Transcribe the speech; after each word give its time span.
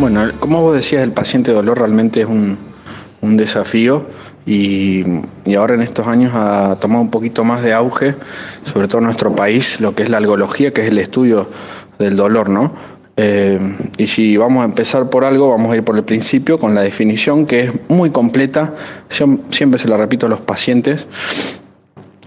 Bueno, 0.00 0.32
como 0.40 0.62
vos 0.62 0.74
decías, 0.74 1.02
el 1.02 1.12
paciente 1.12 1.52
dolor 1.52 1.78
realmente 1.78 2.22
es 2.22 2.26
un, 2.26 2.56
desafío 3.20 4.06
y, 4.46 5.04
ahora 5.58 5.74
en 5.74 5.82
estos 5.82 6.06
años 6.06 6.32
ha 6.34 6.78
tomado 6.80 7.02
un 7.02 7.10
poquito 7.10 7.44
más 7.44 7.62
de 7.62 7.74
auge, 7.74 8.14
sobre 8.64 8.88
todo 8.88 9.00
en 9.00 9.04
nuestro 9.04 9.36
país, 9.36 9.78
lo 9.78 9.94
que 9.94 10.02
es 10.02 10.08
la 10.08 10.16
algología, 10.16 10.72
que 10.72 10.80
es 10.80 10.88
el 10.88 10.96
estudio 10.96 11.50
del 11.98 12.16
dolor, 12.16 12.48
¿no? 12.48 12.72
Eh, 13.18 13.60
y 13.98 14.06
si 14.06 14.38
vamos 14.38 14.62
a 14.62 14.64
empezar 14.64 15.10
por 15.10 15.22
algo, 15.22 15.50
vamos 15.50 15.70
a 15.70 15.76
ir 15.76 15.84
por 15.84 15.98
el 15.98 16.04
principio, 16.04 16.58
con 16.58 16.74
la 16.74 16.80
definición, 16.80 17.44
que 17.44 17.64
es 17.64 17.72
muy 17.90 18.08
completa, 18.08 18.72
siempre 19.10 19.78
se 19.78 19.86
la 19.86 19.98
repito 19.98 20.24
a 20.24 20.28
los 20.30 20.40
pacientes. 20.40 21.06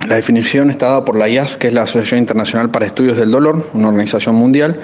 La 0.07 0.15
definición 0.15 0.69
está 0.69 0.87
dada 0.87 1.05
por 1.05 1.15
la 1.15 1.27
IAS, 1.27 1.57
que 1.57 1.69
es 1.69 1.73
la 1.73 1.83
Asociación 1.83 2.19
Internacional 2.19 2.69
para 2.69 2.85
Estudios 2.85 3.17
del 3.17 3.31
Dolor, 3.31 3.65
una 3.73 3.87
organización 3.87 4.35
mundial, 4.35 4.79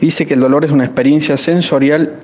dice 0.00 0.26
que 0.26 0.34
el 0.34 0.40
dolor 0.40 0.64
es 0.64 0.70
una 0.70 0.84
experiencia 0.84 1.36
sensorial 1.36 2.20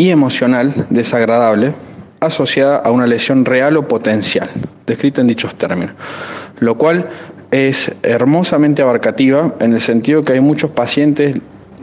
y 0.00 0.08
emocional 0.08 0.72
desagradable 0.88 1.74
asociada 2.20 2.78
a 2.78 2.90
una 2.90 3.06
lesión 3.06 3.44
real 3.44 3.76
o 3.76 3.86
potencial, 3.86 4.48
descrita 4.86 5.20
en 5.20 5.26
dichos 5.26 5.54
términos, 5.56 5.92
lo 6.58 6.78
cual 6.78 7.10
es 7.50 7.92
hermosamente 8.02 8.80
abarcativa 8.80 9.54
en 9.60 9.74
el 9.74 9.80
sentido 9.82 10.22
que 10.22 10.32
hay 10.32 10.40
muchos 10.40 10.70
pacientes 10.70 11.36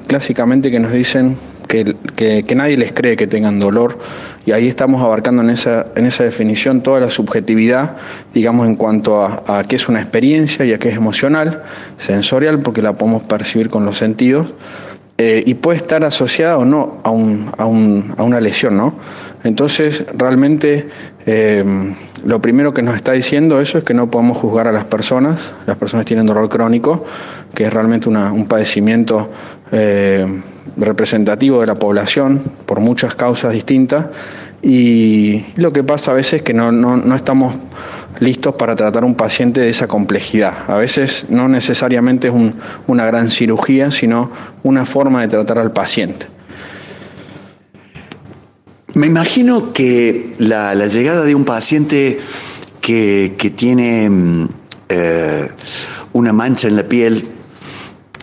clásicamente 0.08 0.72
que 0.72 0.80
nos 0.80 0.94
dicen 0.94 1.38
que, 1.68 2.56
nadie 2.56 2.76
les 2.76 2.92
cree 2.92 3.16
que 3.16 3.28
tengan 3.28 3.60
dolor 3.60 4.00
y 4.48 4.52
ahí 4.52 4.68
estamos 4.68 5.04
abarcando 5.04 5.44
en 5.44 5.52
esa, 5.52 5.86
en 5.96 6.08
esa 6.08 6.24
definición 6.24 6.82
toda 6.82 7.00
la 7.00 7.12
subjetividad, 7.12 7.98
digamos, 8.34 8.66
en 8.66 8.78
cuanto 8.78 9.24
a, 9.24 9.60
a 9.60 9.64
qué 9.64 9.76
es 9.76 9.90
una 9.90 10.02
experiencia 10.02 10.66
y 10.66 10.74
a 10.74 10.80
qué 10.80 10.90
es 10.90 10.96
emocional, 10.96 11.62
sensorial, 12.00 12.62
porque 12.62 12.82
la 12.82 12.94
podemos 12.94 13.22
percibir 13.22 13.70
con 13.70 13.86
los 13.86 13.98
sentidos, 13.98 14.48
eh, 15.18 15.44
y 15.46 15.56
puede 15.56 15.78
estar 15.78 16.04
asociada 16.04 16.58
o 16.58 16.66
no 16.66 17.00
a, 17.04 17.10
un, 17.10 17.52
a, 17.58 17.66
un, 17.66 18.14
a 18.18 18.24
una 18.24 18.40
lesión, 18.40 18.78
¿no? 18.78 18.94
Entonces, 19.44 20.04
realmente, 20.14 20.90
eh, 21.26 21.64
lo 22.26 22.42
primero 22.42 22.74
que 22.74 22.82
nos 22.82 22.96
está 22.96 23.14
diciendo 23.14 23.62
eso 23.62 23.78
es 23.78 23.84
que 23.84 23.94
no 23.94 24.12
podemos 24.12 24.38
juzgar 24.38 24.68
a 24.68 24.72
las 24.72 24.86
personas. 24.86 25.54
Las 25.66 25.78
personas 25.78 26.06
tienen 26.06 26.26
dolor 26.26 26.50
crónico, 26.50 27.04
que 27.54 27.66
es 27.66 27.74
realmente 27.74 28.10
un 28.10 28.46
padecimiento 28.48 29.30
eh, 29.72 30.26
representativo 30.76 31.62
de 31.62 31.68
la 31.68 31.76
población 31.76 32.42
por 32.66 32.80
muchas 32.80 33.16
causas 33.16 33.54
distintas. 33.54 34.08
Y 34.62 35.46
lo 35.56 35.72
que 35.72 35.84
pasa 35.84 36.12
a 36.12 36.14
veces 36.16 36.34
es 36.34 36.42
que 36.42 36.54
no, 36.54 36.72
no, 36.72 36.98
no 36.98 37.16
estamos 37.16 37.56
listos 38.20 38.56
para 38.56 38.76
tratar 38.76 39.06
un 39.06 39.16
paciente 39.16 39.62
de 39.62 39.70
esa 39.70 39.88
complejidad. 39.88 40.70
A 40.70 40.76
veces 40.76 41.26
no 41.30 41.48
necesariamente 41.48 42.28
es 42.30 42.34
una 42.88 43.06
gran 43.06 43.30
cirugía, 43.32 43.92
sino 43.92 44.32
una 44.64 44.86
forma 44.86 45.22
de 45.22 45.28
tratar 45.28 45.60
al 45.60 45.72
paciente. 45.72 46.28
Me 48.94 49.08
imagino 49.08 49.74
que 49.74 50.34
la, 50.40 50.74
llegada 50.74 51.24
de 51.24 51.36
un 51.36 51.46
paciente 51.46 52.20
que, 52.82 53.54
tiene 53.56 54.10
mm, 54.10 54.48
eh, 54.90 55.52
una 56.14 56.34
mancha 56.34 56.68
en 56.68 56.76
la 56.78 56.84
piel 56.84 57.30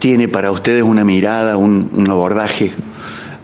tiene 0.01 0.27
para 0.29 0.51
ustedes 0.51 0.83
una 0.83 1.05
mirada, 1.05 1.57
un, 1.57 1.91
un 1.95 2.11
abordaje. 2.11 2.73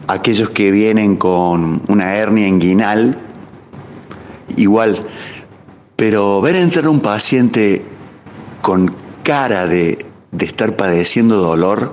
Aquellos 0.09 0.51
que 0.51 0.73
vienen 0.73 1.17
con 1.17 1.83
una 1.87 2.17
hernia 2.17 2.49
inguinal, 2.49 3.17
igual 4.57 4.97
pero 6.01 6.41
ver 6.41 6.57
entrar 6.57 6.89
un 6.89 7.01
paciente 7.01 7.83
con 8.63 8.95
cara 9.23 9.67
de, 9.67 9.99
estar 10.39 10.75
padeciendo 10.75 11.37
dolor 11.37 11.93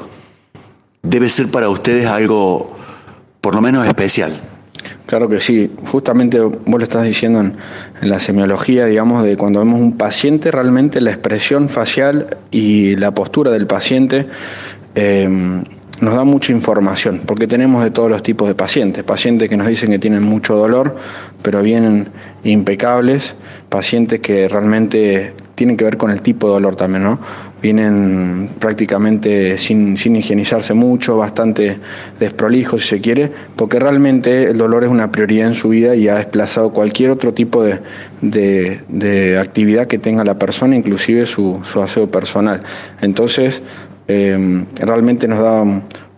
debe 1.03 1.27
ser 1.27 1.51
para 1.51 1.67
ustedes 1.67 2.05
algo 2.05 2.73
por 3.41 3.53
lo 3.53 3.59
menos 3.59 3.85
especial. 3.85 4.31
Claro 5.07 5.27
que 5.27 5.41
sí, 5.41 5.69
justamente 5.83 6.39
vos 6.39 6.63
lo 6.65 6.83
estás 6.83 7.03
diciendo 7.03 7.41
en, 7.41 7.57
la 7.99 8.21
semiología, 8.21 8.85
digamos, 8.85 9.25
de 9.25 9.35
cuando 9.35 9.59
vemos 9.59 9.81
un 9.81 9.97
paciente, 9.97 10.51
realmente 10.51 11.01
la 11.01 11.11
expresión 11.11 11.67
facial 11.67 12.37
y 12.49 12.95
la 12.95 13.13
postura 13.13 13.51
del 13.51 13.67
paciente 13.67 14.29
eh, 14.95 15.27
nos 16.01 16.13
da 16.13 16.23
mucha 16.23 16.51
información, 16.51 17.21
porque 17.25 17.47
tenemos 17.47 17.83
de 17.83 17.91
todos 17.91 18.09
los 18.09 18.21
tipos 18.21 18.47
de 18.47 18.55
pacientes, 18.55 19.03
pacientes 19.03 19.49
que 19.49 19.57
nos 19.57 19.67
dicen 19.67 19.89
que 19.89 19.99
tienen 19.99 20.23
mucho 20.23 20.55
dolor, 20.55 20.95
pero 21.41 21.61
vienen 21.61 22.09
impecables, 22.43 23.35
pacientes 23.69 24.19
que 24.19 24.47
realmente 24.47 25.33
tienen 25.57 25.75
que 25.75 25.85
ver 25.85 25.97
con 25.97 26.11
el 26.11 26.21
tipo 26.21 26.47
de 26.47 26.53
dolor 26.53 26.75
también, 26.75 27.03
¿no? 27.03 27.19
Vienen 27.63 28.51
prácticamente 28.59 29.57
sin, 29.57 29.97
sin 29.97 30.15
higienizarse 30.15 30.75
mucho, 30.75 31.17
bastante 31.17 31.79
desprolijos 32.19 32.83
si 32.83 32.89
se 32.89 33.01
quiere, 33.01 33.31
porque 33.55 33.79
realmente 33.79 34.51
el 34.51 34.57
dolor 34.59 34.83
es 34.83 34.91
una 34.91 35.11
prioridad 35.11 35.47
en 35.47 35.55
su 35.55 35.69
vida 35.69 35.95
y 35.95 36.09
ha 36.09 36.15
desplazado 36.17 36.71
cualquier 36.71 37.09
otro 37.09 37.33
tipo 37.33 37.63
de, 37.63 37.79
de, 38.21 39.39
actividad 39.39 39.87
que 39.87 39.97
tenga 39.97 40.23
la 40.23 40.37
persona, 40.37 40.75
inclusive 40.75 41.25
su, 41.25 41.59
su 41.63 41.81
aseo 41.81 42.11
personal. 42.11 42.61
Entonces, 43.01 43.63
eh, 44.07 44.65
realmente 44.79 45.27
nos 45.27 45.39
da 45.39 45.63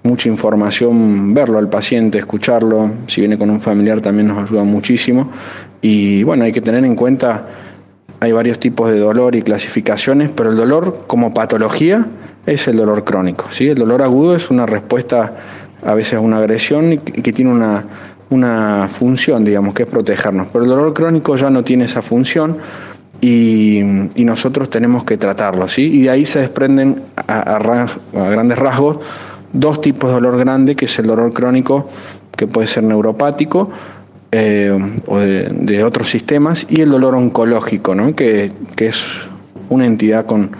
mucha 0.03 0.29
información 0.29 1.33
verlo 1.33 1.57
al 1.57 1.69
paciente, 1.69 2.17
escucharlo, 2.17 2.91
si 3.07 3.21
viene 3.21 3.37
con 3.37 3.49
un 3.49 3.59
familiar 3.59 4.01
también 4.01 4.27
nos 4.27 4.37
ayuda 4.37 4.63
muchísimo 4.63 5.29
y 5.81 6.23
bueno, 6.23 6.45
hay 6.45 6.51
que 6.51 6.61
tener 6.61 6.85
en 6.85 6.95
cuenta, 6.95 7.47
hay 8.19 8.31
varios 8.31 8.59
tipos 8.59 8.89
de 8.91 8.99
dolor 8.99 9.35
y 9.35 9.41
clasificaciones, 9.41 10.29
pero 10.29 10.51
el 10.51 10.57
dolor 10.57 11.05
como 11.07 11.33
patología 11.33 12.07
es 12.45 12.67
el 12.67 12.77
dolor 12.77 13.03
crónico, 13.03 13.45
¿sí? 13.51 13.67
el 13.67 13.75
dolor 13.75 14.01
agudo 14.01 14.35
es 14.35 14.49
una 14.49 14.65
respuesta 14.65 15.35
a 15.85 15.93
veces 15.93 16.15
a 16.15 16.19
una 16.19 16.37
agresión 16.37 16.93
y 16.93 16.97
que 16.97 17.33
tiene 17.33 17.51
una, 17.51 17.85
una 18.29 18.87
función, 18.87 19.43
digamos, 19.43 19.73
que 19.73 19.83
es 19.83 19.89
protegernos, 19.89 20.47
pero 20.51 20.63
el 20.63 20.69
dolor 20.69 20.93
crónico 20.93 21.35
ya 21.35 21.49
no 21.49 21.63
tiene 21.63 21.85
esa 21.85 22.01
función 22.01 22.57
y, 23.21 23.81
nosotros 24.23 24.69
tenemos 24.69 25.03
que 25.03 25.17
tratarlo, 25.17 25.67
¿sí? 25.67 25.81
Y 25.81 26.03
de 26.03 26.09
ahí 26.11 26.25
se 26.25 26.39
desprenden 26.39 27.01
a, 27.27 27.59
grandes 28.13 28.57
rasgos 28.57 28.99
dos 29.51 29.81
tipos 29.81 30.09
de 30.09 30.15
dolor 30.15 30.37
grande, 30.37 30.75
que 30.75 30.85
es 30.85 30.99
el 30.99 31.07
dolor 31.07 31.33
crónico, 31.33 31.87
que 32.35 32.47
puede 32.47 32.67
ser 32.67 32.83
neuropático 32.83 33.69
eh, 34.31 34.77
o 35.07 35.17
de, 35.17 35.83
otros 35.83 36.09
sistemas, 36.09 36.67
y 36.69 36.81
el 36.81 36.89
dolor 36.89 37.15
oncológico, 37.15 37.95
¿no? 37.95 38.15
que, 38.15 38.51
es 38.77 39.27
una 39.69 39.85
entidad 39.85 40.25
con, 40.25 40.51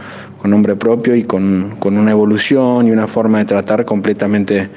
nombre 0.44 0.76
propio 0.76 1.16
y 1.16 1.24
con, 1.24 1.76
con, 1.80 1.98
una 1.98 2.12
evolución 2.12 2.88
y 2.88 2.92
una 2.92 3.08
forma 3.08 3.38
de 3.38 3.46
tratar 3.46 3.86
completamente 3.86 4.70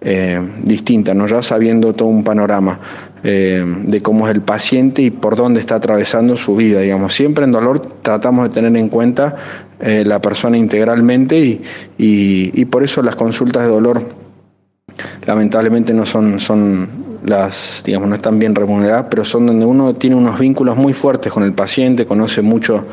eh, 0.00 0.40
distinta, 0.64 1.14
¿no? 1.14 1.28
ya 1.28 1.42
sabiendo 1.42 1.92
todo 1.92 2.08
un 2.08 2.24
panorama 2.24 2.80
eh, 3.24 3.64
de 3.84 4.00
cómo 4.00 4.28
es 4.28 4.34
el 4.34 4.42
paciente 4.42 5.02
y 5.02 5.10
por 5.10 5.36
dónde 5.36 5.60
está 5.60 5.76
atravesando 5.76 6.36
su 6.36 6.56
vida. 6.56 6.80
Digamos. 6.80 7.14
Siempre 7.14 7.44
en 7.44 7.52
dolor 7.52 7.80
tratamos 7.80 8.48
de 8.48 8.54
tener 8.54 8.76
en 8.76 8.88
cuenta 8.88 9.36
eh, 9.80 10.04
la 10.06 10.20
persona 10.20 10.56
integralmente 10.56 11.38
y, 11.38 11.62
y, 11.98 12.64
por 12.66 12.82
eso 12.82 13.02
las 13.02 13.16
consultas 13.16 13.62
de 13.62 13.68
dolor 13.68 14.02
lamentablemente 15.26 15.92
no 15.92 16.06
son, 16.06 16.40
son 16.40 16.88
las, 17.24 17.82
digamos, 17.84 18.08
no 18.08 18.14
están 18.14 18.38
bien 18.38 18.54
remuneradas, 18.54 19.06
pero 19.08 19.24
son 19.24 19.46
donde 19.46 19.64
uno 19.64 19.94
tiene 19.94 20.16
unos 20.16 20.38
vínculos 20.38 20.76
muy 20.76 20.92
fuertes 20.92 21.32
con 21.32 21.44
el 21.44 21.52
paciente, 21.52 22.06
conoce 22.06 22.42
mucho 22.42 22.84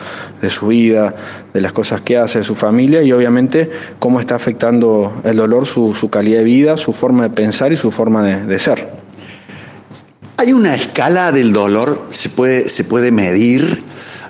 de 0.41 0.49
su 0.49 0.67
vida, 0.67 1.15
de 1.53 1.61
las 1.61 1.73
cosas 1.73 2.01
que 2.01 2.17
hace, 2.17 2.39
de 2.39 2.43
su 2.43 2.55
familia 2.55 3.01
y 3.01 3.11
obviamente 3.11 3.69
cómo 3.97 4.19
está 4.19 4.35
afectando 4.35 5.21
el 5.23 5.37
dolor 5.37 5.65
su, 5.65 5.93
su 5.93 6.09
calidad 6.09 6.39
de 6.39 6.45
vida, 6.45 6.77
su 6.77 6.93
forma 6.93 7.23
de 7.23 7.29
pensar 7.31 7.71
y 7.71 7.77
su 7.77 7.91
forma 7.91 8.23
de, 8.23 8.59
ser. 8.59 8.98
¿Hay 10.39 10.53
una 10.53 10.73
escala 10.73 11.33
del 11.33 11.51
dolor? 11.51 12.07
¿Se 12.11 12.29
puede, 12.29 12.69
¿Se 12.69 12.85
puede 12.85 13.11
medir, 13.11 13.83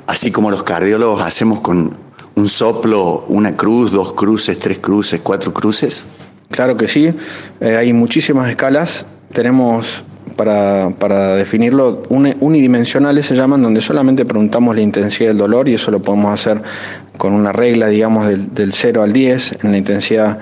así 0.08 0.32
como 0.32 0.50
los 0.50 0.64
cardiólogos 0.64 1.22
hacemos 1.22 1.62
con 1.62 1.96
un 2.34 2.50
soplo, 2.50 3.26
una 3.28 3.56
cruz, 3.56 3.92
dos 3.92 4.14
cruces, 4.14 4.58
tres 4.58 4.80
cruces, 4.80 5.22
cuatro 5.22 5.54
cruces? 5.54 6.06
Claro 6.50 6.76
que 6.78 6.88
sí, 6.88 7.14
eh, 7.60 7.78
hay 7.78 7.94
muchísimas 7.94 8.50
escalas 8.50 9.06
tenemos 9.34 10.04
para, 10.36 10.90
para, 10.98 11.36
definirlo 11.36 12.02
unidimensionales 12.10 13.28
se 13.28 13.36
llaman, 13.36 13.62
donde 13.62 13.80
solamente 13.80 14.26
preguntamos 14.26 14.76
la 14.76 14.82
intensidad 14.82 15.30
del 15.30 15.38
dolor 15.38 15.70
y 15.70 15.76
eso 15.76 15.92
lo 15.92 16.02
podemos 16.02 16.34
hacer 16.34 16.60
con 17.18 17.34
una 17.34 17.52
regla, 17.52 17.88
digamos, 17.88 18.28
del, 18.28 18.52
del 18.56 18.74
0 18.74 19.04
al 19.04 19.14
10 19.14 19.64
en 19.64 19.72
la 19.72 19.78
intensidad 19.78 20.40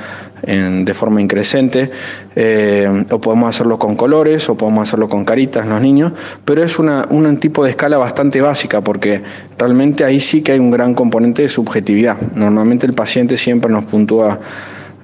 de 0.48 0.94
forma 0.94 1.22
increscente, 1.22 1.92
eh, 2.36 3.06
o 3.12 3.20
podemos 3.20 3.50
hacerlo 3.50 3.78
con 3.78 3.98
colores, 3.98 4.48
o 4.50 4.56
podemos 4.56 4.88
hacerlo 4.88 5.10
con 5.10 5.26
caritas 5.26 5.68
los 5.68 5.82
niños, 5.82 6.14
pero 6.46 6.64
es 6.64 6.80
una, 6.80 7.06
un 7.10 7.38
tipo 7.38 7.66
de 7.66 7.72
escala 7.72 7.98
bastante 7.98 8.40
básica 8.40 8.82
porque 8.82 9.22
realmente 9.58 10.06
ahí 10.06 10.22
sí 10.22 10.42
que 10.42 10.54
hay 10.54 10.60
un 10.60 10.72
gran 10.72 10.94
componente 10.94 11.42
de 11.42 11.50
subjetividad. 11.50 12.18
Normalmente 12.34 12.86
el 12.86 12.94
paciente 12.94 13.36
siempre 13.36 13.70
nos 13.70 13.86
puntúa 13.86 14.40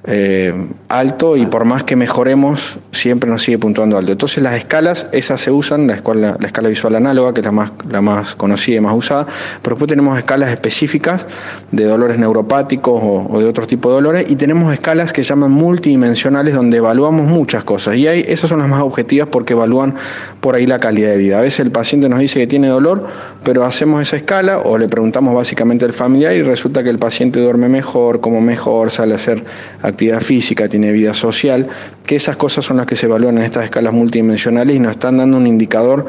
eh, 0.06 0.54
alto 0.88 1.36
y 1.36 1.46
por 1.46 1.64
más 1.64 1.84
que 1.84 1.96
mejoremos, 1.96 2.78
siempre 3.04 3.28
nos 3.28 3.42
sigue 3.42 3.58
puntuando 3.58 3.98
alto. 3.98 4.12
Entonces 4.12 4.42
las 4.42 4.54
escalas, 4.54 5.08
esas 5.12 5.38
se 5.38 5.50
usan, 5.50 5.86
la 5.86 5.92
escala, 5.92 6.38
la 6.40 6.46
escala 6.46 6.70
visual 6.70 6.94
análoga, 6.94 7.34
que 7.34 7.40
es 7.40 7.44
la 7.44 7.52
más, 7.52 7.70
la 7.86 8.00
más 8.00 8.34
conocida 8.34 8.78
y 8.78 8.80
más 8.80 8.96
usada, 8.96 9.26
pero 9.60 9.76
después 9.76 9.90
tenemos 9.90 10.16
escalas 10.16 10.50
específicas 10.50 11.26
de 11.70 11.84
dolores 11.84 12.18
neuropáticos 12.18 12.98
o, 13.04 13.38
de 13.38 13.44
otro 13.44 13.66
tipo 13.66 13.90
de 13.90 13.96
dolores, 13.96 14.24
y 14.30 14.36
tenemos 14.36 14.72
escalas 14.72 15.12
que 15.12 15.22
llaman 15.22 15.50
multidimensionales 15.50 16.54
donde 16.54 16.78
evaluamos 16.78 17.26
muchas 17.26 17.62
cosas. 17.62 17.96
Y 17.96 18.08
ahí, 18.08 18.24
esas 18.26 18.48
son 18.48 18.60
las 18.60 18.70
más 18.70 18.80
objetivas 18.80 19.28
porque 19.30 19.52
evalúan 19.52 19.94
por 20.40 20.54
ahí 20.54 20.66
la 20.66 20.78
calidad 20.78 21.10
de 21.10 21.18
vida. 21.18 21.38
A 21.38 21.42
veces 21.42 21.60
el 21.60 21.72
paciente 21.72 22.08
nos 22.08 22.20
dice 22.20 22.38
que 22.38 22.46
tiene 22.46 22.68
dolor, 22.68 23.06
pero 23.42 23.64
hacemos 23.64 24.00
esa 24.00 24.16
escala 24.16 24.60
o 24.60 24.78
le 24.78 24.88
preguntamos 24.88 25.34
básicamente 25.34 25.84
al 25.84 25.92
familiar 25.92 26.32
y 26.32 26.42
resulta 26.42 26.82
que 26.82 26.88
el 26.88 26.98
paciente 26.98 27.38
duerme 27.38 27.68
mejor, 27.68 28.20
como 28.20 28.40
mejor, 28.40 28.90
sale 28.90 29.12
a 29.12 29.16
hacer 29.16 29.44
actividad 29.82 30.22
física, 30.22 30.70
tiene 30.70 30.90
vida 30.90 31.12
social, 31.12 31.68
que 32.06 32.16
esas 32.16 32.36
cosas 32.36 32.64
son 32.64 32.78
las 32.78 32.86
que 32.86 32.93
se 32.96 33.06
evalúan 33.06 33.38
en 33.38 33.44
estas 33.44 33.64
escalas 33.64 33.92
multidimensionales 33.92 34.76
y 34.76 34.78
nos 34.78 34.92
están 34.92 35.16
dando 35.16 35.36
un 35.36 35.46
indicador 35.46 36.06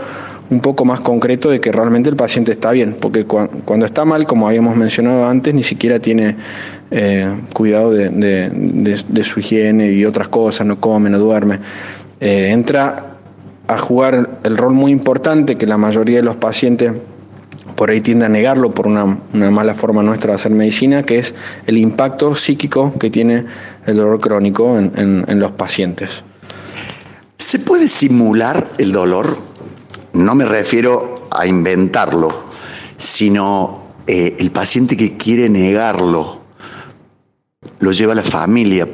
un 0.50 0.60
poco 0.60 0.86
más 0.86 1.00
concreto 1.00 1.50
de 1.50 1.60
que 1.60 1.72
realmente 1.72 2.10
el 2.10 2.16
paciente 2.16 2.52
está 2.52 2.72
bien, 2.72 2.96
porque 3.00 3.26
cuando 3.26 3.86
está 3.86 4.06
mal, 4.06 4.28
como 4.28 4.48
habíamos 4.48 4.76
mencionado 4.76 5.26
antes, 5.26 5.54
ni 5.54 5.64
siquiera 5.64 6.00
tiene 6.00 6.36
eh, 6.92 7.28
cuidado 7.54 7.92
de, 7.92 9.24
su 9.24 9.40
higiene 9.40 9.92
y 9.92 10.06
otras 10.06 10.30
cosas, 10.30 10.68
no 10.68 10.80
come, 10.80 11.10
no 11.10 11.18
duerme. 11.18 11.60
Eh, 12.20 12.50
entra 12.52 13.18
a 13.68 13.78
jugar 13.80 14.40
el 14.44 14.58
rol 14.58 14.74
muy 14.74 14.92
importante 14.92 15.56
que 15.56 15.66
la 15.66 15.78
mayoría 15.78 16.18
de 16.18 16.24
los 16.24 16.36
pacientes 16.36 16.94
por 17.76 17.90
ahí 17.90 18.02
tiende 18.02 18.26
a 18.26 18.30
negarlo 18.30 18.72
por 18.72 18.88
una, 18.88 19.18
mala 19.34 19.74
forma 19.74 20.02
nuestra 20.02 20.31
de 20.31 20.36
hacer 20.36 20.52
medicina, 20.52 21.04
que 21.04 21.18
es 21.18 21.36
el 21.68 21.78
impacto 21.78 22.36
psíquico 22.36 22.94
que 22.98 23.10
tiene 23.10 23.46
el 23.86 23.98
dolor 23.98 24.20
crónico 24.20 24.78
en, 24.78 25.40
los 25.40 25.52
pacientes. 25.52 26.24
¿Se 27.38 27.60
puede 27.60 27.88
simular 27.88 28.68
el 28.78 28.92
dolor? 28.92 29.38
No 30.14 30.36
me 30.36 30.46
refiero 30.46 31.28
a 31.32 31.46
inventarlo, 31.46 32.44
sino 32.98 33.84
eh, 34.08 34.38
el 34.40 34.52
paciente 34.52 34.96
que 34.96 35.18
quiere 35.18 35.50
negarlo, 35.50 36.42
lo 37.80 37.92
lleva 37.92 38.14
a 38.14 38.16
la 38.16 38.24
familia 38.24 38.88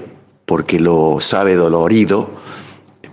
porque 0.46 0.80
lo 0.80 1.20
sabe 1.20 1.56
dolorido, 1.56 2.32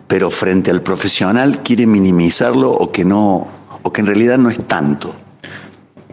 pero 0.07 0.31
frente 0.31 0.71
al 0.71 0.83
profesional 0.83 1.63
quiere 1.63 1.87
minimizarlo 1.87 2.71
o 2.71 2.91
que 2.91 3.05
no, 3.05 3.47
o 3.83 3.93
que 3.93 4.01
en 4.01 4.07
realidad 4.07 4.39
no 4.39 4.49
es 4.49 4.67
tanto. 4.67 5.15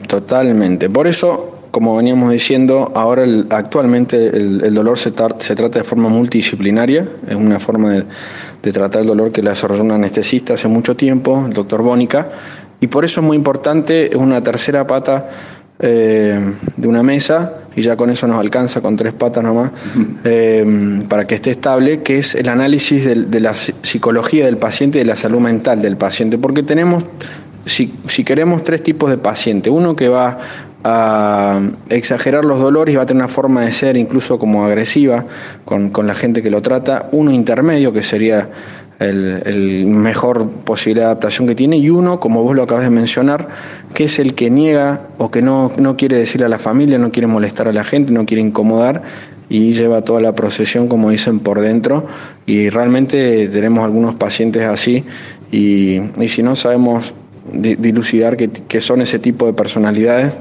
Totalmente. 0.07 0.89
Por 0.89 1.07
eso, 1.07 1.61
como 1.71 1.95
veníamos 1.95 2.31
diciendo, 2.31 2.91
ahora 2.95 3.23
actualmente 3.49 4.27
el, 4.27 4.73
dolor 4.73 4.99
se, 4.99 5.13
se, 5.39 5.55
trata 5.55 5.79
de 5.79 5.85
forma 5.85 6.09
multidisciplinaria, 6.09 7.09
es 7.27 7.35
una 7.35 7.59
forma 7.59 7.91
de, 7.91 8.05
tratar 8.71 9.01
el 9.01 9.07
dolor 9.07 9.31
que 9.31 9.41
le 9.41 9.49
desarrolló 9.49 9.83
un 9.83 9.91
anestesista 9.91 10.53
hace 10.53 10.67
mucho 10.67 10.95
tiempo, 10.95 11.45
el 11.47 11.53
doctor 11.53 11.81
Bónica, 11.81 12.29
y 12.79 12.87
por 12.87 13.05
eso 13.05 13.21
es 13.21 13.25
muy 13.25 13.37
importante, 13.37 14.11
es 14.11 14.15
una 14.15 14.41
tercera 14.41 14.85
pata 14.85 15.29
eh, 15.79 16.39
de 16.77 16.87
una 16.87 17.03
mesa, 17.03 17.53
y 17.75 17.81
ya 17.81 17.95
con 17.95 18.09
eso 18.09 18.27
nos 18.27 18.39
alcanza 18.39 18.81
con 18.81 18.95
tres 18.95 19.13
patas 19.13 19.43
nomás, 19.43 19.71
eh, 20.23 21.03
para 21.09 21.25
que 21.25 21.35
esté 21.35 21.51
estable, 21.51 22.01
que 22.01 22.19
es 22.19 22.35
el 22.35 22.49
análisis 22.49 23.05
de, 23.05 23.15
de 23.15 23.39
la 23.39 23.55
psicología 23.55 24.45
del 24.45 24.57
paciente 24.57 24.97
y 24.97 25.01
de 25.01 25.05
la 25.05 25.17
salud 25.17 25.39
mental 25.39 25.81
del 25.81 25.97
paciente, 25.97 26.37
porque 26.37 26.63
tenemos 26.63 27.03
si, 27.65 28.23
queremos 28.23 28.63
tres 28.63 28.83
tipos 28.83 29.09
de 29.09 29.17
paciente, 29.17 29.69
uno 29.69 29.95
que 29.95 30.07
va 30.07 30.37
a 30.87 31.59
exagerar 31.89 32.45
los 32.45 32.59
dolores 32.59 32.93
y 32.93 32.95
va 32.95 33.03
a 33.03 33.05
tener 33.07 33.23
una 33.23 33.27
forma 33.27 33.65
de 33.65 33.71
ser 33.71 33.97
incluso 33.97 34.37
como 34.37 34.65
agresiva 34.65 35.25
con, 35.65 35.91
la 36.05 36.13
gente 36.13 36.43
que 36.43 36.51
lo 36.51 36.61
trata, 36.61 37.09
uno 37.11 37.31
intermedio 37.31 37.91
que 37.91 38.03
sería 38.03 38.51
el, 38.99 39.87
mejor 39.87 40.47
posible 40.47 41.03
adaptación 41.03 41.47
que 41.47 41.55
tiene. 41.55 41.77
Y 41.77 41.89
uno, 41.89 42.19
como 42.19 42.43
vos 42.43 42.55
lo 42.55 42.61
acabas 42.61 42.83
de 42.83 42.91
mencionar, 42.91 43.47
que 43.95 44.03
es 44.03 44.19
el 44.19 44.35
que 44.35 44.51
niega 44.51 45.07
o 45.17 45.31
que 45.31 45.41
no, 45.41 45.71
no 45.75 45.97
quiere 45.97 46.17
decir 46.17 46.43
a 46.43 46.49
la 46.49 46.59
familia, 46.59 46.99
no 46.99 47.11
quiere 47.11 47.25
molestar 47.25 47.67
a 47.67 47.73
la 47.73 47.83
gente, 47.83 48.13
no 48.13 48.27
quiere 48.27 48.43
incomodar 48.43 49.01
y 49.49 49.73
lleva 49.73 50.03
toda 50.03 50.21
la 50.21 50.35
procesión, 50.35 50.87
como 50.87 51.09
dicen, 51.09 51.39
por 51.39 51.61
dentro. 51.61 52.05
Y 52.45 52.69
realmente 52.69 53.47
tenemos 53.47 53.83
algunos 53.83 54.13
pacientes 54.13 54.67
así 54.67 55.03
y, 55.51 55.99
y 56.21 56.27
si 56.27 56.43
no 56.43 56.55
sabemos 56.55 57.15
dilucidar 57.51 58.37
qué, 58.37 58.81
son 58.81 59.01
ese 59.01 59.19
tipo 59.19 59.45
de 59.45 59.53
personalidades, 59.53 60.37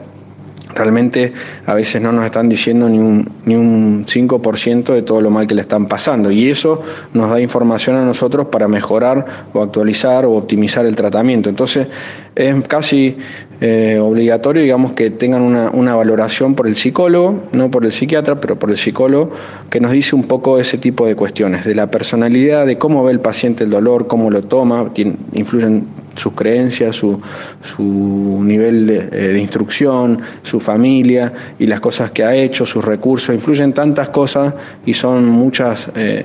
realmente 0.75 1.33
a 1.67 1.75
veces 1.75 2.03
no 2.03 2.13
nos 2.13 2.25
están 2.25 2.49
diciendo 2.49 2.89
ni 2.89 2.99
un, 2.99 3.29
ni 3.45 3.57
un 3.57 4.05
5% 4.07 4.93
de 4.93 5.03
todo 5.03 5.21
lo 5.21 5.31
mal 5.31 5.47
que 5.47 5.55
le 5.55 5.61
están 5.61 5.87
pasando. 5.87 6.31
Y 6.31 6.51
eso 6.51 6.83
nos 7.13 7.31
da 7.31 7.41
información 7.41 7.97
a 7.97 8.05
nosotros 8.05 8.49
para 8.49 8.69
mejorar 8.69 9.25
o 9.53 9.63
actualizar 9.63 10.25
o 10.25 10.33
optimizar 10.33 10.87
el 10.87 10.97
tratamiento. 10.97 11.49
Entonces 11.49 11.87
es 12.35 12.69
casi 12.69 13.17
eh, 13.61 13.99
obligatorio, 14.01 14.63
digamos, 14.63 14.93
que 14.93 15.11
tengan 15.11 15.43
una, 15.43 15.95
valoración 15.95 16.55
por 16.55 16.67
el 16.67 16.77
psicólogo, 16.77 17.45
no 17.53 17.71
por 17.71 17.85
el 17.85 17.93
psiquiatra, 17.93 18.41
pero 18.41 18.59
por 18.59 18.71
el 18.71 18.77
psicólogo, 18.77 19.31
que 19.71 19.81
nos 19.81 19.93
dice 19.93 20.17
un 20.17 20.25
poco 20.25 20.59
ese 20.59 20.79
tipo 20.79 21.07
de 21.07 21.15
cuestiones, 21.15 21.65
de 21.65 21.75
la 21.75 21.91
personalidad, 21.91 22.67
de 22.67 22.79
cómo 22.79 23.05
ve 23.05 23.13
el 23.13 23.21
paciente 23.21 23.65
el 23.65 23.71
dolor, 23.71 24.07
cómo 24.07 24.31
lo 24.31 24.43
toma, 24.43 24.93
influyen 25.33 25.87
sus 26.17 26.33
creencias, 26.33 26.97
su, 26.97 27.21
su 27.61 28.43
nivel 28.43 28.87
de, 28.87 29.09
eh, 29.13 29.39
instrucción, 29.39 30.21
su 30.43 30.61
familia 30.61 31.33
y 31.59 31.67
las 31.67 31.81
cosas 31.81 32.11
que 32.11 32.25
ha 32.25 32.35
hecho, 32.35 32.67
sus 32.67 32.85
recursos, 32.85 33.35
influyen 33.35 33.73
tantas 33.73 34.09
cosas 34.11 34.55
y 34.87 34.95
son 34.95 35.29
muchas 35.29 35.91
eh, 35.97 36.25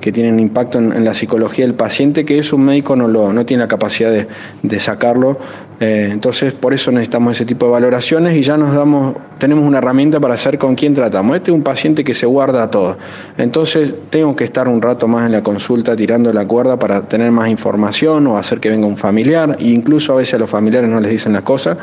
que 0.00 0.12
tienen 0.12 0.40
impacto 0.40 0.78
en, 0.78 1.04
la 1.04 1.14
psicología 1.14 1.64
del 1.64 1.74
paciente 1.74 2.24
que 2.24 2.38
es 2.38 2.52
un 2.52 2.64
médico 2.64 2.96
no, 2.96 3.08
lo, 3.08 3.32
no 3.32 3.46
tiene 3.46 3.62
la 3.62 3.68
capacidad 3.68 4.10
de, 4.10 4.26
de 4.62 4.80
sacarlo 4.80 5.38
eh, 5.80 6.08
entonces, 6.10 6.54
por 6.54 6.74
eso 6.74 6.90
necesitamos 6.90 7.36
ese 7.36 7.46
tipo 7.46 7.66
de 7.66 7.72
valoraciones 7.72 8.36
y 8.36 8.42
ya 8.42 8.56
nos 8.56 8.74
damos, 8.74 9.14
tenemos 9.38 9.64
una 9.64 9.78
herramienta 9.78 10.18
para 10.18 10.36
saber 10.36 10.58
con 10.58 10.74
quién 10.74 10.92
tratamos. 10.92 11.36
Este 11.36 11.52
es 11.52 11.54
un 11.54 11.62
paciente 11.62 12.02
que 12.02 12.14
se 12.14 12.26
guarda 12.26 12.68
todo. 12.68 12.98
Entonces, 13.36 13.92
tengo 14.10 14.34
que 14.34 14.44
estar 14.44 14.66
un 14.66 14.82
rato 14.82 15.06
más 15.06 15.26
en 15.26 15.32
la 15.32 15.42
consulta 15.42 15.94
tirando 15.94 16.32
la 16.32 16.46
cuerda 16.46 16.78
para 16.78 17.02
tener 17.02 17.30
más 17.30 17.48
información 17.48 18.26
o 18.26 18.38
hacer 18.38 18.58
que 18.58 18.70
venga 18.70 18.88
un 18.88 18.96
familiar. 18.96 19.56
E 19.60 19.68
incluso 19.68 20.14
a 20.14 20.16
veces 20.16 20.34
a 20.34 20.38
los 20.38 20.50
familiares 20.50 20.90
no 20.90 20.98
les 20.98 21.12
dicen 21.12 21.32
las 21.32 21.42
cosas. 21.42 21.78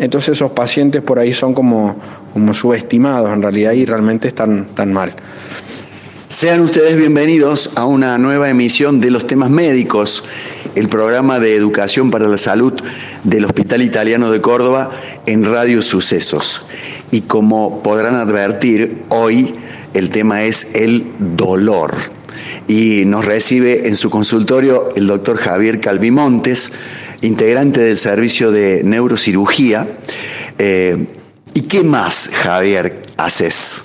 Entonces, 0.00 0.30
esos 0.30 0.50
pacientes 0.50 1.02
por 1.02 1.20
ahí 1.20 1.32
son 1.32 1.54
como, 1.54 1.96
como 2.32 2.52
subestimados 2.52 3.32
en 3.32 3.42
realidad 3.42 3.72
y 3.72 3.84
realmente 3.84 4.26
están 4.26 4.66
tan 4.74 4.92
mal. 4.92 5.12
Sean 6.30 6.60
ustedes 6.60 6.96
bienvenidos 6.96 7.72
a 7.74 7.86
una 7.86 8.16
nueva 8.16 8.48
emisión 8.48 9.00
de 9.00 9.10
los 9.10 9.26
temas 9.26 9.50
médicos, 9.50 10.22
el 10.76 10.88
programa 10.88 11.40
de 11.40 11.56
educación 11.56 12.12
para 12.12 12.28
la 12.28 12.38
salud 12.38 12.72
del 13.24 13.46
Hospital 13.46 13.82
Italiano 13.82 14.30
de 14.30 14.40
Córdoba 14.40 14.92
en 15.26 15.42
Radio 15.42 15.82
Sucesos. 15.82 16.66
Y 17.10 17.22
como 17.22 17.82
podrán 17.82 18.14
advertir, 18.14 19.02
hoy 19.08 19.56
el 19.92 20.10
tema 20.10 20.44
es 20.44 20.76
el 20.76 21.04
dolor. 21.18 21.96
Y 22.68 23.02
nos 23.06 23.24
recibe 23.24 23.88
en 23.88 23.96
su 23.96 24.08
consultorio 24.08 24.92
el 24.94 25.08
doctor 25.08 25.36
Javier 25.36 25.80
Calvimontes, 25.80 26.70
integrante 27.22 27.80
del 27.80 27.98
servicio 27.98 28.52
de 28.52 28.82
neurocirugía. 28.84 29.88
Eh, 30.58 31.08
¿Y 31.54 31.62
qué 31.62 31.82
más, 31.82 32.30
Javier, 32.32 33.02
haces? 33.16 33.82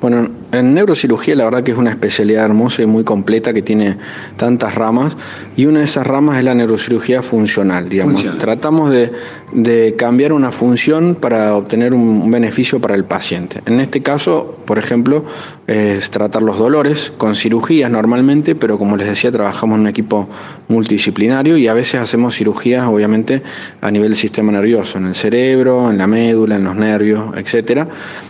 Bueno, 0.00 0.30
en 0.58 0.74
neurocirugía 0.74 1.34
la 1.34 1.44
verdad 1.44 1.62
que 1.62 1.72
es 1.72 1.78
una 1.78 1.90
especialidad 1.90 2.44
hermosa 2.44 2.82
y 2.82 2.86
muy 2.86 3.04
completa 3.04 3.52
que 3.52 3.62
tiene 3.62 3.96
tantas 4.36 4.74
ramas 4.74 5.16
y 5.56 5.66
una 5.66 5.80
de 5.80 5.84
esas 5.84 6.06
ramas 6.06 6.38
es 6.38 6.44
la 6.44 6.54
neurocirugía 6.54 7.22
funcional, 7.22 7.88
digamos. 7.88 8.24
Tratamos 8.38 8.90
de, 8.90 9.94
cambiar 9.96 10.32
una 10.32 10.50
función 10.50 11.14
para 11.14 11.54
obtener 11.56 11.94
un 11.94 12.30
beneficio 12.30 12.80
para 12.80 12.94
el 12.94 13.04
paciente. 13.04 13.60
En 13.66 13.80
este 13.80 14.02
caso, 14.02 14.58
por 14.64 14.78
ejemplo, 14.78 15.24
es 15.66 16.10
tratar 16.10 16.42
los 16.42 16.58
dolores 16.58 17.12
con 17.16 17.34
cirugías 17.34 17.90
normalmente, 17.90 18.54
pero 18.54 18.78
como 18.78 18.96
les 18.96 19.08
decía, 19.08 19.30
trabajamos 19.30 19.76
en 19.76 19.82
un 19.82 19.88
equipo 19.88 20.28
multidisciplinario 20.68 21.56
y 21.56 21.68
a 21.68 21.74
veces 21.74 22.00
hacemos 22.00 22.36
cirugías 22.36 22.86
obviamente 22.86 23.42
a 23.80 23.90
nivel 23.90 24.10
del 24.10 24.16
sistema 24.16 24.52
nervioso, 24.52 24.98
en 24.98 25.06
el 25.06 25.14
cerebro, 25.14 25.90
en 25.90 25.98
la 25.98 26.06
médula, 26.06 26.56
en 26.56 26.64
los 26.64 26.76
nervios, 26.76 27.36
etcétera. 27.36 27.88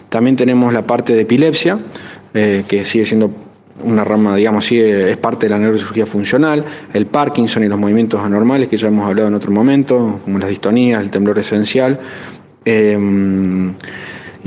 También 0.08 0.36
tenemos 0.36 0.72
la 0.72 0.86
parte 0.86 1.14
de 1.14 1.22
epilepsia, 1.22 1.78
eh, 2.36 2.64
que 2.68 2.84
sigue 2.84 3.06
siendo 3.06 3.30
una 3.82 4.04
rama, 4.04 4.36
digamos, 4.36 4.66
sigue, 4.66 5.10
es 5.10 5.16
parte 5.16 5.46
de 5.46 5.50
la 5.50 5.58
neurocirugía 5.58 6.04
funcional, 6.04 6.62
el 6.92 7.06
Parkinson 7.06 7.64
y 7.64 7.68
los 7.68 7.78
movimientos 7.78 8.20
anormales, 8.20 8.68
que 8.68 8.76
ya 8.76 8.88
hemos 8.88 9.06
hablado 9.06 9.28
en 9.28 9.34
otro 9.34 9.50
momento, 9.50 10.20
como 10.22 10.38
las 10.38 10.50
distonías, 10.50 11.02
el 11.02 11.10
temblor 11.10 11.38
esencial. 11.38 11.98
Em, 12.64 13.74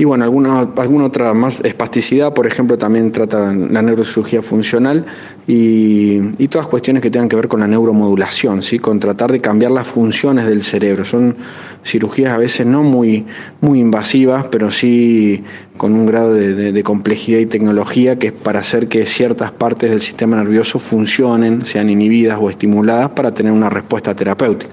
Y 0.00 0.04
bueno, 0.04 0.24
alguna, 0.24 0.60
alguna 0.76 1.04
otra 1.04 1.34
más, 1.34 1.60
espasticidad, 1.60 2.32
por 2.32 2.46
ejemplo, 2.46 2.78
también 2.78 3.12
trata 3.12 3.52
la 3.52 3.82
neurocirugía 3.82 4.40
funcional 4.40 5.04
y, 5.46 6.20
y, 6.38 6.48
todas 6.48 6.68
cuestiones 6.68 7.02
que 7.02 7.10
tengan 7.10 7.28
que 7.28 7.36
ver 7.36 7.48
con 7.48 7.60
la 7.60 7.66
neuromodulación, 7.66 8.62
¿sí? 8.62 8.78
con 8.78 8.98
tratar 8.98 9.30
de 9.30 9.40
cambiar 9.40 9.72
las 9.72 9.86
funciones 9.86 10.46
del 10.46 10.62
cerebro. 10.62 11.04
Son 11.04 11.36
cirugías 11.84 12.32
a 12.32 12.38
veces 12.38 12.66
no 12.66 12.82
muy, 12.82 13.26
muy 13.60 13.78
invasivas, 13.78 14.48
pero 14.48 14.70
sí 14.70 15.44
con 15.76 15.92
un 15.92 16.06
grado 16.06 16.32
de, 16.32 16.72
de 16.72 16.82
complejidad 16.82 17.40
y 17.40 17.44
tecnología 17.44 18.18
que 18.18 18.28
es 18.28 18.32
para 18.32 18.60
hacer 18.60 18.88
que 18.88 19.04
ciertas 19.04 19.50
partes 19.50 19.90
del 19.90 20.00
sistema 20.00 20.38
nervioso 20.38 20.78
funcionen, 20.78 21.62
sean 21.66 21.90
inhibidas 21.90 22.38
o 22.40 22.48
estimuladas 22.48 23.10
para 23.10 23.34
tener 23.34 23.52
una 23.52 23.68
respuesta 23.68 24.14
terapéutica. 24.14 24.72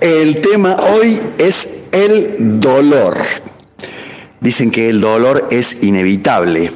El 0.00 0.40
tema 0.40 0.74
hoy 0.74 1.20
es 1.38 1.88
el 1.92 2.58
dolor. 2.58 3.16
Dicen 4.40 4.70
que 4.70 4.88
el 4.88 5.00
dolor 5.00 5.48
es 5.50 5.82
inevitable, 5.82 6.72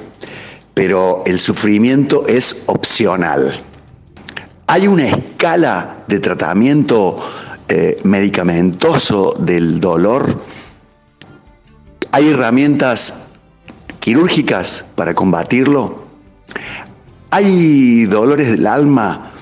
pero 0.74 1.22
el 1.24 1.40
sufrimiento 1.40 2.26
es 2.26 2.64
opcional. 2.66 3.52
¿Hay 4.66 4.86
una 4.86 5.06
escala 5.06 6.04
de 6.08 6.20
tratamiento 6.20 7.20
eh, 7.68 8.00
medicamentoso 8.04 9.34
del 9.38 9.80
dolor? 9.80 10.38
¿Hay 12.12 12.28
herramientas 12.30 13.28
quirúrgicas 14.00 14.84
para 14.94 15.14
combatirlo? 15.14 16.04
¿Hay 17.30 18.04
dolores 18.04 18.50
del 18.50 18.66
alma 18.66 19.32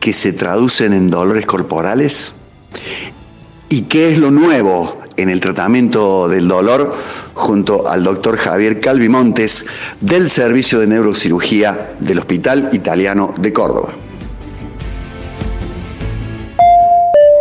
que 0.00 0.12
se 0.12 0.32
traducen 0.32 0.92
en 0.92 1.10
dolores 1.10 1.46
corporales? 1.46 2.34
¿Y 3.68 3.82
qué 3.82 4.12
es 4.12 4.18
lo 4.18 4.30
nuevo 4.30 5.00
en 5.16 5.30
el 5.30 5.40
tratamiento 5.40 6.28
del 6.28 6.48
dolor? 6.48 6.94
Junto 7.38 7.88
al 7.88 8.02
doctor 8.02 8.36
Javier 8.36 8.80
Calvimontes 8.80 9.64
del 10.00 10.28
Servicio 10.28 10.80
de 10.80 10.88
Neurocirugía 10.88 11.92
del 12.00 12.18
Hospital 12.18 12.68
Italiano 12.72 13.32
de 13.38 13.52
Córdoba. 13.52 14.07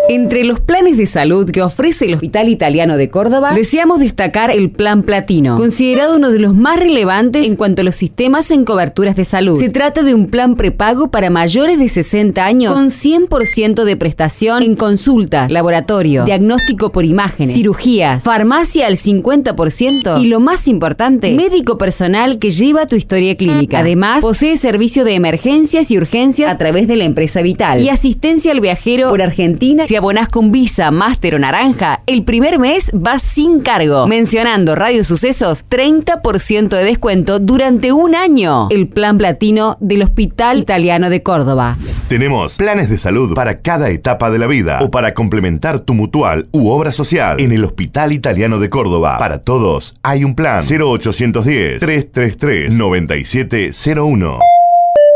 Entre 0.09 0.45
los 0.45 0.61
planes 0.61 0.95
de 0.95 1.05
salud 1.05 1.51
que 1.51 1.61
ofrece 1.61 2.05
el 2.05 2.13
Hospital 2.13 2.47
Italiano 2.47 2.95
de 2.95 3.09
Córdoba, 3.09 3.53
deseamos 3.53 3.99
destacar 3.99 4.51
el 4.51 4.69
Plan 4.69 5.03
Platino, 5.03 5.57
considerado 5.57 6.15
uno 6.15 6.31
de 6.31 6.39
los 6.39 6.55
más 6.55 6.79
relevantes 6.79 7.45
en 7.45 7.57
cuanto 7.57 7.81
a 7.81 7.85
los 7.85 7.95
sistemas 7.95 8.49
en 8.51 8.63
coberturas 8.63 9.17
de 9.17 9.25
salud. 9.25 9.59
Se 9.59 9.67
trata 9.67 10.03
de 10.03 10.13
un 10.13 10.27
plan 10.27 10.55
prepago 10.55 11.11
para 11.11 11.29
mayores 11.29 11.77
de 11.77 11.89
60 11.89 12.45
años 12.45 12.73
con 12.73 12.87
100% 12.87 13.83
de 13.83 13.97
prestación 13.97 14.63
en 14.63 14.77
consultas, 14.77 15.51
laboratorio, 15.51 16.23
diagnóstico 16.23 16.93
por 16.93 17.03
imágenes, 17.03 17.53
cirugías, 17.53 18.23
farmacia 18.23 18.87
al 18.87 18.95
50% 18.95 20.21
y 20.21 20.27
lo 20.27 20.39
más 20.39 20.69
importante, 20.69 21.33
médico 21.33 21.77
personal 21.77 22.39
que 22.39 22.51
lleva 22.51 22.87
tu 22.87 22.95
historia 22.95 23.35
clínica. 23.35 23.79
Además, 23.79 24.21
posee 24.21 24.55
servicio 24.55 25.03
de 25.03 25.15
emergencias 25.15 25.91
y 25.91 25.97
urgencias 25.97 26.49
a 26.49 26.57
través 26.57 26.87
de 26.87 26.95
la 26.95 27.03
empresa 27.03 27.41
Vital 27.41 27.81
y 27.81 27.89
asistencia 27.89 28.53
al 28.53 28.61
viajero 28.61 29.09
por 29.09 29.21
Argentina 29.21 29.85
abonás 29.97 30.27
con 30.27 30.51
Visa, 30.51 30.91
Máster 30.91 31.35
o 31.35 31.39
Naranja, 31.39 32.01
el 32.05 32.23
primer 32.23 32.59
mes 32.59 32.91
va 32.93 33.19
sin 33.19 33.61
cargo. 33.61 34.07
Mencionando 34.07 34.75
Radio 34.75 35.03
Sucesos, 35.03 35.65
30% 35.69 36.69
de 36.69 36.83
descuento 36.83 37.39
durante 37.39 37.91
un 37.91 38.15
año. 38.15 38.67
El 38.69 38.87
plan 38.87 39.17
platino 39.17 39.77
del 39.79 40.03
Hospital 40.03 40.59
Italiano 40.59 41.09
de 41.09 41.23
Córdoba. 41.23 41.77
Tenemos 42.07 42.53
planes 42.53 42.89
de 42.89 42.97
salud 42.97 43.33
para 43.33 43.61
cada 43.61 43.89
etapa 43.89 44.31
de 44.31 44.39
la 44.39 44.47
vida 44.47 44.79
o 44.81 44.89
para 44.89 45.13
complementar 45.13 45.81
tu 45.81 45.93
mutual 45.93 46.47
u 46.51 46.69
obra 46.69 46.91
social 46.91 47.39
en 47.39 47.51
el 47.51 47.63
Hospital 47.65 48.13
Italiano 48.13 48.59
de 48.59 48.69
Córdoba. 48.69 49.17
Para 49.19 49.41
todos 49.41 49.95
hay 50.03 50.23
un 50.23 50.35
plan 50.35 50.61
0810 50.63 51.79
333 51.79 52.73
9701. 52.73 54.39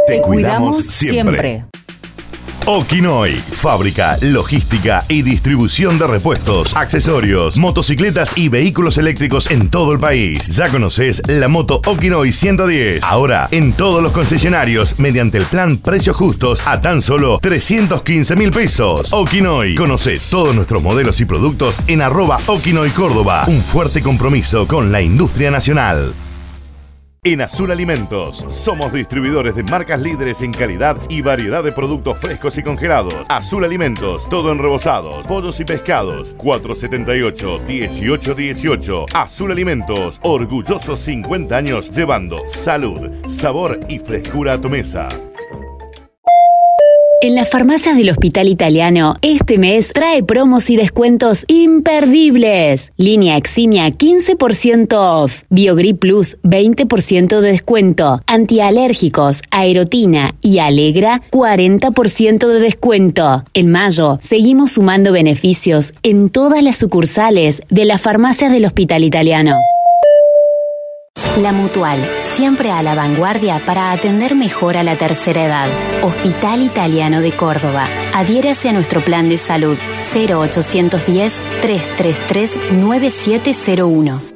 Te, 0.07 0.21
cuidamos, 0.21 0.85
siempre. 0.85 1.65
Okinoy, 2.67 3.33
fábrica, 3.33 4.17
logística 4.21 5.03
y 5.07 5.23
distribución 5.23 5.97
de 5.97 6.05
repuestos, 6.05 6.75
accesorios, 6.75 7.57
motocicletas 7.57 8.37
y 8.37 8.49
vehículos 8.49 8.99
eléctricos 8.99 9.49
en 9.49 9.69
todo 9.69 9.93
el 9.93 9.99
país. 9.99 10.47
Ya 10.47 10.69
conoces 10.69 11.23
la 11.27 11.47
moto 11.47 11.81
Okinoy 11.85 12.31
110. 12.31 13.03
Ahora 13.03 13.47
en 13.51 13.73
todos 13.73 14.03
los 14.03 14.11
concesionarios 14.11 14.99
mediante 14.99 15.39
el 15.39 15.45
plan 15.45 15.77
Precios 15.77 16.15
Justos 16.15 16.61
a 16.65 16.79
tan 16.81 17.01
solo 17.01 17.39
315 17.41 18.35
mil 18.35 18.51
pesos. 18.51 19.11
Okinoy, 19.11 19.73
conoce 19.73 20.19
todos 20.29 20.53
nuestros 20.55 20.83
modelos 20.83 21.19
y 21.19 21.25
productos 21.25 21.81
en 21.87 22.03
arroba 22.03 22.39
Okinoy 22.45 22.91
Córdoba. 22.91 23.45
Un 23.47 23.61
fuerte 23.61 24.03
compromiso 24.03 24.67
con 24.67 24.91
la 24.91 25.01
industria 25.01 25.49
nacional. 25.49 26.13
En 27.23 27.39
Azul 27.39 27.71
Alimentos 27.71 28.43
somos 28.49 28.91
distribuidores 28.91 29.53
de 29.53 29.61
marcas 29.61 30.01
líderes 30.01 30.41
en 30.41 30.51
calidad 30.51 30.97
y 31.07 31.21
variedad 31.21 31.63
de 31.63 31.71
productos 31.71 32.17
frescos 32.17 32.57
y 32.57 32.63
congelados. 32.63 33.13
Azul 33.29 33.63
Alimentos, 33.63 34.27
todo 34.27 34.51
en 34.51 34.57
rebozados, 34.57 35.27
pollos 35.27 35.59
y 35.59 35.65
pescados. 35.65 36.35
478-1818. 36.37 39.05
Azul 39.13 39.51
Alimentos, 39.51 40.19
orgullosos 40.23 40.99
50 40.99 41.55
años 41.55 41.91
llevando 41.91 42.41
salud, 42.49 43.11
sabor 43.29 43.79
y 43.87 43.99
frescura 43.99 44.53
a 44.53 44.57
tu 44.59 44.71
mesa. 44.71 45.09
En 47.23 47.35
las 47.35 47.51
farmacias 47.51 47.95
del 47.95 48.09
Hospital 48.09 48.47
Italiano, 48.47 49.13
este 49.21 49.59
mes 49.59 49.91
trae 49.93 50.23
promos 50.23 50.71
y 50.71 50.75
descuentos 50.75 51.45
imperdibles. 51.47 52.93
Línea 52.97 53.37
Eximia 53.37 53.89
15% 53.89 54.93
off, 54.97 55.43
Biogrip 55.51 55.99
Plus 55.99 56.39
20% 56.41 57.39
de 57.39 57.51
descuento, 57.51 58.23
antialérgicos, 58.25 59.43
Aerotina 59.51 60.33
y 60.41 60.57
Alegra 60.57 61.21
40% 61.29 62.47
de 62.47 62.59
descuento. 62.59 63.43
En 63.53 63.69
mayo, 63.71 64.17
seguimos 64.23 64.71
sumando 64.71 65.11
beneficios 65.11 65.93
en 66.01 66.31
todas 66.31 66.63
las 66.63 66.77
sucursales 66.77 67.61
de 67.69 67.85
las 67.85 68.01
farmacias 68.01 68.51
del 68.51 68.65
Hospital 68.65 69.03
Italiano. 69.03 69.57
La 71.41 71.53
Mutual, 71.53 71.99
siempre 72.35 72.71
a 72.71 72.83
la 72.83 72.93
vanguardia 72.93 73.61
para 73.65 73.91
atender 73.91 74.35
mejor 74.35 74.75
a 74.75 74.83
la 74.83 74.97
tercera 74.97 75.45
edad. 75.45 75.69
Hospital 76.03 76.61
Italiano 76.61 77.21
de 77.21 77.31
Córdoba. 77.31 77.87
Adhiérase 78.13 78.69
a 78.69 78.73
nuestro 78.73 79.01
plan 79.01 79.29
de 79.29 79.37
salud 79.37 79.77
0810 80.13 81.33
333 81.61 82.73
9701. 82.73 84.30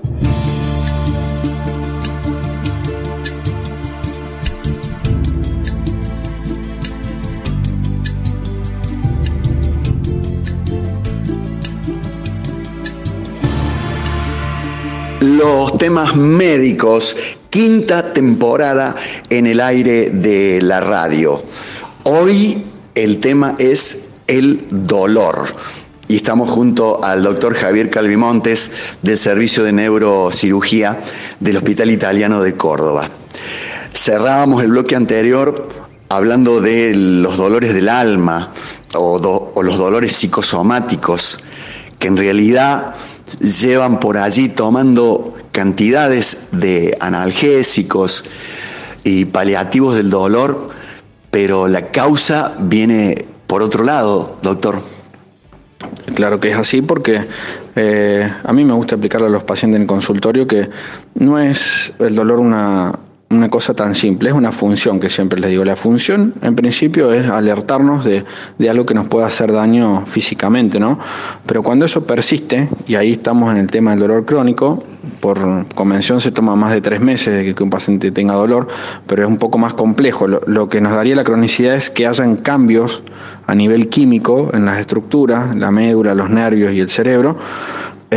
Los 15.45 15.77
temas 15.77 16.15
médicos, 16.15 17.15
quinta 17.51 18.13
temporada 18.13 18.95
en 19.29 19.45
el 19.45 19.61
aire 19.61 20.09
de 20.09 20.59
la 20.63 20.79
radio. 20.79 21.43
Hoy 22.01 22.63
el 22.95 23.19
tema 23.19 23.53
es 23.59 24.07
el 24.25 24.65
dolor. 24.71 25.45
Y 26.07 26.15
estamos 26.15 26.49
junto 26.49 27.03
al 27.03 27.21
doctor 27.21 27.53
Javier 27.53 27.91
Calvimontes 27.91 28.71
del 29.03 29.19
Servicio 29.19 29.63
de 29.63 29.71
Neurocirugía 29.73 30.99
del 31.39 31.57
Hospital 31.57 31.91
Italiano 31.91 32.41
de 32.41 32.55
Córdoba. 32.55 33.07
Cerrábamos 33.93 34.63
el 34.63 34.71
bloque 34.71 34.95
anterior 34.95 35.69
hablando 36.09 36.59
de 36.59 36.95
los 36.95 37.37
dolores 37.37 37.75
del 37.75 37.89
alma 37.89 38.51
o, 38.95 39.51
o 39.53 39.61
los 39.61 39.77
dolores 39.77 40.11
psicosomáticos, 40.11 41.39
que 41.99 42.07
en 42.07 42.17
realidad 42.17 42.95
llevan 43.39 43.99
por 43.99 44.17
allí 44.17 44.49
tomando 44.49 45.33
cantidades 45.51 46.49
de 46.51 46.97
analgésicos 46.99 48.25
y 49.03 49.25
paliativos 49.25 49.95
del 49.95 50.09
dolor, 50.09 50.69
pero 51.31 51.67
la 51.67 51.91
causa 51.91 52.55
viene 52.59 53.25
por 53.47 53.61
otro 53.61 53.83
lado, 53.83 54.37
doctor. 54.41 54.81
Claro 56.15 56.39
que 56.39 56.49
es 56.51 56.57
así 56.57 56.81
porque 56.81 57.27
eh, 57.75 58.33
a 58.43 58.53
mí 58.53 58.63
me 58.63 58.73
gusta 58.73 58.95
explicarle 58.95 59.27
a 59.27 59.29
los 59.29 59.43
pacientes 59.43 59.75
en 59.77 59.81
el 59.83 59.87
consultorio 59.87 60.47
que 60.47 60.69
no 61.15 61.39
es 61.39 61.93
el 61.99 62.15
dolor 62.15 62.39
una, 62.39 62.97
una 63.35 63.49
cosa 63.49 63.73
tan 63.73 63.95
simple, 63.95 64.29
es 64.29 64.35
una 64.35 64.51
función 64.51 64.99
que 64.99 65.09
siempre 65.09 65.39
les 65.39 65.49
digo. 65.49 65.65
La 65.65 65.75
función, 65.75 66.33
en 66.41 66.55
principio, 66.55 67.13
es 67.13 67.27
alertarnos 67.27 68.05
de, 68.05 68.25
algo 68.69 68.85
que 68.85 68.93
nos 68.93 69.07
pueda 69.07 69.27
hacer 69.27 69.51
daño 69.51 70.05
físicamente, 70.05 70.79
¿no? 70.79 70.99
Pero 71.45 71.63
cuando 71.63 71.85
eso 71.85 72.05
persiste, 72.05 72.69
y 72.87 72.95
ahí 72.95 73.11
estamos 73.11 73.51
en 73.51 73.57
el 73.57 73.67
tema 73.67 73.91
del 73.91 73.99
dolor 73.99 74.25
crónico, 74.25 74.83
por 75.19 75.67
convención 75.75 76.21
se 76.21 76.31
toma 76.31 76.55
más 76.55 76.73
de 76.73 76.81
tres 76.81 76.99
meses 76.99 77.33
de 77.33 77.55
que 77.55 77.63
un 77.63 77.69
paciente 77.69 78.11
tenga 78.11 78.35
dolor, 78.35 78.67
pero 79.07 79.23
es 79.23 79.29
un 79.29 79.37
poco 79.37 79.57
más 79.57 79.73
complejo. 79.73 80.27
Lo, 80.27 80.41
lo 80.45 80.67
que 80.67 80.81
nos 80.81 80.93
daría 80.93 81.15
la 81.15 81.23
cronicidad 81.23 81.75
es 81.75 81.89
que 81.89 82.07
hayan 82.07 82.35
cambios 82.35 83.03
a 83.47 83.55
nivel 83.55 83.89
químico 83.89 84.49
en 84.53 84.65
las 84.65 84.79
estructuras, 84.79 85.55
la 85.55 85.71
médula, 85.71 86.13
los 86.13 86.29
nervios 86.29 86.73
y 86.73 86.79
el 86.79 86.89
cerebro, 86.89 87.37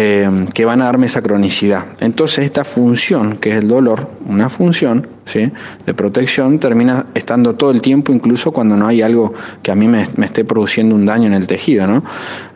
eh, 0.00 0.30
que 0.54 0.64
van 0.64 0.80
a 0.80 0.84
darme 0.84 1.06
esa 1.06 1.20
cronicidad. 1.22 1.84
Entonces 1.98 2.44
esta 2.44 2.62
función, 2.62 3.36
que 3.36 3.50
es 3.50 3.56
el 3.56 3.66
dolor, 3.66 4.08
una 4.26 4.48
función 4.48 5.08
¿sí? 5.24 5.50
de 5.86 5.92
protección, 5.92 6.60
termina 6.60 7.06
estando 7.14 7.56
todo 7.56 7.72
el 7.72 7.82
tiempo, 7.82 8.12
incluso 8.12 8.52
cuando 8.52 8.76
no 8.76 8.86
hay 8.86 9.02
algo 9.02 9.34
que 9.60 9.72
a 9.72 9.74
mí 9.74 9.88
me, 9.88 10.02
esté 10.02 10.44
produciendo 10.44 10.94
un 10.94 11.04
daño 11.04 11.26
en 11.26 11.32
el 11.32 11.48
tejido. 11.48 11.88
¿no? 11.88 12.04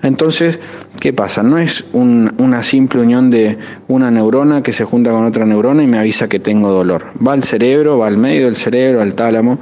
Entonces, 0.04 0.60
¿qué 1.00 1.12
pasa? 1.12 1.42
No 1.42 1.58
es 1.58 1.84
una 1.92 2.62
simple 2.62 3.00
unión 3.00 3.28
de 3.28 3.58
una 3.88 4.12
neurona 4.12 4.62
que 4.62 4.72
se 4.72 4.84
junta 4.84 5.10
con 5.10 5.24
otra 5.24 5.44
neurona 5.44 5.82
y 5.82 5.88
me 5.88 5.98
avisa 5.98 6.28
que 6.28 6.38
tengo 6.38 6.70
dolor. 6.70 7.06
Va 7.26 7.32
al 7.32 7.42
cerebro, 7.42 7.98
va 7.98 8.06
al 8.06 8.18
medio 8.18 8.44
del 8.44 8.54
cerebro, 8.54 9.02
al 9.02 9.14
tálamo, 9.14 9.58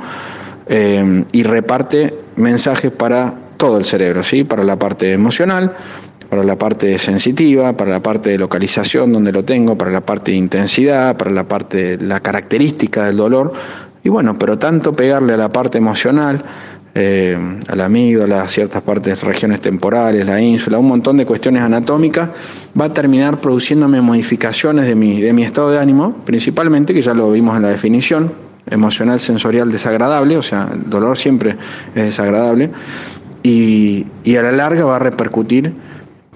eh, 0.69 1.25
y 1.33 1.45
reparte 1.45 2.15
mensajes 2.37 2.93
para 2.93 3.39
todo 3.57 3.79
el 3.79 3.87
cerebro, 3.87 4.23
¿sí? 4.23 4.45
para 4.45 4.65
la 4.65 4.79
parte 4.79 5.13
emocional, 5.13 5.75
para 6.31 6.45
la 6.45 6.57
parte 6.57 6.97
sensitiva, 6.97 7.77
para 7.77 7.91
la 7.91 8.03
parte 8.03 8.31
de 8.31 8.39
localización 8.39 9.13
donde 9.13 9.33
lo 9.33 9.45
tengo, 9.45 9.77
para 9.77 9.91
la 9.91 10.01
parte 10.01 10.31
de 10.31 10.37
intensidad, 10.37 11.17
para 11.17 11.33
la 11.33 11.49
parte 11.49 11.99
de 11.99 12.07
la 12.07 12.21
característica 12.21 13.07
del 13.07 13.17
dolor. 13.17 13.53
Y 14.05 14.09
bueno, 14.09 14.39
pero 14.39 14.57
tanto 14.57 14.93
pegarle 14.93 15.35
a 15.35 15.37
la 15.37 15.49
parte 15.49 15.79
emocional, 15.79 16.45
eh, 16.95 17.37
a 17.67 17.75
la 17.75 17.87
amígdala, 17.87 18.43
a 18.43 18.49
ciertas 18.49 18.81
partes, 18.83 19.25
regiones 19.25 19.61
temporales, 19.61 20.25
la 20.25 20.41
ínsula, 20.41 20.79
un 20.79 20.87
montón 20.87 21.17
de 21.17 21.27
cuestiones 21.27 21.65
anatómicas, 21.65 22.31
va 22.81 22.85
a 22.87 22.95
terminar 22.95 23.41
produciéndome 23.41 24.01
modificaciones 24.01 24.87
de 24.87 24.95
mi, 24.95 25.21
de 25.21 25.33
mi 25.33 25.43
estado 25.43 25.73
de 25.73 25.81
ánimo, 25.81 26.25
principalmente, 26.25 26.95
que 26.95 27.03
ya 27.03 27.13
lo 27.13 27.33
vimos 27.33 27.57
en 27.57 27.63
la 27.63 27.71
definición, 27.71 28.33
emocional 28.71 29.19
sensorial 29.19 29.73
desagradable, 29.73 30.37
o 30.37 30.43
sea, 30.43 30.69
el 30.73 30.89
dolor 30.89 31.19
siempre 31.19 31.57
es 31.95 32.05
desagradable, 32.05 32.71
y, 33.43 34.07
y 34.23 34.37
a 34.37 34.43
la 34.43 34.53
larga 34.53 34.85
va 34.85 34.97
a 34.97 35.01
repercutir 35.01 35.73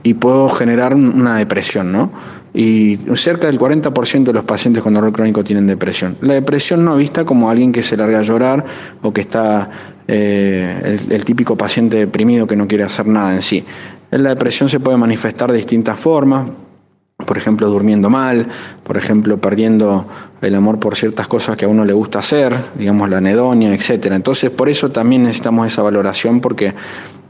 y 0.04 0.14
puedo 0.14 0.48
generar 0.50 0.94
una 0.94 1.38
depresión, 1.38 1.90
¿no? 1.90 2.12
Y 2.52 2.98
cerca 3.16 3.48
del 3.48 3.58
40% 3.58 4.24
de 4.24 4.32
los 4.32 4.44
pacientes 4.44 4.82
con 4.82 4.94
dolor 4.94 5.12
crónico 5.12 5.42
tienen 5.42 5.66
depresión. 5.66 6.16
La 6.20 6.34
depresión 6.34 6.84
no 6.84 6.94
vista 6.94 7.24
como 7.24 7.50
alguien 7.50 7.72
que 7.72 7.82
se 7.82 7.96
larga 7.96 8.20
a 8.20 8.22
llorar 8.22 8.64
o 9.02 9.12
que 9.12 9.22
está 9.22 9.70
eh, 10.06 10.98
el, 11.10 11.24
típico 11.24 11.56
paciente 11.56 11.96
deprimido 11.96 12.46
que 12.46 12.54
no 12.54 12.68
quiere 12.68 12.84
hacer 12.84 13.06
nada 13.06 13.34
en 13.34 13.42
sí. 13.42 13.64
La 14.10 14.28
depresión 14.28 14.68
se 14.68 14.78
puede 14.78 14.98
manifestar 14.98 15.50
de 15.50 15.56
distintas 15.56 15.98
formas, 15.98 16.48
por 17.16 17.38
ejemplo, 17.38 17.68
durmiendo 17.68 18.10
mal, 18.10 18.46
por 18.82 18.98
ejemplo, 18.98 19.38
perdiendo 19.38 20.06
el 20.42 20.54
amor 20.54 20.78
por 20.78 20.96
ciertas 20.96 21.26
cosas 21.26 21.56
que 21.56 21.64
a 21.64 21.68
uno 21.68 21.84
le 21.84 21.94
gusta 21.94 22.18
hacer, 22.18 22.54
digamos 22.78 23.08
la 23.08 23.18
anedonia, 23.18 23.74
etcétera. 23.74 24.16
Entonces, 24.16 24.50
por 24.50 24.68
eso 24.68 24.90
también 24.90 25.22
necesitamos 25.22 25.66
esa 25.66 25.82
valoración 25.82 26.40
porque 26.40 26.74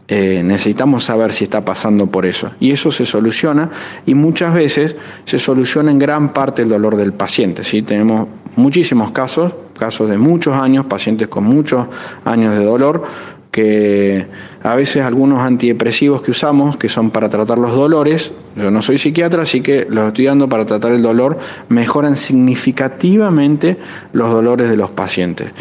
eh, 0.06 0.42
necesitamos 0.44 1.04
saber 1.04 1.32
si 1.32 1.44
está 1.44 1.64
pasando 1.64 2.06
por 2.08 2.26
eso. 2.26 2.50
Y 2.60 2.72
eso 2.72 2.92
se 2.92 3.06
soluciona 3.06 3.70
y 4.04 4.14
muchas 4.14 4.54
veces 4.54 4.96
se 5.24 5.38
soluciona 5.38 5.90
en 5.90 5.98
gran 5.98 6.32
parte 6.32 6.62
el 6.62 6.68
dolor 6.68 6.96
del 6.96 7.14
paciente. 7.14 7.64
¿sí? 7.64 7.82
Tenemos 7.82 8.28
muchísimos 8.56 9.12
casos, 9.12 9.54
casos 9.78 10.10
de 10.10 10.18
muchos 10.18 10.54
años, 10.54 10.86
pacientes 10.86 11.28
con 11.28 11.44
muchos 11.44 11.86
años 12.24 12.54
de 12.54 12.64
dolor, 12.64 13.04
que 13.50 14.26
a 14.62 14.74
veces 14.74 15.04
algunos 15.04 15.40
antidepresivos 15.40 16.20
que 16.20 16.32
usamos, 16.32 16.76
que 16.76 16.88
son 16.88 17.10
para 17.10 17.28
tratar 17.28 17.56
los 17.56 17.72
dolores, 17.72 18.32
yo 18.56 18.70
no 18.72 18.82
soy 18.82 18.98
psiquiatra, 18.98 19.42
así 19.42 19.60
que 19.60 19.86
los 19.88 20.08
estoy 20.08 20.24
dando 20.24 20.48
para 20.48 20.66
tratar 20.66 20.90
el 20.90 21.02
dolor, 21.02 21.38
mejoran 21.68 22.16
significativamente 22.16 23.76
los 24.12 24.28
dolores 24.30 24.68
de 24.68 24.76
los 24.76 24.90
pacientes 24.90 25.52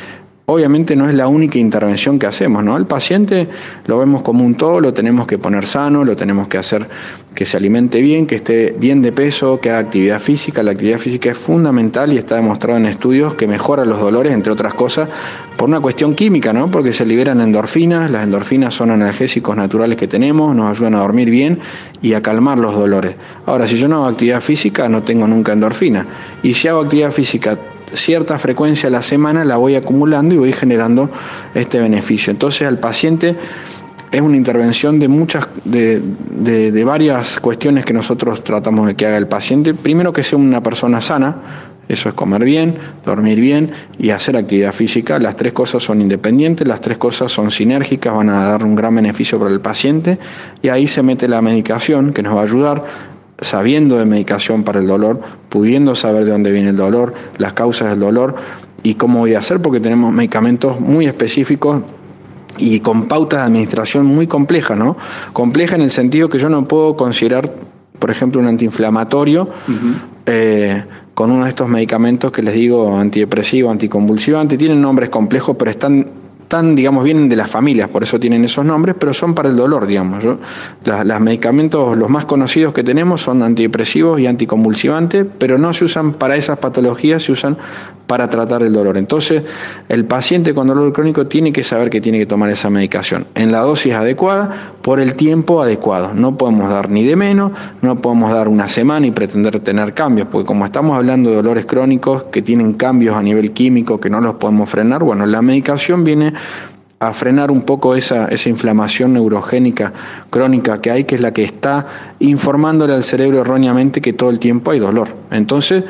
obviamente 0.46 0.96
no 0.96 1.08
es 1.08 1.16
la 1.16 1.28
única 1.28 1.58
intervención 1.58 2.20
que 2.20 2.28
hacemos, 2.28 2.64
¿no? 2.64 2.76
El 2.76 2.86
paciente 2.86 3.48
lo 3.86 3.98
vemos 3.98 4.22
como 4.22 4.44
un 4.44 4.56
todo, 4.56 4.80
lo 4.80 4.94
tenemos 4.94 5.26
que 5.26 5.38
poner 5.38 5.66
sano, 5.66 6.04
lo 6.04 6.16
tenemos 6.16 6.48
que 6.48 6.58
hacer 6.58 6.88
que 7.34 7.46
se 7.46 7.58
alimente 7.58 8.00
bien, 8.02 8.28
que 8.28 8.36
esté 8.36 8.76
bien 8.78 9.02
de 9.02 9.12
peso, 9.12 9.60
que 9.60 9.70
haga 9.70 9.80
actividad 9.80 10.20
física. 10.20 10.62
La 10.62 10.72
actividad 10.72 11.00
física 11.00 11.32
es 11.32 11.38
fundamental 11.38 12.14
y 12.14 12.18
está 12.18 12.36
demostrado 12.36 12.78
en 12.78 12.86
estudios 12.86 13.36
que 13.36 13.48
mejora 13.48 13.86
los 13.86 14.00
dolores, 14.00 14.34
entre 14.34 14.52
otras 14.52 14.74
cosas, 14.74 15.10
por 15.58 15.70
una 15.70 15.80
cuestión 15.80 16.14
química, 16.14 16.54
¿no? 16.54 16.70
Porque 16.70 16.94
se 16.94 17.06
liberan 17.06 17.42
endorfinas, 17.42 18.12
las 18.12 18.24
endorfinas 18.26 18.74
son 18.74 18.92
analgésicos 18.92 19.56
naturales 19.56 19.98
que 19.98 20.08
tenemos, 20.08 20.56
nos 20.56 20.70
ayudan 20.70 20.96
a 20.96 21.00
dormir 21.00 21.30
bien 21.30 21.60
y 22.02 22.14
a 22.14 22.22
calmar 22.22 22.60
los 22.60 22.76
dolores. 22.76 23.16
Ahora, 23.46 23.66
si 23.66 23.78
yo 23.78 23.88
no 23.88 23.98
hago 23.98 24.08
actividad 24.08 24.42
física, 24.42 24.90
no 24.90 25.04
tengo 25.04 25.26
nunca 25.26 25.54
endorfina. 25.54 26.06
Y 26.44 26.54
si 26.54 26.68
hago 26.68 26.82
actividad 26.82 27.12
física 27.12 27.58
cierta 27.94 28.38
frecuencia 28.40 28.88
a 28.88 28.92
la 28.92 29.02
semana 29.02 29.46
la 29.46 29.58
voy 29.58 29.76
acumulando 29.76 30.36
y 30.36 30.38
voy 30.38 30.54
generando 30.54 31.10
este 31.54 31.80
beneficio. 31.80 32.32
Entonces 32.32 32.68
al 32.68 32.80
paciente 32.80 33.36
es 34.12 34.22
una 34.22 34.38
intervención 34.38 35.00
de 35.00 35.08
muchas, 35.08 35.48
de, 35.66 36.00
de, 36.00 36.84
varias 36.84 37.40
cuestiones 37.40 37.84
que 37.84 37.94
nosotros 37.94 38.44
tratamos 38.44 38.86
de 38.86 38.96
que 38.96 39.08
haga 39.08 39.18
el 39.18 39.28
paciente. 39.28 39.74
Primero 39.74 40.14
que 40.14 40.22
sea 40.22 40.38
una 40.38 40.62
persona 40.62 41.02
sana, 41.02 41.38
eso 41.88 42.10
es 42.10 42.16
comer 42.16 42.44
bien, 42.44 42.76
dormir 43.04 43.40
bien 43.40 43.72
y 43.98 44.12
hacer 44.12 44.38
actividad 44.38 44.72
física. 44.72 45.18
Las 45.18 45.36
tres 45.36 45.54
cosas 45.54 45.82
son 45.82 46.00
independientes, 46.00 46.68
las 46.68 46.80
tres 46.80 47.00
cosas 47.00 47.32
son 47.32 47.50
sinérgicas, 47.50 48.16
van 48.16 48.30
a 48.30 48.46
dar 48.46 48.64
un 48.64 48.76
gran 48.76 48.96
beneficio 48.96 49.40
para 49.40 49.52
el 49.52 49.62
paciente 49.62 50.20
y 50.62 50.70
ahí 50.70 50.88
se 50.88 51.02
mete 51.02 51.28
la 51.28 51.42
medicación 51.42 52.14
que 52.14 52.22
nos 52.22 52.36
va 52.36 52.42
a 52.42 52.44
ayudar 52.44 52.86
sabiendo 53.40 53.98
de 53.98 54.06
medicación 54.06 54.64
para 54.64 54.80
el 54.80 54.88
dolor, 54.88 55.20
pudiendo 55.54 55.94
saber 55.94 56.26
de 56.26 56.32
dónde 56.32 56.50
viene 56.50 56.72
el 56.72 56.76
dolor, 56.76 57.14
las 57.38 57.54
causas 57.54 57.92
del 57.92 58.00
dolor 58.00 58.34
y 58.82 58.96
cómo 58.96 59.20
voy 59.20 59.36
a 59.36 59.40
hacer, 59.40 59.62
porque 59.62 59.80
tenemos 59.80 60.12
medicamentos 60.12 60.80
muy 60.80 61.06
específicos 61.06 61.84
y 62.58 62.80
con 62.80 63.04
pautas 63.08 63.42
de 63.42 63.46
administración 63.46 64.08
muy 64.08 64.26
complejas, 64.26 64.76
¿no? 64.76 64.98
Compleja 65.32 65.76
en 65.76 65.84
el 65.84 65.92
sentido 65.92 66.28
que 66.28 66.40
yo 66.40 66.50
no 66.50 66.68
puedo 66.68 66.98
considerar, 66.98 67.54
por 68.00 68.10
ejemplo, 68.10 68.42
un 68.42 68.48
antiinflamatorio 68.48 69.48
eh, 70.26 70.86
con 71.14 71.30
uno 71.30 71.44
de 71.44 71.50
estos 71.50 71.70
medicamentos 71.70 72.32
que 72.32 72.42
les 72.42 72.56
digo 72.56 72.98
antidepresivo, 72.98 73.70
anticonvulsivante, 73.70 74.58
tienen 74.58 74.82
nombres 74.82 75.10
complejos, 75.10 75.56
pero 75.56 75.70
están 75.70 76.08
digamos, 76.62 77.04
vienen 77.04 77.30
de 77.30 77.36
las 77.36 77.50
familias, 77.50 77.90
por 77.90 78.04
eso 78.04 78.20
tienen 78.20 78.46
esos 78.46 78.64
nombres, 78.64 78.96
pero 79.00 79.14
son 79.14 79.34
para 79.34 79.50
el 79.50 79.56
dolor, 79.56 79.88
digamos. 79.88 80.24
Los 80.24 81.20
medicamentos, 81.20 81.98
los 81.98 82.10
más 82.10 82.26
conocidos 82.26 82.74
que 82.74 82.84
tenemos 82.84 83.22
son 83.22 83.42
antidepresivos 83.42 84.20
y 84.20 84.28
anticonvulsivantes, 84.28 85.26
pero 85.40 85.58
no 85.58 85.74
se 85.74 85.86
usan 85.86 86.12
para 86.12 86.36
esas 86.36 86.60
patologías, 86.60 87.24
se 87.24 87.32
usan 87.32 87.58
para 88.06 88.28
tratar 88.28 88.62
el 88.62 88.74
dolor. 88.74 88.98
Entonces, 88.98 89.44
el 89.90 90.06
paciente 90.06 90.54
con 90.54 90.68
dolor 90.68 90.94
crónico 90.94 91.26
tiene 91.26 91.52
que 91.52 91.64
saber 91.64 91.90
que 91.90 92.02
tiene 92.02 92.20
que 92.20 92.26
tomar 92.26 92.50
esa 92.50 92.70
medicación 92.70 93.26
en 93.34 93.52
la 93.52 93.60
dosis 93.62 93.94
adecuada, 93.94 94.74
por 94.84 95.00
el 95.00 95.16
tiempo 95.16 95.62
adecuado. 95.62 96.14
No 96.14 96.38
podemos 96.38 96.70
dar 96.70 96.90
ni 96.90 97.04
de 97.06 97.16
menos, 97.16 97.54
no 97.82 97.96
podemos 97.96 98.32
dar 98.32 98.48
una 98.48 98.68
semana 98.68 99.08
y 99.08 99.12
pretender 99.12 99.60
tener 99.62 99.94
cambios, 99.94 100.28
porque 100.30 100.46
como 100.46 100.66
estamos 100.66 100.96
hablando 100.96 101.30
de 101.30 101.38
dolores 101.38 101.66
crónicos 101.66 102.24
que 102.24 102.42
tienen 102.42 102.74
cambios 102.74 103.16
a 103.16 103.22
nivel 103.22 103.54
químico 103.54 104.00
que 104.00 104.10
no 104.10 104.22
los 104.22 104.36
podemos 104.36 104.70
frenar, 104.70 105.04
bueno, 105.04 105.26
la 105.26 105.42
medicación 105.42 106.04
viene 106.04 106.34
a 107.00 107.14
frenar 107.14 107.52
un 107.52 107.64
poco 107.64 107.96
esa, 107.96 108.28
esa 108.28 108.50
inflamación 108.50 109.14
neurogénica 109.14 109.94
crónica 110.30 110.80
que 110.80 110.92
hay, 110.92 111.04
que 111.04 111.16
es 111.16 111.22
la 111.22 111.34
que 111.34 111.44
está 111.44 111.86
informándole 112.20 112.94
al 112.94 113.04
cerebro 113.04 113.42
erróneamente 113.42 114.02
que 114.02 114.14
todo 114.14 114.30
el 114.30 114.40
tiempo 114.40 114.72
hay 114.72 114.80
dolor. 114.80 115.10
Entonces, 115.32 115.84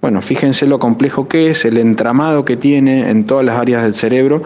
bueno, 0.00 0.20
fíjense 0.22 0.66
lo 0.66 0.78
complejo 0.78 1.28
que 1.28 1.50
es, 1.50 1.64
el 1.64 1.78
entramado 1.78 2.44
que 2.44 2.56
tiene 2.56 3.10
en 3.10 3.24
todas 3.24 3.44
las 3.44 3.56
áreas 3.56 3.82
del 3.82 3.94
cerebro 3.94 4.42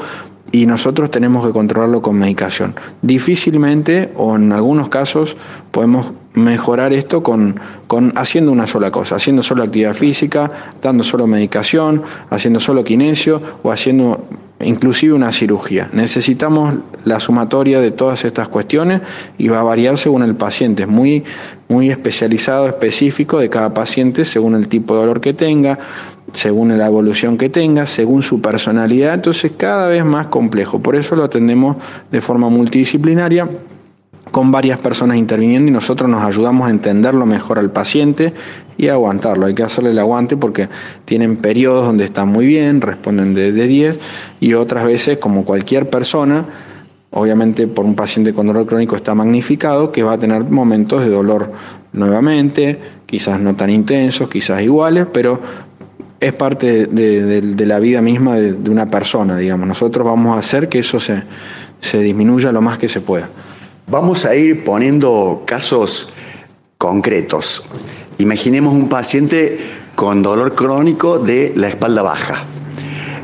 y 0.51 0.67
nosotros 0.67 1.11
tenemos 1.11 1.47
que 1.47 1.53
controlarlo 1.53 2.03
con 2.03 2.19
medicación. 2.19 2.75
Difícilmente 3.01 4.13
o 4.17 4.37
en 4.37 4.53
algunos 4.53 4.89
casos 4.89 5.37
podemos 5.71 6.13
mejorar 6.35 6.93
esto 6.93 7.23
con, 7.23 7.59
con, 7.87 8.13
haciendo 8.17 8.53
una 8.53 8.67
sola 8.67 8.91
cosa, 8.91 9.17
haciendo 9.17 9.43
solo 9.43 9.63
actividad 9.63 9.95
física, 9.95 10.51
dando 10.81 11.05
solo 11.05 11.27
medicación, 11.27 12.03
haciendo 12.31 12.61
solo 12.61 12.85
kinesio 12.85 13.41
o 13.63 13.73
haciendo 13.73 14.25
inclusive 14.63 15.13
una 15.15 15.33
cirugía. 15.33 15.89
Necesitamos 15.93 16.75
la 17.05 17.21
sumatoria 17.21 17.81
de 17.81 17.91
todas 17.91 18.25
estas 18.25 18.49
cuestiones 18.49 19.01
y 19.39 19.49
va 19.49 19.61
a 19.61 19.63
variar 19.63 19.99
según 19.99 20.23
el 20.23 20.35
paciente. 20.35 20.85
Es 20.85 20.89
muy, 20.89 21.25
muy 21.69 21.91
especializado, 21.91 22.67
específico 22.69 23.39
de 23.39 23.49
cada 23.49 23.75
paciente 23.75 24.25
según 24.25 24.55
el 24.55 24.69
tipo 24.69 24.95
de 24.95 25.01
dolor 25.01 25.21
que 25.21 25.35
tenga, 25.35 25.79
según 26.33 26.77
la 26.77 26.87
evolución 26.87 27.39
que 27.39 27.49
tenga, 27.49 27.87
según 27.87 28.23
su 28.23 28.41
personalidad. 28.41 29.15
Entonces 29.15 29.53
cada 29.57 29.89
vez 29.89 30.05
más 30.05 30.29
complejo. 30.29 30.81
Por 30.81 30.97
eso 30.97 31.17
lo 31.17 31.25
atendemos 31.25 31.77
de 32.11 32.21
forma 32.21 32.49
multidisciplinaria 32.49 33.49
con 34.33 34.51
varias 34.51 34.81
personas 34.81 35.19
interviniendo 35.19 35.69
y 35.69 35.73
nosotros 35.73 36.11
nos 36.11 36.25
ayudamos 36.25 36.67
a 36.67 36.71
entenderlo 36.71 37.27
mejor 37.27 37.59
al 37.59 37.71
paciente 37.71 38.33
y 38.79 38.89
aguantarlo. 38.89 39.47
Hay 39.47 39.55
que 39.55 39.63
hacerle 39.63 39.91
el 39.91 39.99
aguante 39.99 40.37
porque 40.39 40.69
tienen 41.05 41.37
periodos 41.37 41.87
donde 41.87 42.05
están 42.05 42.29
muy 42.29 42.47
bien, 42.47 42.81
responden 42.81 43.35
de, 43.35 43.53
10 43.53 43.99
y 44.41 44.55
otras 44.55 44.87
veces, 44.87 45.19
como 45.19 45.45
cualquier 45.45 45.91
persona, 45.91 46.47
obviamente 47.11 47.69
por 47.69 47.85
un 47.85 47.95
paciente 47.95 48.33
con 48.33 48.47
dolor 48.47 48.67
crónico 48.67 48.97
está 48.97 49.15
magnificado, 49.15 49.93
que 49.93 50.03
va 50.03 50.15
a 50.15 50.19
tener 50.19 50.45
momentos 50.45 51.03
de 51.05 51.11
dolor 51.11 51.53
nuevamente, 51.93 52.81
quizás 53.05 53.39
no 53.39 53.55
tan 53.55 53.69
intensos, 53.69 54.31
quizás 54.31 54.63
iguales, 54.63 55.07
pero 55.13 55.41
es 56.21 56.33
parte 56.33 56.87
de, 56.87 57.67
la 57.67 57.79
vida 57.81 58.01
misma 58.01 58.37
de, 58.37 58.71
una 58.71 58.87
persona, 58.87 59.37
digamos. 59.37 59.69
Nosotros 59.69 60.07
vamos 60.07 60.35
a 60.37 60.39
hacer 60.39 60.71
que 60.71 60.79
eso 60.79 60.99
se, 60.99 61.23
se 61.81 61.99
disminuya 61.99 62.51
lo 62.51 62.63
más 62.63 62.79
que 62.79 62.89
se 62.89 63.03
pueda. 63.03 63.29
Vamos 63.89 64.25
a 64.25 64.35
ir 64.35 64.65
poniendo 64.65 65.43
casos 65.47 66.13
concretos. 66.79 67.65
Imaginemos 68.19 68.73
un 68.75 68.89
paciente 68.89 69.59
con 69.95 70.23
dolor 70.23 70.55
crónico 70.55 71.19
de 71.19 71.53
la 71.57 71.69
espalda 71.69 72.03
baja. 72.03 72.45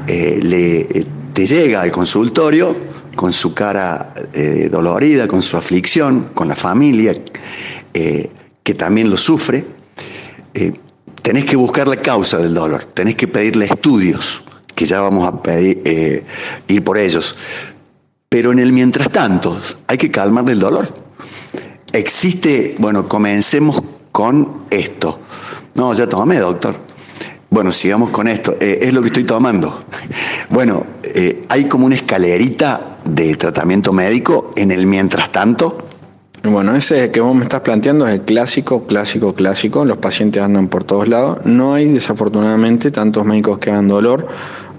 Eh, 0.06 0.40
le, 0.42 0.80
eh, 0.80 1.06
te 1.32 1.46
llega 1.46 1.82
al 1.82 1.92
consultorio 1.92 2.76
con 3.14 3.32
su 3.32 3.54
cara 3.54 4.14
eh, 4.32 4.68
dolorida, 4.70 5.28
con 5.28 5.42
su 5.42 5.56
aflicción, 5.56 6.30
con 6.34 6.48
la 6.48 6.56
familia 6.56 7.14
que 7.92 8.74
también 8.74 9.10
lo 9.10 9.16
sufre. 9.16 9.64
tenés 11.22 11.44
que 11.44 11.56
buscar 11.56 11.88
la 11.88 11.96
causa 11.96 12.38
del 12.38 12.54
dolor, 12.54 12.84
tenés 12.84 13.16
que 13.16 13.26
pedirle 13.26 13.64
estudios, 13.64 14.44
que 14.74 14.86
ya 14.86 15.00
vamos 15.00 15.26
a 15.26 15.42
pedir, 15.42 16.24
ir 16.68 16.84
por 16.84 16.96
ellos. 16.96 17.36
Pero 18.30 18.52
en 18.52 18.58
el 18.58 18.74
mientras 18.74 19.10
tanto, 19.10 19.58
hay 19.86 19.96
que 19.96 20.10
calmarle 20.10 20.52
el 20.52 20.58
dolor. 20.58 20.92
Existe, 21.92 22.76
bueno, 22.78 23.08
comencemos 23.08 23.82
con 24.12 24.64
esto. 24.68 25.18
No, 25.76 25.94
ya 25.94 26.06
tomé, 26.06 26.38
doctor. 26.38 26.76
Bueno, 27.48 27.72
sigamos 27.72 28.10
con 28.10 28.28
esto. 28.28 28.56
Eh, 28.60 28.80
es 28.82 28.92
lo 28.92 29.00
que 29.00 29.08
estoy 29.08 29.24
tomando. 29.24 29.84
Bueno, 30.50 30.86
eh, 31.02 31.44
hay 31.50 31.64
como 31.64 31.84
una 31.84 31.94
escalerita 31.94 32.98
de 33.04 33.36
tratamiento 33.36 33.92
médico 33.92 34.50
en 34.56 34.70
el 34.70 34.86
mientras 34.86 35.30
tanto. 35.30 35.76
Bueno, 36.42 36.74
ese 36.74 37.10
que 37.10 37.20
vos 37.20 37.36
me 37.36 37.42
estás 37.42 37.60
planteando 37.60 38.06
es 38.06 38.14
el 38.14 38.22
clásico, 38.22 38.86
clásico, 38.86 39.34
clásico. 39.34 39.84
Los 39.84 39.98
pacientes 39.98 40.42
andan 40.42 40.68
por 40.68 40.84
todos 40.84 41.06
lados. 41.06 41.40
No 41.44 41.74
hay, 41.74 41.92
desafortunadamente, 41.92 42.90
tantos 42.90 43.26
médicos 43.26 43.58
que 43.58 43.70
hagan 43.70 43.88
dolor 43.88 44.26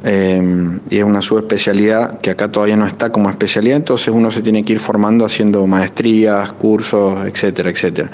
eh, 0.04 0.80
y 0.90 0.98
es 0.98 1.04
una 1.04 1.22
subespecialidad 1.22 2.20
que 2.20 2.30
acá 2.30 2.50
todavía 2.50 2.78
no 2.78 2.88
está 2.88 3.12
como 3.12 3.30
especialidad, 3.30 3.78
entonces 3.78 4.14
uno 4.14 4.32
se 4.32 4.42
tiene 4.42 4.64
que 4.64 4.74
ir 4.74 4.80
formando 4.80 5.26
haciendo 5.26 5.66
maestrías, 5.68 6.54
cursos, 6.54 7.26
etcétera, 7.26 7.70
etcétera. 7.70 8.10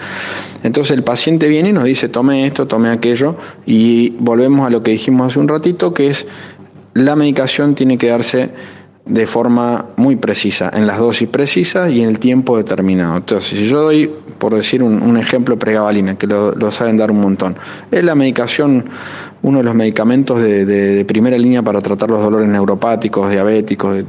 Entonces 0.63 0.95
el 0.95 1.03
paciente 1.03 1.47
viene 1.47 1.69
y 1.69 1.73
nos 1.73 1.83
dice, 1.83 2.09
tome 2.09 2.47
esto, 2.47 2.67
tome 2.67 2.89
aquello, 2.89 3.35
y 3.65 4.11
volvemos 4.19 4.65
a 4.65 4.69
lo 4.69 4.81
que 4.81 4.91
dijimos 4.91 5.27
hace 5.27 5.39
un 5.39 5.47
ratito, 5.47 5.93
que 5.93 6.07
es 6.07 6.27
la 6.95 7.15
medicación 7.15 7.75
tiene 7.75 7.97
que 7.97 8.07
darse 8.07 8.49
de 9.05 9.27
forma 9.27 9.85
muy 9.97 10.15
precisa, 10.15 10.71
en 10.73 10.87
las 10.87 10.97
dosis 10.97 11.29
precisas 11.29 11.91
y 11.91 12.01
en 12.01 12.09
el 12.09 12.19
tiempo 12.19 12.57
determinado. 12.57 13.17
Entonces, 13.17 13.49
si 13.49 13.67
yo 13.67 13.83
doy, 13.83 14.11
por 14.39 14.55
decir 14.55 14.81
un, 14.81 15.17
ejemplo, 15.17 15.59
pregabalina, 15.59 16.15
que 16.17 16.25
lo, 16.25 16.53
lo, 16.53 16.71
saben 16.71 16.97
dar 16.97 17.11
un 17.11 17.21
montón, 17.21 17.55
es 17.91 18.03
la 18.03 18.15
medicación 18.15 18.85
uno 19.45 19.59
de 19.59 19.63
los 19.63 19.75
medicamentos 19.75 20.41
de, 20.41 21.05
primera 21.07 21.37
línea 21.37 21.61
para 21.61 21.79
tratar 21.81 22.09
los 22.09 22.21
dolores 22.21 22.49
neuropáticos, 22.49 23.29
diabéticos, 23.29 23.97
de, 23.97 24.05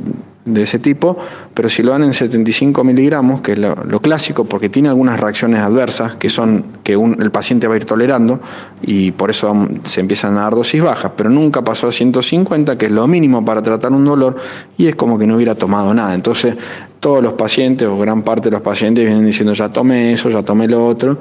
ese 0.54 0.78
tipo, 0.78 1.16
pero 1.54 1.68
si 1.68 1.82
lo 1.82 1.92
dan 1.92 2.04
en 2.04 2.12
75 2.12 2.85
miligramos, 2.85 3.40
que 3.40 3.52
es 3.52 3.59
lo, 3.59 4.00
clásico, 4.00 4.44
porque 4.44 4.68
tiene 4.68 4.88
algunas 4.88 5.18
reacciones 5.18 5.61
adversas, 5.61 6.14
que 6.16 6.28
son 6.28 6.64
que 6.85 6.92
el 6.92 7.30
paciente 7.30 7.66
va 7.66 7.74
a 7.74 7.76
ir 7.76 7.85
tolerando, 7.85 8.40
y 8.82 9.11
por 9.11 9.30
eso 9.30 9.68
se 9.82 10.00
empiezan 10.00 10.37
a 10.38 10.42
dar 10.42 10.54
dosis 10.54 10.82
bajas, 10.82 11.12
pero 11.16 11.30
nunca 11.30 11.62
pasó 11.62 11.88
a 11.88 11.92
150, 11.92 12.78
que 12.78 12.87
es 12.87 12.92
lo 12.92 13.06
mínimo 13.06 13.44
para 13.44 13.62
tratar 13.62 13.92
un 13.92 14.04
dolor, 14.04 14.37
y 14.78 14.87
es 14.87 14.96
como 14.96 15.18
que 15.18 15.26
no 15.26 15.37
hubiera 15.37 15.54
tomado 15.54 15.92
nada. 15.92 16.14
Entonces, 16.14 16.56
todos 17.00 17.22
los 17.22 17.35
pacientes 17.35 17.87
o 17.87 17.98
gran 17.98 18.22
parte 18.22 18.48
de 18.48 18.52
los 18.52 18.62
pacientes 18.62 19.04
vienen 19.04 19.24
diciendo 19.24 19.52
ya 19.52 19.68
tomé 19.68 20.12
eso, 20.12 20.30
ya 20.30 20.42
tomé 20.42 20.66
lo 20.66 20.87
otro. 20.87 21.18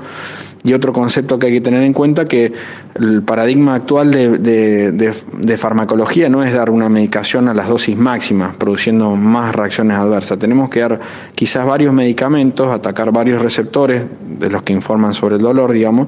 Y 0.64 0.74
otro 0.74 0.94
concepto 0.94 1.38
que 1.38 1.46
hay 1.46 1.54
que 1.54 1.62
tener 1.62 1.84
en 1.84 1.94
cuenta 1.94 2.26
que 2.26 2.52
el 2.96 3.22
paradigma 3.22 3.76
actual 3.76 4.10
de, 4.10 5.58
farmacología 5.60 6.28
no 6.28 6.44
es 6.44 6.54
dar 6.54 6.72
una 6.72 6.90
medicación 6.90 7.48
a 7.50 7.54
las 7.54 7.70
dosis 7.70 7.96
máximas, 7.96 8.56
produciendo 8.56 9.16
más 9.16 9.54
reacciones 9.54 9.96
adversas. 9.96 10.40
Tenemos 10.40 10.72
que 10.72 10.80
dar 10.80 11.00
quizás 11.36 11.68
varios 11.68 11.94
medicamentos, 11.94 12.70
atacar 12.70 13.12
varios 13.12 13.44
receptores 13.44 14.08
de 14.40 14.50
los 14.50 14.64
que 14.64 14.74
informan 14.74 15.14
sobre 15.14 15.36
el 15.36 15.42
dolor, 15.44 15.72
digamos, 15.72 16.08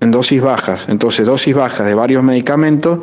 en 0.00 0.10
dosis 0.10 0.42
bajas. 0.42 0.86
Entonces, 0.90 1.26
dosis 1.26 1.54
bajas 1.54 1.86
de 1.86 1.94
varios 1.94 2.22
medicamentos 2.22 2.98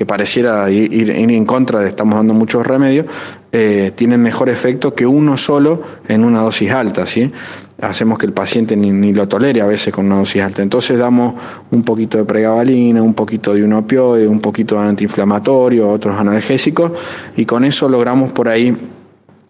que 0.00 0.06
pareciera 0.06 0.70
ir, 0.70 1.10
en 1.10 1.44
contra 1.44 1.80
de 1.80 1.88
estamos 1.88 2.16
dando 2.16 2.32
muchos 2.32 2.66
remedios, 2.66 3.04
eh, 3.52 3.92
tienen 3.94 4.22
mejor 4.22 4.48
efecto 4.48 4.94
que 4.94 5.06
uno 5.06 5.36
solo 5.36 5.82
en 6.08 6.24
una 6.24 6.40
dosis 6.40 6.70
alta, 6.70 7.06
¿sí? 7.06 7.30
Hacemos 7.82 8.16
que 8.16 8.24
el 8.24 8.32
paciente 8.32 8.74
ni, 8.78 9.12
lo 9.12 9.28
tolere 9.28 9.60
a 9.60 9.66
veces 9.66 9.92
con 9.92 10.06
una 10.06 10.16
dosis 10.16 10.40
alta. 10.40 10.62
Entonces 10.62 10.98
damos 10.98 11.34
un 11.70 11.82
poquito 11.82 12.16
de 12.16 12.24
pregabalina, 12.24 13.02
un 13.02 13.12
poquito 13.12 13.52
de 13.52 13.62
un 13.62 13.74
opioide, 13.74 14.26
un 14.26 14.40
poquito 14.40 14.80
de 14.80 14.88
antiinflamatorio, 14.88 15.90
otros 15.90 16.16
analgésicos, 16.16 16.92
y 17.36 17.44
con 17.44 17.66
eso 17.66 17.86
logramos 17.86 18.32
por 18.32 18.48
ahí 18.48 18.74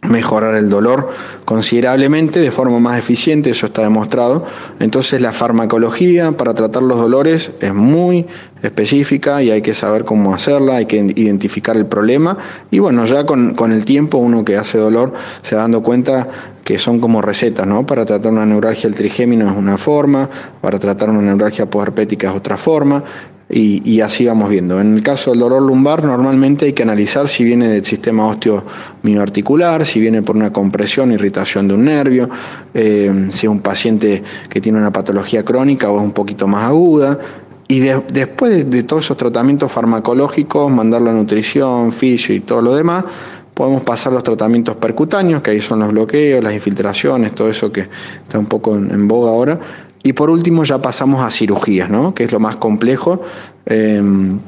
mejorar 0.02 0.54
el 0.54 0.70
dolor 0.70 1.08
considerablemente 1.44 2.40
de 2.40 2.50
forma 2.50 2.78
más 2.78 2.98
eficiente, 2.98 3.50
eso 3.50 3.66
está 3.66 3.82
demostrado. 3.82 4.44
Entonces 4.78 5.20
la 5.20 5.32
farmacología 5.32 6.32
para 6.32 6.54
tratar 6.54 6.82
los 6.82 6.98
dolores 6.98 7.52
es 7.60 7.74
muy 7.74 8.26
específica 8.62 9.42
y 9.42 9.50
hay 9.50 9.62
que 9.62 9.74
saber 9.74 10.04
cómo 10.04 10.34
hacerla, 10.34 10.76
hay 10.76 10.86
que 10.86 10.96
identificar 11.16 11.76
el 11.76 11.86
problema 11.86 12.36
y 12.70 12.78
bueno, 12.78 13.04
ya 13.04 13.24
con, 13.24 13.54
el 13.72 13.84
tiempo 13.84 14.18
uno 14.18 14.44
que 14.44 14.56
hace 14.56 14.78
dolor 14.78 15.12
se 15.42 15.56
va 15.56 15.62
dando 15.62 15.82
cuenta 15.82 16.28
que 16.64 16.78
son 16.78 17.00
como 17.00 17.20
recetas, 17.20 17.66
¿no? 17.66 17.84
Para 17.84 18.04
tratar 18.04 18.32
una 18.32 18.46
neuralgia 18.46 18.86
el 18.86 18.94
trigémino 18.94 19.50
es 19.50 19.56
una 19.56 19.76
forma, 19.76 20.28
para 20.60 20.78
tratar 20.78 21.10
una 21.10 21.22
neuralgia 21.22 21.68
posherpética 21.68 22.30
es 22.30 22.36
otra 22.36 22.56
forma, 22.56 23.02
y, 23.52 24.00
así 24.00 24.26
vamos 24.26 24.48
viendo. 24.48 24.80
En 24.80 24.94
el 24.94 25.02
caso 25.02 25.30
del 25.30 25.40
dolor 25.40 25.62
lumbar, 25.62 26.04
normalmente 26.04 26.66
hay 26.66 26.72
que 26.72 26.84
analizar 26.84 27.26
si 27.28 27.42
viene 27.42 27.68
del 27.68 27.84
sistema 27.84 28.26
ósteo 28.26 28.64
mioarticular, 29.02 29.84
si 29.84 30.00
viene 30.00 30.22
por 30.22 30.36
una 30.36 30.52
compresión, 30.52 31.10
irritación 31.12 31.66
de 31.66 31.74
un 31.74 31.84
nervio, 31.84 32.28
eh, 32.74 33.26
si 33.28 33.46
es 33.46 33.50
un 33.50 33.60
paciente 33.60 34.22
que 34.48 34.60
tiene 34.60 34.78
una 34.78 34.92
patología 34.92 35.44
crónica 35.44 35.90
o 35.90 35.98
es 35.98 36.04
un 36.04 36.12
poquito 36.12 36.46
más 36.46 36.64
aguda. 36.64 37.18
Y 37.66 37.80
después 37.80 38.68
de, 38.68 38.82
todos 38.82 39.04
esos 39.04 39.16
tratamientos 39.16 39.70
farmacológicos, 39.70 40.70
mandar 40.72 41.02
la 41.02 41.12
nutrición, 41.12 41.92
fisio 41.92 42.34
y 42.34 42.40
todo 42.40 42.62
lo 42.62 42.74
demás, 42.74 43.04
podemos 43.54 43.82
pasar 43.82 44.12
los 44.12 44.22
tratamientos 44.22 44.76
percutáneos, 44.76 45.42
que 45.42 45.52
ahí 45.52 45.60
son 45.60 45.80
los 45.80 45.90
bloqueos, 45.90 46.42
las 46.42 46.52
infiltraciones, 46.52 47.32
todo 47.32 47.48
eso 47.48 47.70
que 47.70 47.82
está 48.22 48.38
un 48.38 48.46
poco 48.46 48.74
en 48.76 49.06
boga 49.06 49.30
ahora 49.30 49.60
y 50.02 50.12
por 50.12 50.30
último 50.30 50.64
ya 50.64 50.80
pasamos 50.80 51.22
a 51.22 51.30
cirugías, 51.30 51.90
¿no? 51.90 52.14
que 52.14 52.24
es 52.24 52.32
lo 52.32 52.40
más 52.40 52.56
complejo, 52.56 53.20
em, 53.66 54.38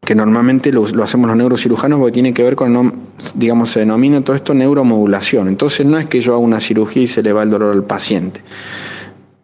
que 0.00 0.14
normalmente 0.14 0.72
lo, 0.72 0.84
hacemos 1.02 1.28
los 1.28 1.36
neurocirujanos 1.36 1.98
porque 1.98 2.12
tiene 2.12 2.32
que 2.32 2.42
ver 2.42 2.54
con, 2.54 2.92
digamos, 3.34 3.70
se 3.70 3.80
denomina 3.80 4.22
todo 4.22 4.36
esto 4.36 4.54
neuromodulación. 4.54 5.48
Entonces 5.48 5.84
no 5.84 5.98
es 5.98 6.06
que 6.06 6.20
yo 6.20 6.32
haga 6.32 6.40
una 6.40 6.60
cirugía 6.60 7.02
y 7.02 7.06
se 7.06 7.22
le 7.22 7.32
va 7.32 7.42
el 7.42 7.50
dolor 7.50 7.74
al 7.74 7.84
paciente. 7.84 8.40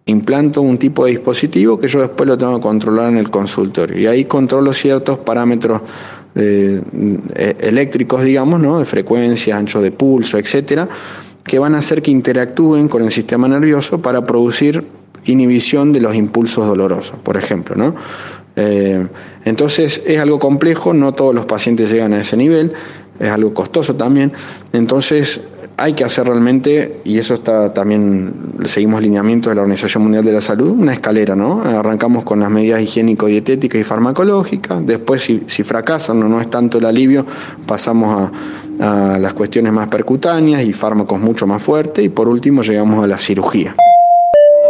Implanto 0.07 0.63
un 0.63 0.79
tipo 0.79 1.05
de 1.05 1.13
dispositivo 1.13 1.79
que 1.79 1.89
yo 1.89 2.01
después 2.01 2.29
lo 2.29 2.39
tengo 2.39 2.57
que 2.57 2.63
controlar 2.63 3.11
en 3.11 3.19
el 3.19 3.31
consultorio. 3.31 3.99
Y 3.99 4.07
ahí 4.07 4.25
controlo 4.25 4.73
ciertos 4.73 5.19
parámetros 5.19 5.83
eh, 6.35 6.81
eléctricos, 7.61 8.23
digamos, 8.23 8.61
¿no? 8.61 8.79
de 8.79 8.85
frecuencia, 8.85 9.57
ancho 9.57 9.83
de 9.83 9.91
pulso, 9.91 10.39
etcétera, 10.39 10.89
que 11.45 11.59
van 11.59 11.75
a 11.75 11.79
hacer 11.79 12.03
que 12.03 12.11
interactúen 12.11 12.89
con 12.89 13.03
el 13.03 13.11
sistema 13.11 13.49
nervioso 13.49 14.01
para 14.01 14.23
producir 14.23 15.02
inhibición 15.25 15.93
de 15.93 16.01
los 16.01 16.15
impulsos 16.15 16.67
dolorosos, 16.67 17.19
por 17.21 17.37
ejemplo. 17.37 17.77
¿no? 17.77 17.95
Eh, 18.57 19.07
entonces 19.45 20.03
es 20.07 20.21
algo 20.21 20.39
complejo, 20.39 20.93
no 20.93 21.13
todos 21.13 21.35
los 21.35 21.47
pacientes 21.47 21.91
llegan 21.91 22.13
a 22.13 22.21
ese 22.21 22.37
nivel, 22.37 22.73
es 23.19 23.31
algo 23.31 23.55
costoso 23.55 23.95
también, 23.95 24.33
entonces 24.73 25.41
hay 25.79 25.95
que 25.95 26.05
hacer 26.05 26.27
realmente, 26.27 27.01
y 27.05 27.19
eso 27.19 27.35
está 27.35 27.73
también, 27.73 28.35
seguimos 28.67 29.03
lineamientos 29.03 29.51
de 29.51 29.57
la 29.57 29.63
Organización 29.63 30.03
Mundial 30.03 30.25
de 30.25 30.33
la 30.33 30.41
Salud, 30.41 30.69
una 30.69 30.93
escalera, 30.93 31.35
¿no? 31.35 31.63
Arrancamos 31.63 32.25
con 32.25 32.41
las 32.41 32.51
medidas 32.51 32.83
higiénico-dietéticas 32.83 33.81
y 33.81 33.85
farmacológicas, 33.85 34.85
después 34.87 35.23
si, 35.23 35.65
fracasan 35.65 36.23
o 36.23 36.29
no 36.29 36.41
es 36.41 36.51
tanto 36.51 36.79
el 36.79 36.85
alivio, 36.85 37.25
pasamos 37.67 38.31
a, 38.81 39.15
a 39.15 39.19
las 39.19 39.33
cuestiones 39.33 39.73
más 39.73 39.89
percutáneas 39.89 40.63
y 40.63 40.73
fármacos 40.73 41.19
mucho 41.21 41.47
más 41.47 41.63
fuertes, 41.63 42.05
y 42.05 42.11
por 42.11 42.29
último 42.29 42.63
llegamos 42.63 43.03
a 43.03 43.07
la 43.07 43.19
cirugía. 43.19 43.75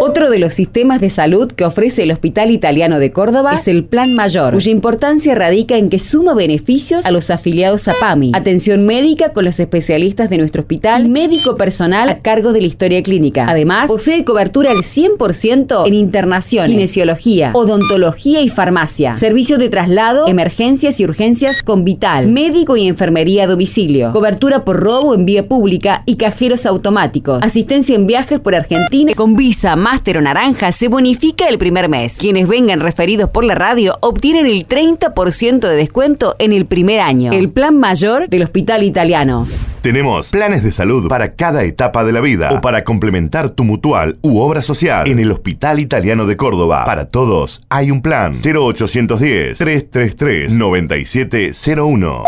Otro 0.04 0.30
de 0.30 0.40
los 0.40 0.52
sistemas 0.52 1.00
de 1.00 1.10
salud 1.10 1.52
que 1.52 1.64
ofrece 1.64 2.02
el 2.02 2.10
Hospital 2.10 2.50
Italiano 2.50 2.98
de 2.98 3.12
Córdoba 3.12 3.54
es 3.54 3.68
el 3.68 3.84
Plan 3.84 4.16
Mayor, 4.16 4.52
cuya 4.52 4.72
importancia 4.72 5.32
radica 5.36 5.76
en 5.76 5.90
que 5.90 6.00
suma 6.00 6.34
beneficios 6.34 7.06
a 7.06 7.12
los 7.12 7.30
afiliados 7.30 7.86
a 7.86 7.94
PAMI, 8.00 8.32
atención 8.34 8.84
médica 8.84 9.32
con 9.32 9.44
los 9.44 9.60
especialistas 9.60 10.28
de 10.28 10.38
nuestro 10.38 10.62
hospital 10.62 11.06
y 11.06 11.08
médico 11.08 11.54
personal 11.54 12.08
a 12.08 12.18
cargo 12.18 12.52
de 12.52 12.62
la 12.62 12.66
historia 12.66 13.00
clínica. 13.00 13.46
Además, 13.48 13.86
posee 13.86 14.24
cobertura 14.24 14.72
al 14.72 14.78
100% 14.78 15.86
en 15.86 15.94
internación, 15.94 16.66
kinesiología, 16.66 17.52
odontología 17.54 18.40
y 18.40 18.48
farmacia, 18.48 19.14
servicio 19.14 19.56
de 19.56 19.68
traslado, 19.68 20.26
emergencias 20.26 20.98
y 20.98 21.04
urgencias 21.04 21.62
con 21.62 21.84
Vital, 21.84 22.26
médico 22.26 22.76
y 22.76 22.88
enfermería 22.88 23.44
a 23.44 23.46
domicilio, 23.46 24.10
cobertura 24.10 24.64
por 24.64 24.80
robo 24.80 25.14
en 25.14 25.26
vía 25.26 25.46
pública 25.46 26.02
y 26.06 26.16
cajeros 26.16 26.66
automáticos, 26.66 27.40
asistencia 27.40 27.94
en 27.94 28.08
viajes 28.08 28.40
por 28.40 28.56
Argentina 28.56 29.12
con 29.14 29.36
visa, 29.36 29.76
máster 29.92 30.16
o 30.16 30.22
naranja 30.22 30.72
se 30.72 30.88
bonifica 30.88 31.48
el 31.48 31.58
primer 31.58 31.90
mes. 31.90 32.16
Quienes 32.18 32.48
vengan 32.48 32.80
referidos 32.80 33.28
por 33.28 33.44
la 33.44 33.54
radio 33.54 33.98
obtienen 34.00 34.46
el 34.46 34.66
30% 34.66 35.60
de 35.60 35.76
descuento 35.76 36.34
en 36.38 36.54
el 36.54 36.64
primer 36.64 37.00
año. 37.00 37.30
El 37.30 37.50
plan 37.50 37.78
mayor 37.78 38.26
del 38.30 38.44
Hospital 38.44 38.84
Italiano. 38.84 39.46
Tenemos 39.82 40.28
planes 40.28 40.62
de 40.62 40.72
salud 40.72 41.08
para 41.08 41.34
cada 41.34 41.64
etapa 41.64 42.04
de 42.04 42.12
la 42.12 42.22
vida 42.22 42.52
o 42.52 42.62
para 42.62 42.84
complementar 42.84 43.50
tu 43.50 43.64
mutual 43.64 44.16
u 44.22 44.38
obra 44.38 44.62
social 44.62 45.06
en 45.06 45.18
el 45.18 45.30
Hospital 45.30 45.78
Italiano 45.78 46.24
de 46.24 46.38
Córdoba. 46.38 46.86
Para 46.86 47.08
todos 47.08 47.60
hay 47.68 47.90
un 47.90 48.00
plan 48.00 48.32
0810 48.32 49.58
333 49.58 50.54
9701. 50.54 52.22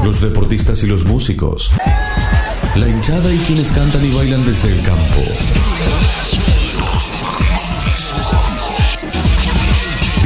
Los 0.04 0.20
deportistas 0.20 0.84
y 0.84 0.86
los 0.86 1.04
músicos. 1.04 1.72
La 2.76 2.88
hinchada 2.88 3.34
y 3.34 3.38
quienes 3.38 3.72
cantan 3.72 4.04
y 4.04 4.14
bailan 4.14 4.46
desde 4.46 4.68
el 4.68 4.80
campo. 4.82 5.22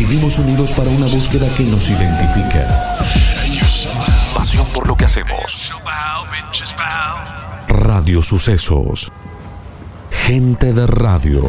Vivimos 0.09 0.39
unidos 0.39 0.71
para 0.71 0.89
una 0.89 1.09
búsqueda 1.09 1.53
que 1.57 1.65
nos 1.65 1.91
identifica. 1.91 2.97
Pasión 4.37 4.65
por 4.73 4.87
lo 4.87 4.97
que 4.97 5.05
hacemos. 5.05 5.59
Radio 7.67 8.23
Sucesos. 8.23 9.11
Gente 10.13 10.73
de 10.73 10.87
radio. 10.87 11.49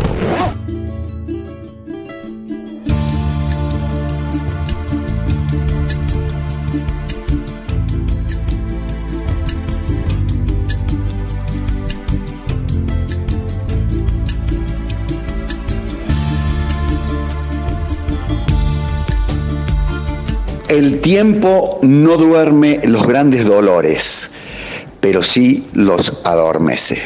El 20.68 21.00
tiempo 21.00 21.80
no 21.82 22.18
duerme 22.18 22.82
los 22.84 23.08
grandes 23.08 23.46
dolores, 23.46 24.32
pero 25.00 25.24
sí 25.24 25.66
los 25.72 26.22
adormece. 26.26 27.02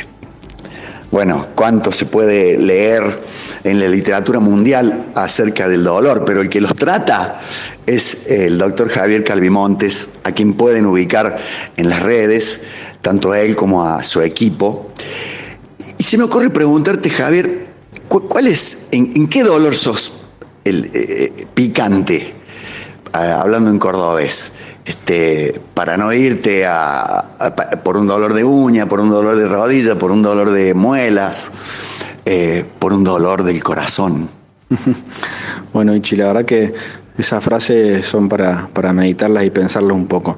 Bueno, 1.11 1.45
cuánto 1.53 1.91
se 1.91 2.07
puede 2.07 2.57
leer 2.57 3.21
en 3.63 3.79
la 3.79 3.87
literatura 3.87 4.39
mundial 4.39 5.11
acerca 5.13 5.69
del 5.69 5.83
dolor, 5.83 6.23
pero 6.25 6.41
el 6.41 6.49
que 6.49 6.59
los 6.59 6.73
trata 6.73 7.39
es 7.85 8.31
el 8.31 8.57
doctor 8.57 8.89
Javier 8.89 9.23
Calvimontes, 9.23 10.07
a 10.23 10.31
quien 10.31 10.53
pueden 10.53 10.87
ubicar 10.87 11.37
en 11.77 11.87
las 11.87 12.01
redes, 12.01 12.61
tanto 13.01 13.31
a 13.31 13.41
él 13.41 13.55
como 13.55 13.85
a 13.85 14.01
su 14.01 14.21
equipo. 14.21 14.91
Y 15.99 16.03
se 16.03 16.17
me 16.17 16.23
ocurre 16.23 16.49
preguntarte, 16.49 17.11
Javier, 17.11 17.67
¿cuál 18.07 18.47
es, 18.47 18.87
en, 18.91 19.27
qué 19.27 19.43
dolor 19.43 19.75
sos 19.75 20.13
el 20.63 20.89
eh, 20.95 21.45
picante? 21.53 22.40
Hablando 23.13 23.69
en 23.69 23.79
cordobés, 23.79 24.53
este, 24.85 25.61
para 25.73 25.97
no 25.97 26.11
irte 26.13 26.65
a, 26.65 27.25
por 27.83 27.97
un 27.97 28.07
dolor 28.07 28.33
de 28.33 28.43
uña, 28.43 28.87
por 28.87 28.99
un 28.99 29.09
dolor 29.09 29.35
de 29.35 29.47
rodilla, 29.47 29.95
por 29.95 30.11
un 30.11 30.21
dolor 30.21 30.51
de 30.51 30.73
muelas, 30.73 31.51
eh, 32.25 32.65
por 32.79 32.93
un 32.93 33.03
dolor 33.03 33.43
del 33.43 33.63
corazón. 33.63 34.29
bueno, 35.73 35.95
Ichi, 35.95 36.15
la 36.15 36.27
verdad 36.27 36.45
que 36.45 36.73
esas 37.17 37.43
frases 37.43 38.05
son 38.05 38.29
para, 38.29 38.69
para 38.73 38.93
meditarlas 38.93 39.43
y 39.43 39.49
pensarlas 39.49 39.93
un 39.93 40.07
poco. 40.07 40.37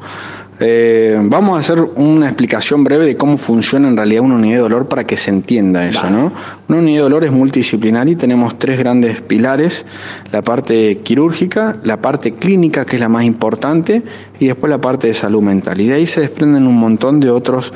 Eh, 0.59 1.17
vamos 1.19 1.57
a 1.57 1.59
hacer 1.59 1.81
una 1.81 2.27
explicación 2.27 2.83
breve 2.83 3.05
de 3.05 3.17
cómo 3.17 3.37
funciona 3.37 3.87
en 3.87 3.97
realidad 3.97 4.21
una 4.21 4.35
unidad 4.35 4.57
de 4.57 4.61
dolor 4.61 4.87
para 4.87 5.05
que 5.05 5.17
se 5.17 5.31
entienda 5.31 5.87
eso, 5.87 6.09
¿no? 6.09 6.31
Una 6.67 6.77
unidad 6.77 6.97
de 6.97 7.03
dolor 7.03 7.23
es 7.23 7.31
multidisciplinaria 7.31 8.13
y 8.13 8.15
tenemos 8.15 8.59
tres 8.59 8.77
grandes 8.77 9.21
pilares, 9.21 9.85
la 10.31 10.41
parte 10.41 10.99
quirúrgica, 10.99 11.77
la 11.83 12.01
parte 12.01 12.33
clínica, 12.33 12.85
que 12.85 12.97
es 12.97 12.99
la 12.99 13.09
más 13.09 13.23
importante, 13.23 14.03
y 14.39 14.47
después 14.47 14.69
la 14.69 14.79
parte 14.79 15.07
de 15.07 15.13
salud 15.13 15.41
mental. 15.41 15.81
Y 15.81 15.87
de 15.87 15.95
ahí 15.95 16.05
se 16.05 16.21
desprenden 16.21 16.67
un 16.67 16.75
montón 16.75 17.19
de 17.19 17.29
otros 17.29 17.73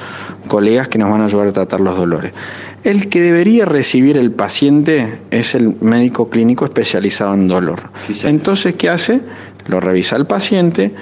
colegas 0.48 0.88
que 0.88 0.98
nos 0.98 1.10
van 1.10 1.22
a 1.22 1.26
ayudar 1.26 1.48
a 1.48 1.52
tratar 1.52 1.80
los 1.80 1.98
dolores. 1.98 2.34
El 2.84 3.10
que 3.10 3.22
debería 3.22 3.66
recibir 3.66 4.18
el 4.18 4.32
paciente 4.32 5.20
es 5.32 5.56
el 5.56 5.76
médico 5.82 6.30
clínico 6.30 6.64
especializado 6.66 7.34
en 7.34 7.48
dolor. 7.48 7.92
Entonces, 8.24 8.76
¿qué 8.76 8.90
hace? 8.90 9.20
Lo 9.68 9.80
revisa 9.80 10.16
el 10.16 10.26
paciente, 10.26 10.94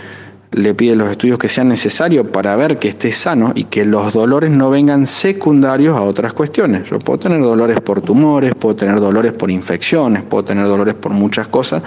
le 0.56 0.74
pide 0.74 0.96
los 0.96 1.10
estudios 1.10 1.38
que 1.38 1.50
sean 1.50 1.68
necesarios 1.68 2.28
para 2.28 2.56
ver 2.56 2.78
que 2.78 2.88
esté 2.88 3.12
sano 3.12 3.52
y 3.56 3.66
que 3.66 3.84
los 3.84 4.14
dolores 4.14 4.50
no 4.52 4.70
vengan 4.70 5.06
secundarios 5.06 5.98
a 5.98 6.02
otras 6.02 6.32
cuestiones. 6.32 6.90
Yo 6.90 6.98
puedo 6.98 7.20
tener 7.20 7.42
dolores 7.42 7.82
por 7.82 8.00
tumores, 8.00 8.56
puedo 8.56 8.74
tener 8.74 9.02
dolores 9.02 9.34
por 9.34 9.52
infecciones, 9.52 10.24
puedo 10.24 10.46
tener 10.46 10.66
dolores 10.66 10.96
por 10.96 11.12
muchas 11.12 11.50
cosas 11.50 11.84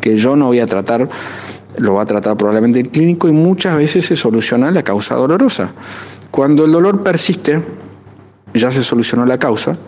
que 0.00 0.16
yo 0.16 0.34
no 0.34 0.46
voy 0.46 0.58
a 0.58 0.66
tratar, 0.66 1.08
lo 1.76 1.94
va 1.94 2.02
a 2.02 2.06
tratar 2.06 2.36
probablemente 2.36 2.80
el 2.80 2.88
clínico 2.88 3.28
y 3.28 3.32
muchas 3.32 3.76
veces 3.76 4.06
se 4.06 4.16
soluciona 4.16 4.72
la 4.72 4.82
causa 4.82 5.14
dolorosa. 5.14 5.72
Cuando 6.32 6.64
el 6.64 6.72
dolor 6.72 7.04
persiste, 7.04 7.62
ya 8.52 8.72
se 8.72 8.82
solucionó 8.82 9.26
la 9.26 9.38
causa, 9.38 9.78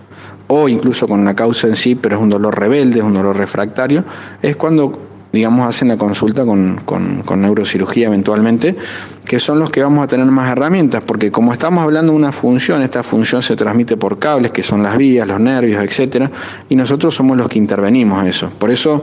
o 0.46 0.68
incluso 0.68 1.08
con 1.08 1.24
la 1.24 1.34
causa 1.34 1.66
en 1.66 1.74
sí, 1.74 1.96
pero 1.96 2.14
es 2.14 2.22
un 2.22 2.28
dolor 2.28 2.56
rebelde, 2.60 3.00
es 3.00 3.04
un 3.04 3.14
dolor 3.14 3.36
refractario, 3.36 4.04
es 4.40 4.54
cuando 4.54 5.09
digamos, 5.32 5.68
hacen 5.68 5.88
la 5.88 5.96
consulta 5.96 6.44
con, 6.44 6.76
con, 6.84 7.40
neurocirugía 7.40 8.08
eventualmente, 8.08 8.76
que 9.24 9.38
son 9.38 9.58
los 9.58 9.70
que 9.70 9.82
vamos 9.82 10.02
a 10.02 10.06
tener 10.06 10.26
más 10.26 10.50
herramientas, 10.50 11.02
porque 11.04 11.30
como 11.30 11.52
estamos 11.52 11.84
hablando 11.84 12.12
de 12.12 12.18
una 12.18 12.32
función, 12.32 12.82
esta 12.82 13.02
función 13.02 13.42
se 13.42 13.56
transmite 13.56 13.96
por 13.96 14.18
cables, 14.18 14.52
que 14.52 14.62
son 14.62 14.82
las 14.82 14.96
vías, 14.96 15.26
los 15.28 15.40
nervios, 15.40 15.82
etcétera, 15.82 16.30
y 16.68 16.76
nosotros 16.76 17.14
somos 17.14 17.36
los 17.36 17.48
que 17.48 17.58
intervenimos 17.58 18.26
eso. 18.26 18.50
Por 18.50 18.70
eso 18.70 19.02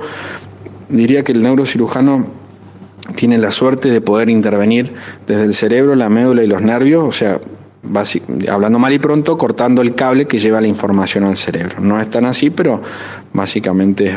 diría 0.90 1.24
que 1.24 1.32
el 1.32 1.44
neurocirujano 1.44 2.28
tiene 3.16 3.38
la 3.38 3.52
suerte 3.52 3.90
de 3.90 4.02
poder 4.02 4.30
intervenir 4.30 4.94
desde 5.26 5.46
el 5.46 5.54
cerebro, 5.54 5.96
la 5.96 6.10
médula 6.10 6.44
y 6.44 6.48
los 6.48 6.62
nervios, 6.62 7.06
o 7.08 7.12
sea, 7.12 7.40
hablando 8.50 8.80
mal 8.80 8.94
y 8.94 9.00
pronto, 9.00 9.38
cortando 9.38 9.82
el 9.82 9.96
cable 9.96 10.26
que 10.26 10.40
lleva 10.40 10.60
la 10.60 10.68
información 10.68 11.24
al 11.24 11.38
cerebro. 11.38 11.80
No 11.80 12.02
es 12.02 12.10
tan 12.10 12.26
así, 12.26 12.50
pero 12.50 12.82
básicamente 13.34 14.14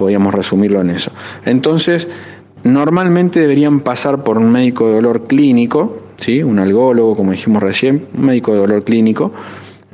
podríamos 0.00 0.32
resumirlo 0.32 0.80
en 0.80 0.88
eso. 0.88 1.12
Entonces, 1.44 2.08
normalmente 2.64 3.38
deberían 3.38 3.80
pasar 3.80 4.24
por 4.24 4.38
un 4.38 4.50
médico 4.50 4.88
de 4.88 4.94
dolor 4.94 5.24
clínico, 5.24 6.00
¿sí? 6.16 6.42
un 6.42 6.58
algólogo, 6.58 7.14
como 7.14 7.32
dijimos 7.32 7.62
recién, 7.62 8.06
un 8.16 8.24
médico 8.24 8.54
de 8.54 8.60
dolor 8.60 8.82
clínico, 8.82 9.30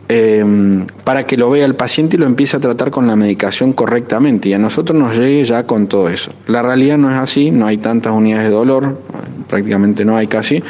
em, 0.08 0.86
para 1.02 1.26
que 1.26 1.36
lo 1.36 1.50
vea 1.50 1.64
el 1.64 1.74
paciente 1.74 2.14
y 2.14 2.20
lo 2.20 2.26
empiece 2.26 2.56
a 2.56 2.60
tratar 2.60 2.92
con 2.92 3.08
la 3.08 3.16
medicación 3.16 3.72
correctamente 3.72 4.48
y 4.48 4.54
a 4.54 4.58
nosotros 4.58 4.96
nos 4.96 5.16
llegue 5.16 5.44
ya 5.44 5.64
con 5.64 5.88
todo 5.88 6.08
eso. 6.08 6.30
La 6.46 6.62
realidad 6.62 6.98
no 6.98 7.10
es 7.10 7.16
así, 7.16 7.50
no 7.50 7.66
hay 7.66 7.78
tantas 7.78 8.12
unidades 8.12 8.46
de 8.46 8.54
dolor, 8.54 9.00
prácticamente 9.48 10.04
no 10.04 10.16
hay 10.16 10.28
casi, 10.28 10.62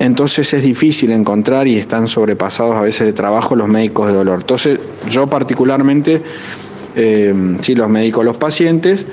entonces 0.00 0.52
es 0.54 0.64
difícil 0.64 1.12
encontrar 1.12 1.68
y 1.68 1.76
están 1.76 2.08
sobrepasados 2.08 2.74
a 2.74 2.80
veces 2.80 3.06
de 3.06 3.12
trabajo 3.12 3.54
los 3.54 3.68
médicos 3.68 4.08
de 4.08 4.14
dolor. 4.14 4.40
Entonces 4.40 4.80
yo 5.08 5.28
particularmente 5.28 6.20
eh, 6.96 7.34
sí 7.60 7.74
los 7.74 7.88
médicos 7.88 8.24
los 8.24 8.36
pacientes 8.36 9.06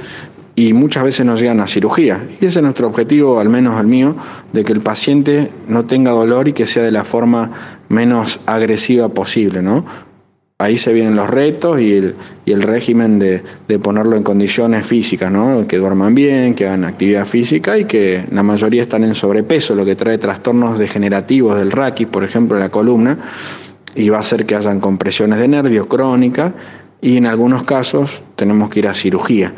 y 0.60 0.74
muchas 0.74 1.04
veces 1.04 1.26
no 1.26 1.38
llegan 1.38 1.62
a 1.62 1.68
cirugía. 1.68 2.22
Y 2.42 2.46
ese 2.46 2.60
es 2.60 2.64
nuestro 2.64 2.88
objetivo, 2.88 3.40
al 3.40 3.48
menos 3.48 3.80
el 3.80 3.88
mío, 3.88 4.18
de 4.52 4.66
que 4.66 4.74
el 4.74 4.82
paciente 4.82 5.52
no 5.70 5.86
tenga 5.86 6.12
dolor 6.12 6.50
y 6.50 6.54
que 6.54 6.66
sea 6.66 6.84
de 6.84 6.92
la 6.92 7.06
forma 7.06 7.52
menos 7.88 8.42
agresiva 8.46 9.08
posible, 9.08 9.62
¿no? 9.62 9.86
Ahí 10.62 10.78
se 10.78 10.92
vienen 10.92 11.16
los 11.16 11.30
retos 11.30 11.80
y 11.80 11.94
el, 11.94 12.16
y 12.46 12.52
el 12.52 12.62
régimen 12.62 13.20
de, 13.20 13.42
de, 13.70 13.80
ponerlo 13.80 14.18
en 14.18 14.24
condiciones 14.24 14.86
físicas, 14.86 15.32
¿no? 15.32 15.66
Que 15.66 15.78
duerman 15.78 16.14
bien, 16.14 16.54
que 16.54 16.68
hagan 16.68 16.84
actividad 16.84 17.26
física 17.26 17.78
y 17.78 17.86
que 17.86 18.26
la 18.30 18.44
mayoría 18.44 18.82
están 18.82 19.06
en 19.06 19.16
sobrepeso, 19.16 19.76
lo 19.76 19.86
que 19.86 19.96
trae 19.96 20.18
trastornos 20.18 20.78
degenerativos 20.78 21.58
del 21.58 21.72
raquis, 21.72 22.08
por 22.08 22.26
ejemplo, 22.26 22.58
en 22.58 22.64
la 22.64 22.70
columna, 22.70 23.18
y 23.96 24.10
va 24.10 24.18
a 24.18 24.22
hacer 24.22 24.46
que 24.46 24.56
hayan 24.56 24.82
compresiones 24.82 25.40
de 25.40 25.48
nervios 25.48 25.88
crónicas 25.88 26.54
y 27.02 27.18
en 27.18 27.26
algunos 27.26 27.64
casos 27.64 28.24
tenemos 28.36 28.70
que 28.70 28.80
ir 28.80 28.88
a 28.88 28.94
cirugía. 28.94 29.54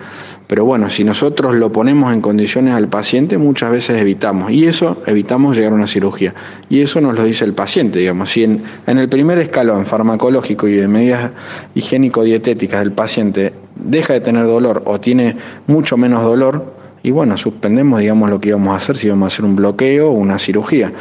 Pero 0.48 0.66
bueno, 0.66 0.90
si 0.90 1.04
nosotros 1.04 1.56
lo 1.56 1.72
ponemos 1.72 2.14
en 2.14 2.22
condiciones 2.22 2.76
al 2.76 2.88
paciente, 2.88 3.38
muchas 3.38 3.72
veces 3.72 4.00
evitamos, 4.00 4.52
y 4.52 4.66
eso 4.66 5.02
evitamos 5.08 5.56
llegar 5.56 5.72
a 5.72 5.76
una 5.76 5.88
cirugía. 5.88 6.36
Y 6.70 6.82
eso 6.82 7.02
nos 7.02 7.16
lo 7.16 7.24
dice 7.24 7.46
el 7.46 7.54
paciente, 7.54 8.00
digamos. 8.00 8.32
Si 8.32 8.44
en, 8.44 8.62
en 8.86 8.98
el 9.00 9.10
primer 9.10 9.40
escalón 9.40 9.86
farmacológico 9.86 10.68
y 10.68 10.74
de 10.74 10.88
medidas 10.88 11.32
higiénico-dietéticas 11.74 12.82
el 12.82 12.92
paciente 12.92 13.54
deja 13.76 14.14
de 14.14 14.22
tener 14.22 14.46
dolor 14.46 14.84
o 14.86 15.00
tiene 15.00 15.38
mucho 15.68 15.98
menos 15.98 16.24
dolor, 16.24 16.82
y 17.04 17.10
bueno, 17.10 17.36
suspendemos, 17.38 18.00
digamos, 18.00 18.30
lo 18.30 18.40
que 18.40 18.50
íbamos 18.50 18.74
a 18.74 18.78
hacer, 18.78 18.96
si 18.96 19.08
íbamos 19.08 19.26
a 19.26 19.34
hacer 19.34 19.46
un 19.46 19.56
bloqueo 19.56 20.10
o 20.10 20.14
una 20.14 20.38
cirugía. 20.38 20.94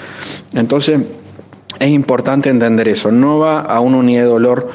Entonces, 0.54 1.02
es 1.78 1.88
importante 1.88 2.48
entender 2.48 2.88
eso. 2.88 3.10
No 3.10 3.38
va 3.38 3.60
a 3.60 3.80
una 3.80 3.98
unidad 3.98 4.22
de 4.22 4.28
dolor 4.28 4.68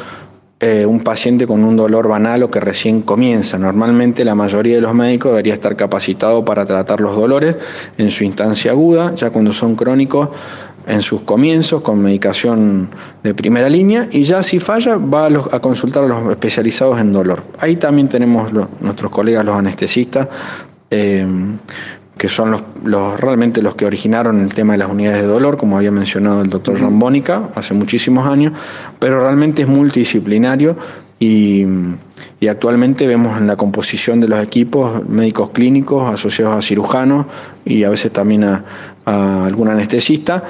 eh, 0.68 0.84
un 0.84 1.02
paciente 1.02 1.46
con 1.46 1.64
un 1.64 1.76
dolor 1.76 2.08
banal 2.08 2.42
o 2.42 2.50
que 2.50 2.60
recién 2.60 3.04
comienza. 3.04 3.60
Normalmente 3.60 4.26
la 4.26 4.34
mayoría 4.34 4.74
de 4.74 4.82
los 4.82 4.96
médicos 4.96 5.30
debería 5.30 5.54
estar 5.54 5.76
capacitado 5.76 6.44
para 6.44 6.66
tratar 6.66 7.02
los 7.02 7.16
dolores 7.16 7.56
en 8.00 8.10
su 8.10 8.24
instancia 8.24 8.72
aguda, 8.72 9.14
ya 9.14 9.30
cuando 9.30 9.54
son 9.54 9.76
crónicos 9.76 10.30
en 10.88 11.04
sus 11.04 11.22
comienzos 11.22 11.82
con 11.82 12.02
medicación 12.02 12.90
de 13.22 13.36
primera 13.36 13.70
línea 13.70 14.10
y 14.12 14.24
ya 14.24 14.42
si 14.42 14.60
falla 14.60 14.96
va 14.96 15.28
a, 15.28 15.60
consultar 15.60 16.04
a 16.04 16.08
los 16.08 16.32
especializados 16.32 17.00
en 17.00 17.14
dolor. 17.14 17.44
Ahí 17.60 17.76
también 17.76 18.10
tenemos 18.10 18.52
nuestros 18.82 19.12
colegas 19.12 19.46
los 19.46 19.56
anestesistas. 19.56 20.30
Eh, 20.90 21.28
que 22.18 22.30
son 22.30 22.52
los, 22.52 23.20
realmente 23.20 23.62
los 23.62 23.76
que 23.76 23.86
originaron 23.86 24.42
el 24.42 24.54
tema 24.54 24.74
de 24.74 24.80
las 24.80 24.90
unidades 24.90 25.22
de 25.22 25.28
dolor, 25.28 25.58
como 25.58 25.78
había 25.78 25.92
mencionado 25.92 26.42
el 26.42 26.50
doctor 26.50 26.80
Rambónica 26.80 27.50
hace 27.56 27.74
muchísimos 27.74 28.28
años, 28.28 28.54
pero 29.00 29.20
realmente 29.20 29.64
es 29.64 29.68
multidisciplinario 29.68 30.78
y, 31.20 31.66
y, 32.40 32.48
actualmente 32.48 33.08
vemos 33.08 33.38
en 33.38 33.48
la 33.48 33.56
composición 33.56 34.20
de 34.20 34.28
los 34.28 34.44
equipos 34.44 35.08
médicos 35.08 35.52
clínicos 35.52 36.14
asociados 36.14 36.56
a 36.58 36.62
cirujanos 36.62 37.26
y 37.64 37.86
a 37.86 37.90
veces 37.90 38.12
también 38.12 38.44
a, 38.44 38.66
a 39.06 39.46
algún 39.46 39.70
anestesista, 39.70 40.44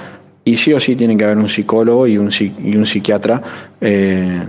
y 0.44 0.58
sí 0.58 0.72
o 0.74 0.80
sí 0.80 0.96
tiene 0.96 1.18
que 1.18 1.26
haber 1.26 1.38
un 1.38 1.50
psicólogo 1.50 2.08
y 2.08 2.18
un, 2.18 2.30
y 2.64 2.76
un 2.76 2.86
psiquiatra 2.86 3.42
eh, 3.82 4.44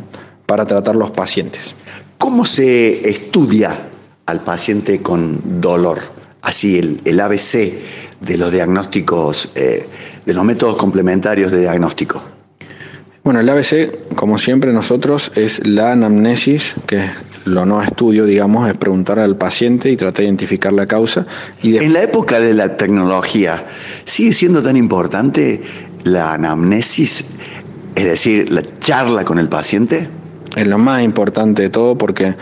para 0.44 0.64
tratar 0.66 0.94
los 0.94 1.10
pacientes. 1.10 1.74
¿Cómo 2.18 2.44
se 2.44 3.08
estudia 3.08 3.78
al 4.26 4.40
paciente 4.40 5.00
con 5.00 5.60
dolor? 5.60 6.15
Así 6.46 6.78
el, 6.78 7.00
el 7.04 7.20
ABC 7.20 7.74
de 8.20 8.38
los 8.38 8.50
diagnósticos, 8.50 9.50
eh, 9.54 9.86
de 10.24 10.34
los 10.34 10.44
métodos 10.44 10.76
complementarios 10.76 11.52
de 11.52 11.60
diagnóstico? 11.60 12.22
Bueno, 13.22 13.40
el 13.40 13.48
ABC, 13.48 14.14
como 14.14 14.38
siempre 14.38 14.72
nosotros, 14.72 15.32
es 15.34 15.66
la 15.66 15.90
anamnesis, 15.90 16.76
que 16.86 17.10
lo 17.44 17.66
no 17.66 17.82
estudio, 17.82 18.24
digamos, 18.24 18.68
es 18.68 18.76
preguntar 18.76 19.18
al 19.18 19.36
paciente 19.36 19.90
y 19.90 19.96
tratar 19.96 20.18
de 20.18 20.24
identificar 20.26 20.72
la 20.72 20.86
causa. 20.86 21.26
Y 21.60 21.76
En 21.76 21.92
la 21.92 22.04
época 22.04 22.38
de 22.38 22.54
la 22.54 22.76
tecnología, 22.76 23.66
¿sigue 24.04 24.32
siendo 24.32 24.62
tan 24.62 24.76
importante 24.76 25.60
la 26.04 26.34
anamnesis, 26.34 27.24
es 27.96 28.04
decir, 28.04 28.52
la 28.52 28.62
charla 28.78 29.24
con 29.24 29.40
el 29.40 29.48
paciente? 29.48 30.08
Es 30.56 30.66
lo 30.66 30.78
más 30.78 31.02
importante 31.02 31.64
de 31.64 31.68
todo 31.68 31.98
porque 31.98 32.34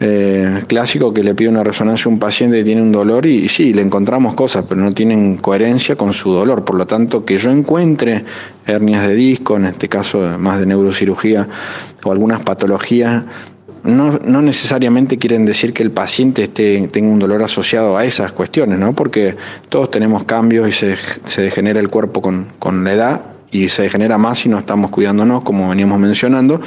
eh, 0.00 0.60
clásico 0.66 1.14
que 1.14 1.22
le 1.22 1.36
pide 1.36 1.48
una 1.48 1.62
resonancia 1.62 2.10
a 2.10 2.12
un 2.12 2.18
paciente 2.18 2.58
que 2.58 2.64
tiene 2.64 2.82
un 2.82 2.90
dolor 2.90 3.26
y, 3.26 3.44
y, 3.44 3.48
sí, 3.48 3.72
le 3.72 3.80
encontramos 3.80 4.34
cosas, 4.34 4.64
pero 4.68 4.80
no 4.80 4.92
tienen 4.92 5.36
coherencia 5.36 5.94
con 5.94 6.12
su 6.12 6.32
dolor. 6.32 6.64
Por 6.64 6.74
lo 6.74 6.88
tanto, 6.88 7.24
que 7.24 7.38
yo 7.38 7.48
encuentre 7.52 8.24
hernias 8.66 9.06
de 9.06 9.14
disco, 9.14 9.56
en 9.56 9.66
este 9.66 9.88
caso 9.88 10.36
más 10.36 10.58
de 10.58 10.66
neurocirugía 10.66 11.48
o 12.02 12.10
algunas 12.10 12.42
patologías, 12.42 13.22
no, 13.84 14.18
no, 14.18 14.42
necesariamente 14.42 15.16
quieren 15.16 15.46
decir 15.46 15.72
que 15.72 15.84
el 15.84 15.92
paciente 15.92 16.42
esté, 16.42 16.88
tenga 16.88 17.12
un 17.12 17.20
dolor 17.20 17.40
asociado 17.44 17.96
a 17.96 18.04
esas 18.04 18.32
cuestiones, 18.32 18.80
¿no? 18.80 18.94
porque 18.94 19.36
todos 19.68 19.92
tenemos 19.92 20.24
cambios 20.24 20.68
y 20.68 20.72
se, 20.72 20.96
se 21.24 21.42
degenera 21.42 21.78
el 21.78 21.88
cuerpo 21.88 22.20
con, 22.20 22.48
con 22.58 22.82
la 22.82 22.92
edad 22.92 23.20
y 23.50 23.68
se 23.68 23.82
degenera 23.82 24.18
más 24.18 24.38
si 24.38 24.48
no 24.48 24.58
estamos 24.58 24.90
cuidándonos, 24.90 25.42
como 25.42 25.68
veníamos 25.68 25.98
mencionando. 25.98 26.60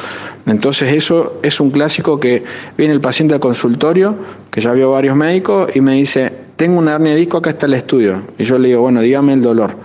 Entonces 0.45 0.93
eso 0.93 1.39
es 1.43 1.59
un 1.59 1.71
clásico 1.71 2.19
que 2.19 2.43
viene 2.77 2.93
el 2.93 3.01
paciente 3.01 3.33
al 3.33 3.39
consultorio, 3.39 4.17
que 4.51 4.61
ya 4.61 4.73
vio 4.73 4.91
varios 4.91 5.15
médicos, 5.15 5.75
y 5.75 5.81
me 5.81 5.93
dice, 5.93 6.31
tengo 6.55 6.79
una 6.79 6.95
hernia 6.95 7.13
de 7.13 7.19
disco, 7.19 7.37
acá 7.37 7.51
está 7.51 7.65
el 7.65 7.73
estudio. 7.73 8.21
Y 8.37 8.43
yo 8.43 8.59
le 8.59 8.69
digo, 8.69 8.81
bueno, 8.81 9.01
dígame 9.01 9.33
el 9.33 9.41
dolor. 9.41 9.75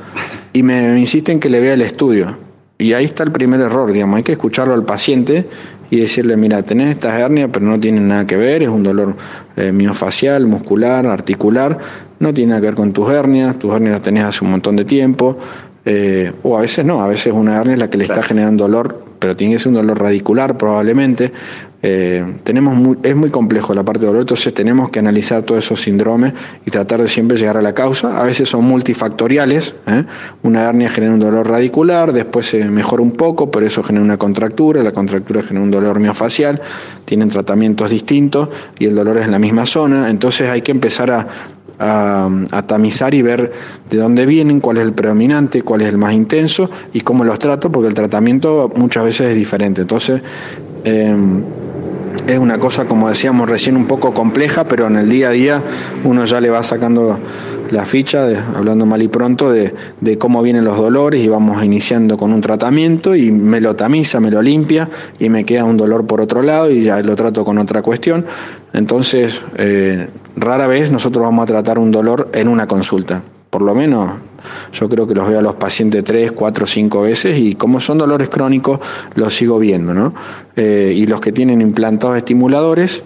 Y 0.53 0.63
me, 0.63 0.93
me 0.93 1.01
insisten 1.01 1.39
que 1.39 1.49
le 1.49 1.61
vea 1.61 1.75
el 1.75 1.83
estudio. 1.83 2.37
Y 2.79 2.93
ahí 2.93 3.05
está 3.05 3.25
el 3.25 3.33
primer 3.33 3.61
error, 3.61 3.93
digamos, 3.93 4.19
hay 4.19 4.23
que 4.23 4.33
escucharlo 4.33 4.73
al 4.73 4.85
paciente 4.85 5.49
y 5.91 6.01
decirle, 6.01 6.37
mira, 6.37 6.63
tenés 6.63 6.93
estas 6.93 7.19
hernias, 7.19 7.51
pero 7.53 7.67
no 7.67 7.81
tienen 7.81 8.09
nada 8.09 8.27
que 8.27 8.37
ver, 8.37 8.63
es 8.63 8.69
un 8.69 8.83
dolor 8.83 9.17
eh, 9.57 9.73
miofacial, 9.73 10.47
muscular, 10.47 11.07
articular, 11.07 11.79
no 12.21 12.35
tiene 12.35 12.51
nada 12.51 12.61
que 12.61 12.67
ver 12.67 12.75
con 12.75 12.93
tus 12.93 13.11
hernias, 13.11 13.59
tus 13.59 13.73
hernias 13.73 13.95
las 13.95 14.03
tenés 14.03 14.25
hace 14.25 14.45
un 14.45 14.51
montón 14.51 14.77
de 14.77 14.85
tiempo, 14.85 15.39
eh, 15.91 16.31
o 16.43 16.59
a 16.59 16.61
veces 16.61 16.85
no, 16.85 17.03
a 17.03 17.07
veces 17.07 17.33
una 17.33 17.57
hernia 17.57 17.73
es 17.73 17.79
la 17.79 17.89
que 17.89 17.97
le 17.97 18.05
claro. 18.05 18.21
está 18.21 18.29
generando 18.29 18.65
dolor, 18.65 19.03
pero 19.19 19.35
tiene 19.35 19.55
que 19.55 19.59
ser 19.59 19.69
un 19.69 19.77
dolor 19.77 19.99
radicular 19.99 20.59
probablemente. 20.59 21.33
Eh, 21.81 22.35
tenemos 22.43 22.75
muy, 22.75 22.99
es 23.05 23.17
muy 23.17 23.31
complejo 23.31 23.73
la 23.73 23.85
parte 23.85 24.01
de 24.01 24.09
dolor, 24.09 24.21
entonces 24.21 24.53
tenemos 24.53 24.91
que 24.91 24.99
analizar 24.99 25.45
todos 25.45 25.65
esos 25.65 25.81
síndromes 25.81 26.35
y 26.67 26.71
tratar 26.71 27.01
de 27.01 27.09
siempre 27.09 27.39
llegar 27.39 27.57
a 27.57 27.63
la 27.63 27.73
causa. 27.73 28.21
A 28.21 28.25
veces 28.25 28.51
son 28.51 28.67
multifactoriales, 28.67 29.77
¿eh? 29.87 30.05
una 30.43 30.65
hernia 30.65 30.91
genera 30.91 31.15
un 31.15 31.21
dolor 31.21 31.49
radicular, 31.49 32.13
después 32.13 32.47
se 32.47 32.63
mejora 32.67 33.03
un 33.03 33.13
poco, 33.13 33.51
pero 33.51 33.65
eso 33.65 33.83
genera 33.83 34.05
una 34.05 34.19
contractura, 34.19 34.83
la 34.83 34.93
contractura 34.93 35.43
genera 35.43 35.65
un 35.65 35.71
dolor 35.71 36.01
miofacial, 36.01 36.61
tienen 37.07 37.31
tratamientos 37.31 37.89
distintos 37.89 38.51
y 38.79 38.85
el 38.85 38.95
dolor 38.95 39.17
es 39.17 39.25
en 39.25 39.31
la 39.31 39.39
misma 39.39 39.65
zona, 39.65 40.11
entonces 40.11 40.51
hay 40.51 40.61
que 40.61 40.73
empezar 40.73 41.11
a, 41.11 41.29
a, 41.79 42.65
tamizar 42.67 43.15
y 43.15 43.23
ver 43.23 43.53
de 43.89 43.97
dónde 43.97 44.27
vienen, 44.27 44.61
cuál 44.61 44.79
es 44.79 44.85
el 44.85 44.93
predominante, 44.93 45.63
cuál 45.63 45.83
es 45.83 45.89
el 45.89 45.99
más 45.99 46.13
intenso 46.13 46.71
y 46.93 47.01
cómo 47.01 47.25
los 47.25 47.39
trato, 47.39 47.71
porque 47.71 47.89
el 47.89 47.95
tratamiento 47.95 48.71
muchas 48.77 49.05
veces 49.05 49.29
es 49.29 49.37
diferente. 49.37 49.83
Entonces, 49.83 50.23
eh, 50.85 51.15
es 52.27 52.39
una 52.39 52.59
cosa, 52.59 52.85
como 52.85 53.09
decíamos 53.09 53.49
recién, 53.49 53.77
un 53.77 53.87
poco 53.87 54.13
compleja, 54.13 54.65
pero 54.65 54.87
en 54.87 54.97
el 54.97 55.09
día 55.09 55.29
a 55.29 55.33
día 55.33 55.63
uno 56.05 56.25
ya 56.25 56.41
le 56.41 56.51
va 56.51 56.63
sacando 56.63 57.19
la 57.71 57.87
ficha, 57.87 58.27
hablando 58.55 58.87
mal 58.87 59.03
y 59.03 59.09
pronto, 59.09 59.51
de, 59.51 59.75
de, 60.01 60.19
cómo 60.19 60.43
vienen 60.43 60.65
los 60.65 60.77
dolores 60.77 61.23
y 61.23 61.29
vamos 61.29 61.63
iniciando 61.65 62.17
con 62.17 62.33
un 62.33 62.41
tratamiento 62.41 63.15
y 63.15 63.31
me 63.31 63.61
lo 63.61 63.77
tamiza, 63.77 64.21
me 64.21 64.31
lo 64.31 64.43
limpia 64.43 64.89
y 65.19 65.29
me 65.29 65.45
queda 65.45 65.65
un 65.65 65.77
dolor 65.77 66.07
por 66.07 66.21
otro 66.21 66.43
lado 66.43 66.71
y 66.71 66.85
ya 66.85 67.01
lo 67.01 67.17
trato 67.17 67.45
con 67.45 67.59
otra 67.59 67.83
cuestión. 67.83 68.27
Entonces, 68.73 69.41
eh, 69.57 70.09
rara 70.41 70.67
vez 70.67 70.91
nosotros 70.91 71.25
vamos 71.25 71.43
a 71.45 71.47
tratar 71.47 71.79
un 71.79 71.91
dolor 71.91 72.31
en 72.33 72.49
una 72.49 72.67
consulta. 72.67 73.23
Por 73.51 73.63
lo 73.63 73.75
menos 73.75 74.19
yo 74.73 74.89
creo 74.89 75.07
que 75.07 75.15
los 75.15 75.27
veo 75.29 75.39
a 75.39 75.43
los 75.43 75.55
pacientes 75.55 76.05
tres, 76.05 76.33
cuatro, 76.33 76.67
cinco 76.67 77.03
veces 77.03 77.39
y 77.39 77.55
como 77.55 77.81
son 77.81 77.99
dolores 77.99 78.29
crónicos 78.29 78.81
los 79.15 79.35
sigo 79.35 79.59
viendo, 79.59 79.95
¿no? 79.95 80.15
Eh, 80.57 80.93
y 80.95 81.07
los 81.07 81.21
que 81.21 81.33
tienen 81.33 81.63
implantados 81.63 82.17
estimuladores, 82.17 83.03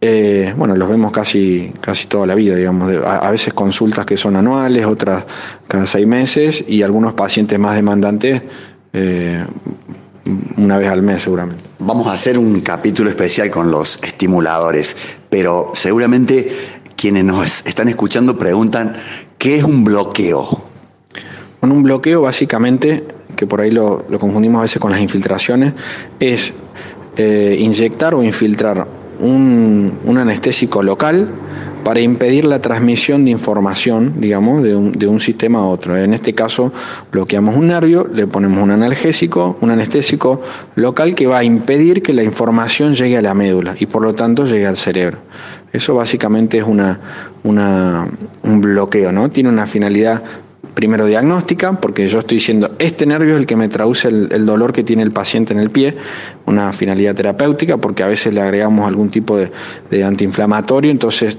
eh, 0.00 0.52
bueno, 0.56 0.76
los 0.76 0.88
vemos 0.88 1.12
casi, 1.12 1.72
casi 1.80 2.06
toda 2.06 2.26
la 2.26 2.34
vida, 2.34 2.56
digamos. 2.56 2.92
A, 3.06 3.30
veces 3.30 3.54
consultas 3.54 4.04
que 4.04 4.16
son 4.16 4.36
anuales, 4.36 4.84
otras 4.86 5.24
cada 5.66 5.86
seis 5.86 6.06
meses 6.06 6.64
y 6.66 6.82
algunos 6.82 7.14
pacientes 7.14 7.58
más 7.58 7.74
demandantes 7.74 8.42
eh, 8.92 9.44
una 10.56 10.78
vez 10.78 10.90
al 10.90 11.02
mes 11.02 11.22
seguramente. 11.22 11.62
Vamos 11.78 12.06
a 12.06 12.12
hacer 12.12 12.38
un 12.38 12.60
capítulo 12.60 13.10
especial 13.10 13.50
con 13.50 13.70
los 13.70 14.02
estimuladores, 14.02 14.96
pero 15.34 15.72
seguramente 15.74 16.48
quienes 16.94 17.24
nos 17.24 17.66
están 17.66 17.88
escuchando 17.88 18.38
preguntan, 18.38 18.94
¿qué 19.36 19.56
es 19.56 19.64
un 19.64 19.82
bloqueo? 19.82 20.62
Bueno, 21.60 21.74
un 21.74 21.82
bloqueo 21.82 22.20
básicamente, 22.22 23.04
que 23.34 23.44
por 23.44 23.60
ahí 23.60 23.72
lo, 23.72 24.06
confundimos 24.20 24.60
a 24.60 24.62
veces 24.62 24.78
con 24.78 24.92
las 24.92 25.00
infiltraciones, 25.00 25.72
es 26.20 26.54
eh, 27.16 27.56
inyectar 27.58 28.14
o 28.14 28.22
infiltrar 28.22 28.86
un, 29.18 29.98
un, 30.04 30.18
anestésico 30.18 30.84
local 30.84 31.28
para 31.84 32.00
impedir 32.00 32.46
la 32.46 32.60
transmisión 32.60 33.24
de 33.24 33.30
información, 33.30 34.14
digamos, 34.18 34.62
de 34.62 34.74
un, 34.74 34.92
de 34.92 35.06
un 35.06 35.20
sistema 35.20 35.60
a 35.60 35.66
otro. 35.66 35.96
En 35.96 36.14
este 36.14 36.34
caso, 36.34 36.72
bloqueamos 37.12 37.56
un 37.56 37.68
nervio, 37.68 38.08
le 38.12 38.26
ponemos 38.26 38.62
un 38.62 38.70
analgésico, 38.70 39.56
un 39.60 39.70
anestésico 39.70 40.42
local 40.74 41.14
que 41.14 41.26
va 41.26 41.38
a 41.38 41.44
impedir 41.44 42.02
que 42.02 42.12
la 42.12 42.22
información 42.22 42.94
llegue 42.94 43.18
a 43.18 43.22
la 43.22 43.34
médula 43.34 43.74
y 43.78 43.86
por 43.86 44.02
lo 44.02 44.14
tanto 44.14 44.46
llegue 44.46 44.66
al 44.66 44.76
cerebro. 44.76 45.18
Eso 45.72 45.94
básicamente 45.94 46.58
es 46.58 46.64
una, 46.64 47.00
una, 47.42 48.06
un 48.42 48.60
bloqueo, 48.60 49.12
¿no? 49.12 49.30
Tiene 49.30 49.48
una 49.48 49.66
finalidad 49.66 50.22
primero 50.74 51.06
diagnóstica, 51.06 51.80
porque 51.80 52.08
yo 52.08 52.18
estoy 52.18 52.36
diciendo, 52.38 52.74
este 52.78 53.06
nervio 53.06 53.34
es 53.34 53.40
el 53.40 53.46
que 53.46 53.56
me 53.56 53.68
traduce 53.68 54.08
el, 54.08 54.44
dolor 54.44 54.72
que 54.72 54.82
tiene 54.82 55.02
el 55.02 55.12
paciente 55.12 55.52
en 55.52 55.60
el 55.60 55.70
pie, 55.70 55.96
una 56.46 56.72
finalidad 56.72 57.14
terapéutica, 57.14 57.76
porque 57.76 58.02
a 58.02 58.08
veces 58.08 58.34
le 58.34 58.40
agregamos 58.40 58.86
algún 58.86 59.08
tipo 59.08 59.36
de, 59.36 59.52
de 59.90 60.04
antiinflamatorio, 60.04 60.90
entonces 60.90 61.38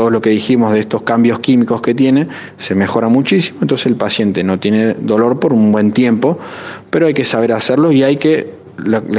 todo 0.00 0.08
lo 0.08 0.22
que 0.22 0.30
dijimos 0.30 0.72
de 0.72 0.80
estos 0.80 1.02
cambios 1.02 1.40
químicos 1.40 1.82
que 1.82 1.92
tiene 1.94 2.26
se 2.56 2.74
mejora 2.74 3.08
muchísimo, 3.08 3.58
entonces 3.60 3.84
el 3.84 3.96
paciente 3.96 4.42
no 4.42 4.58
tiene 4.58 4.94
dolor 4.94 5.38
por 5.38 5.52
un 5.52 5.72
buen 5.72 5.92
tiempo, 5.92 6.38
pero 6.88 7.06
hay 7.06 7.12
que 7.12 7.26
saber 7.26 7.52
hacerlo 7.52 7.92
y 7.92 8.02
hay 8.02 8.16
que, 8.16 8.54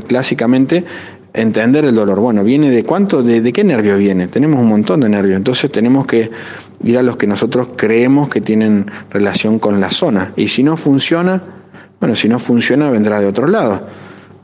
clásicamente, 0.07 0.83
entender 1.35 1.85
el 1.85 1.93
dolor. 1.93 2.19
Bueno, 2.19 2.43
¿viene 2.43 2.71
de 2.71 2.83
cuánto? 2.83 3.21
¿De, 3.21 3.41
¿De, 3.41 3.53
qué 3.53 3.63
nervio 3.63 3.95
viene? 3.95 4.27
Tenemos 4.27 4.59
un 4.59 4.69
montón 4.69 5.01
de 5.01 5.09
nervios, 5.09 5.37
entonces 5.37 5.71
tenemos 5.71 6.07
que 6.07 6.31
ir 6.83 6.97
a 6.97 7.03
los 7.03 7.15
que 7.15 7.27
nosotros 7.27 7.67
creemos 7.75 8.27
que 8.27 8.41
tienen 8.41 8.89
relación 9.11 9.59
con 9.59 9.79
la 9.79 9.91
zona. 9.91 10.33
Y 10.35 10.47
si 10.47 10.63
no 10.63 10.77
funciona, 10.77 11.43
bueno, 11.99 12.15
si 12.15 12.27
no 12.27 12.39
funciona 12.39 12.89
vendrá 12.89 13.19
de 13.19 13.27
otro 13.27 13.45
lado. 13.45 13.85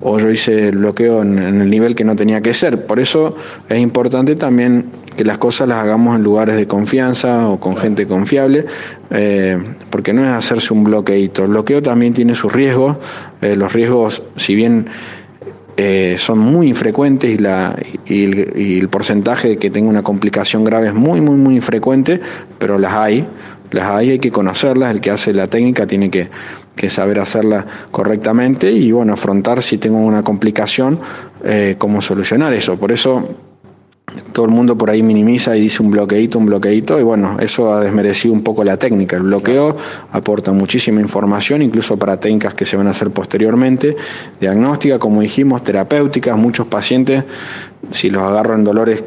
O 0.01 0.19
yo 0.19 0.29
hice 0.29 0.69
el 0.69 0.77
bloqueo 0.77 1.23
en, 1.23 1.39
el 1.39 1.67
nivel 1.67 1.95
que 1.95 2.03
no 2.03 2.15
tenía 2.15 2.41
que 2.41 2.53
ser. 2.53 2.85
Por 2.85 2.99
eso 2.99 3.35
es 3.67 3.79
importante 3.79 4.35
también 4.35 4.91
que 5.18 5.26
las 5.26 5.39
cosas 5.39 5.68
las 5.68 5.80
hagamos 5.80 6.15
en 6.15 6.24
lugares 6.24 6.55
de 6.55 6.68
confianza 6.68 7.49
o 7.49 7.59
con 7.59 7.76
gente 7.76 8.07
confiable, 8.07 8.65
eh, 9.09 9.57
porque 9.89 10.13
no 10.13 10.24
es 10.24 10.32
hacerse 10.32 10.74
un 10.74 10.86
bloqueito. 10.86 11.43
El 11.43 11.49
bloqueo 11.49 11.82
también 11.82 12.13
tiene 12.13 12.36
sus 12.36 12.53
riesgos. 12.53 12.97
Eh, 13.41 13.55
los 13.55 13.74
riesgos, 13.74 14.24
si 14.38 14.55
bien 14.55 14.86
eh, 15.76 16.15
son 16.20 16.39
muy 16.39 16.70
infrecuentes 16.70 17.32
y, 17.32 17.38
la, 17.39 17.76
y 18.05 18.78
el, 18.80 18.89
porcentaje 18.89 19.49
de 19.49 19.57
que 19.57 19.70
tenga 19.70 19.89
una 19.89 20.03
complicación 20.03 20.63
grave 20.63 20.88
es 20.88 20.93
muy, 20.93 21.20
muy, 21.20 21.36
muy 21.36 21.55
infrecuente, 21.55 22.22
pero 22.59 22.78
las 22.78 22.93
hay, 22.93 23.28
las 23.72 23.86
hay, 23.86 24.11
hay 24.11 24.20
que 24.20 24.32
conocerlas, 24.32 24.91
el 24.91 25.01
que 25.01 25.09
hace 25.09 25.34
la 25.34 25.47
técnica 25.47 25.88
tiene 25.88 26.11
que, 26.11 26.30
que 26.76 26.89
saber 26.91 27.20
hacerla 27.20 27.65
correctamente 27.89 28.72
y 28.72 28.91
bueno, 28.91 29.13
afrontar 29.13 29.63
si 29.63 29.80
tengo 29.80 29.97
una 29.97 30.24
complicación, 30.24 30.99
cómo 31.78 32.01
solucionar 32.01 32.53
eso. 32.53 32.78
Por 32.78 32.91
eso 32.91 33.47
todo 34.38 34.45
el 34.45 34.51
mundo 34.51 34.77
por 34.77 34.91
ahí 34.91 35.01
minimiza 35.01 35.57
y 35.57 35.61
dice 35.61 35.81
un 35.81 35.89
bloqueito, 35.89 36.38
un 36.38 36.45
bloqueito, 36.45 36.99
y 36.99 37.01
bueno, 37.01 37.38
eso 37.39 37.73
ha 37.73 37.81
desmerecido 37.81 38.35
un 38.35 38.43
poco 38.43 38.63
la 38.63 38.77
técnica. 38.77 39.15
El 39.15 39.23
bloqueo 39.23 39.75
aporta 40.11 40.51
muchísima 40.51 41.01
información, 41.01 41.63
incluso 41.63 41.97
para 41.97 42.19
técnicas 42.19 42.53
que 42.53 42.63
se 42.63 42.77
van 42.77 42.85
a 42.85 42.91
hacer 42.91 43.09
posteriormente, 43.09 43.97
diagnóstica, 44.39 44.99
como 44.99 45.21
dijimos, 45.21 45.63
terapéuticas, 45.63 46.38
muchos 46.38 46.67
pacientes, 46.67 47.23
si 47.89 48.11
los 48.11 48.21
agarro 48.21 48.53
en 48.53 48.63
dolores 48.63 49.03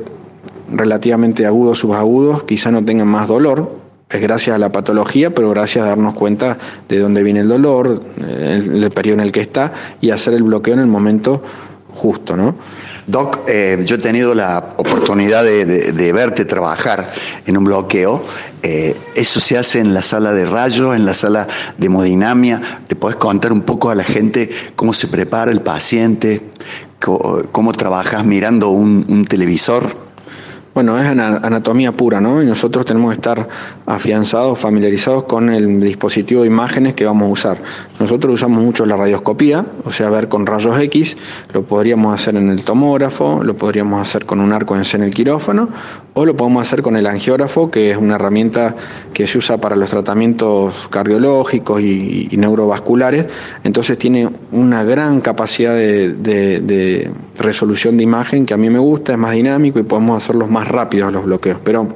relativamente 0.68 1.46
agudos, 1.46 1.78
subagudos, 1.78 2.42
quizá 2.42 2.72
no 2.72 2.84
tengan 2.84 3.06
más 3.06 3.28
dolor, 3.28 3.70
es 4.10 4.20
gracias 4.20 4.56
a 4.56 4.58
la 4.58 4.72
patología, 4.72 5.32
pero 5.32 5.50
gracias 5.50 5.84
a 5.84 5.90
darnos 5.90 6.14
cuenta 6.14 6.58
de 6.88 6.98
dónde 6.98 7.22
viene 7.22 7.38
el 7.38 7.48
dolor, 7.48 8.02
el, 8.18 8.82
el 8.82 8.90
periodo 8.90 9.18
en 9.18 9.20
el 9.20 9.30
que 9.30 9.42
está, 9.42 9.72
y 10.00 10.10
hacer 10.10 10.34
el 10.34 10.42
bloqueo 10.42 10.74
en 10.74 10.80
el 10.80 10.88
momento 10.88 11.40
justo, 11.94 12.36
¿no? 12.36 12.56
Doc, 13.06 13.40
eh, 13.48 13.82
yo 13.84 13.96
he 13.96 13.98
tenido 13.98 14.34
la 14.34 14.74
oportunidad 14.76 15.44
de, 15.44 16.12
verte 16.12 16.44
trabajar 16.44 17.12
en 17.46 17.56
un 17.56 17.64
bloqueo. 17.64 18.24
Eh, 18.62 18.96
eso 19.14 19.40
se 19.40 19.56
hace 19.56 19.80
en 19.80 19.94
la 19.94 20.02
sala 20.02 20.32
de 20.32 20.46
rayos, 20.46 20.94
en 20.94 21.04
la 21.04 21.14
sala 21.14 21.46
de 21.78 21.86
hemodinamia. 21.86 22.60
¿Le 22.88 22.96
puedes 22.96 23.16
contar 23.16 23.52
un 23.52 23.62
poco 23.62 23.90
a 23.90 23.94
la 23.94 24.04
gente 24.04 24.50
cómo 24.76 24.92
se 24.92 25.08
prepara 25.08 25.50
el 25.50 25.62
paciente? 25.62 26.42
¿Cómo, 26.98 27.72
trabajas 27.72 28.26
mirando 28.26 28.68
un 28.68 29.24
televisor? 29.24 30.09
Bueno, 30.72 30.96
es 31.00 31.04
anatomía 31.04 31.90
pura, 31.90 32.20
¿no? 32.20 32.40
Y 32.40 32.46
nosotros 32.46 32.84
tenemos 32.84 33.10
que 33.10 33.16
estar 33.16 33.48
afianzados, 33.86 34.56
familiarizados 34.56 35.24
con 35.24 35.50
el 35.50 35.80
dispositivo 35.80 36.42
de 36.42 36.46
imágenes 36.46 36.94
que 36.94 37.04
vamos 37.04 37.28
a 37.28 37.32
usar. 37.32 37.58
Nosotros 37.98 38.34
usamos 38.34 38.62
mucho 38.62 38.86
la 38.86 38.96
radioscopía, 38.96 39.66
o 39.84 39.90
sea, 39.90 40.10
ver 40.10 40.28
con 40.28 40.46
rayos 40.46 40.78
X, 40.78 41.16
lo 41.52 41.64
podríamos 41.64 42.14
hacer 42.14 42.36
en 42.36 42.50
el 42.50 42.62
tomógrafo, 42.62 43.42
lo 43.42 43.54
podríamos 43.54 44.00
hacer 44.00 44.24
con 44.24 44.38
un 44.38 44.52
arco 44.52 44.76
en 44.76 45.02
el 45.02 45.12
quirófano, 45.12 45.68
o 46.14 46.24
lo 46.24 46.36
podemos 46.36 46.62
hacer 46.62 46.82
con 46.82 46.96
el 46.96 47.06
angiógrafo, 47.08 47.68
que 47.68 47.90
es 47.90 47.96
una 47.96 48.14
herramienta 48.14 48.76
que 49.12 49.26
se 49.26 49.38
usa 49.38 49.58
para 49.58 49.74
los 49.74 49.90
tratamientos 49.90 50.86
cardiológicos 50.88 51.82
y, 51.82 52.28
neurovasculares. 52.32 53.26
Entonces 53.64 53.98
tiene 53.98 54.28
una 54.52 54.84
gran 54.84 55.20
capacidad 55.20 55.74
de, 55.74 56.14
de 56.14 57.10
resolución 57.38 57.96
de 57.96 58.04
imagen 58.04 58.46
que 58.46 58.54
a 58.54 58.56
mí 58.56 58.70
me 58.70 58.78
gusta, 58.78 59.12
es 59.12 59.18
más 59.18 59.32
dinámico 59.32 59.78
y 59.78 59.82
podemos 59.82 60.22
hacerlos 60.22 60.48
más 60.48 60.59
rápidos 60.66 61.12
los 61.12 61.24
bloqueos, 61.24 61.58
pero 61.64 61.88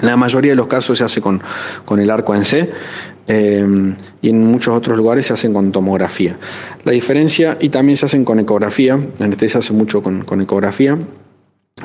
en 0.00 0.06
la 0.06 0.16
mayoría 0.16 0.52
de 0.52 0.56
los 0.56 0.66
casos 0.66 0.98
se 0.98 1.04
hace 1.04 1.20
con, 1.20 1.42
con 1.84 2.00
el 2.00 2.10
arco 2.10 2.34
en 2.34 2.44
C 2.44 2.70
eh, 3.26 3.94
y 4.22 4.30
en 4.30 4.46
muchos 4.46 4.74
otros 4.74 4.96
lugares 4.96 5.26
se 5.26 5.34
hacen 5.34 5.52
con 5.52 5.70
tomografía. 5.70 6.38
La 6.84 6.92
diferencia, 6.92 7.56
y 7.60 7.68
también 7.68 7.96
se 7.96 8.06
hacen 8.06 8.24
con 8.24 8.40
ecografía, 8.40 8.94
en 8.94 9.32
este 9.32 9.48
se 9.48 9.58
hace 9.58 9.72
mucho 9.72 10.02
con, 10.02 10.24
con 10.24 10.40
ecografía, 10.40 10.98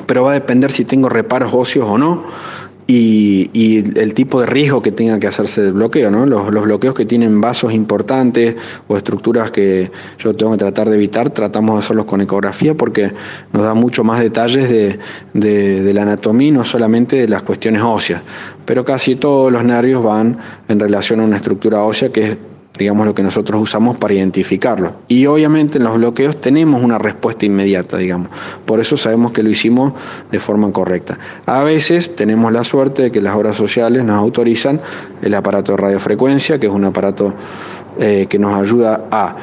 pero 0.06 0.24
va 0.24 0.30
a 0.30 0.34
depender 0.34 0.70
si 0.70 0.84
tengo 0.84 1.08
reparos 1.08 1.52
óseos 1.52 1.88
o 1.88 1.98
no 1.98 2.24
y, 2.90 4.00
el 4.00 4.14
tipo 4.14 4.40
de 4.40 4.46
riesgo 4.46 4.80
que 4.80 4.90
tenga 4.90 5.18
que 5.18 5.26
hacerse 5.26 5.62
del 5.62 5.74
bloqueo. 5.74 6.10
¿no? 6.10 6.24
Los, 6.24 6.50
bloqueos 6.50 6.94
que 6.94 7.04
tienen 7.04 7.38
vasos 7.40 7.72
importantes 7.74 8.56
o 8.88 8.96
estructuras 8.96 9.50
que 9.50 9.92
yo 10.18 10.34
tengo 10.34 10.52
que 10.52 10.58
tratar 10.58 10.88
de 10.88 10.96
evitar, 10.96 11.30
tratamos 11.30 11.76
de 11.76 11.80
hacerlos 11.80 12.06
con 12.06 12.22
ecografía 12.22 12.74
porque 12.74 13.12
nos 13.52 13.62
da 13.62 13.74
mucho 13.74 14.04
más 14.04 14.20
detalles 14.20 14.70
de, 14.70 14.98
de 15.34 15.94
la 15.94 16.02
anatomía, 16.02 16.50
no 16.50 16.64
solamente 16.64 17.16
de 17.16 17.28
las 17.28 17.42
cuestiones 17.42 17.82
óseas. 17.82 18.22
Pero 18.64 18.86
casi 18.86 19.16
todos 19.16 19.52
los 19.52 19.64
nervios 19.64 20.02
van 20.02 20.38
en 20.68 20.80
relación 20.80 21.20
a 21.20 21.24
una 21.24 21.36
estructura 21.36 21.82
ósea 21.82 22.08
que 22.08 22.26
es 22.26 22.38
digamos 22.78 23.06
lo 23.06 23.14
que 23.14 23.22
nosotros 23.22 23.60
usamos 23.60 23.96
para 23.96 24.14
identificarlo. 24.14 24.94
Y 25.08 25.26
obviamente 25.26 25.78
en 25.78 25.84
los 25.84 25.96
bloqueos 25.96 26.40
tenemos 26.40 26.82
una 26.82 26.98
respuesta 26.98 27.44
inmediata, 27.44 27.96
digamos. 27.96 28.30
Por 28.64 28.80
eso 28.80 28.96
sabemos 28.96 29.32
que 29.32 29.42
lo 29.42 29.50
hicimos 29.50 29.92
de 30.30 30.38
forma 30.38 30.72
correcta. 30.72 31.18
A 31.46 31.62
veces 31.62 32.14
tenemos 32.14 32.52
la 32.52 32.64
suerte 32.64 33.02
de 33.02 33.10
que 33.10 33.20
las 33.20 33.34
obras 33.34 33.56
sociales 33.56 34.04
nos 34.04 34.16
autorizan 34.16 34.80
el 35.22 35.34
aparato 35.34 35.72
de 35.72 35.78
radiofrecuencia, 35.78 36.58
que 36.58 36.66
es 36.66 36.72
un 36.72 36.84
aparato 36.84 37.34
eh, 37.98 38.26
que 38.28 38.38
nos 38.38 38.54
ayuda 38.54 39.04
a 39.10 39.36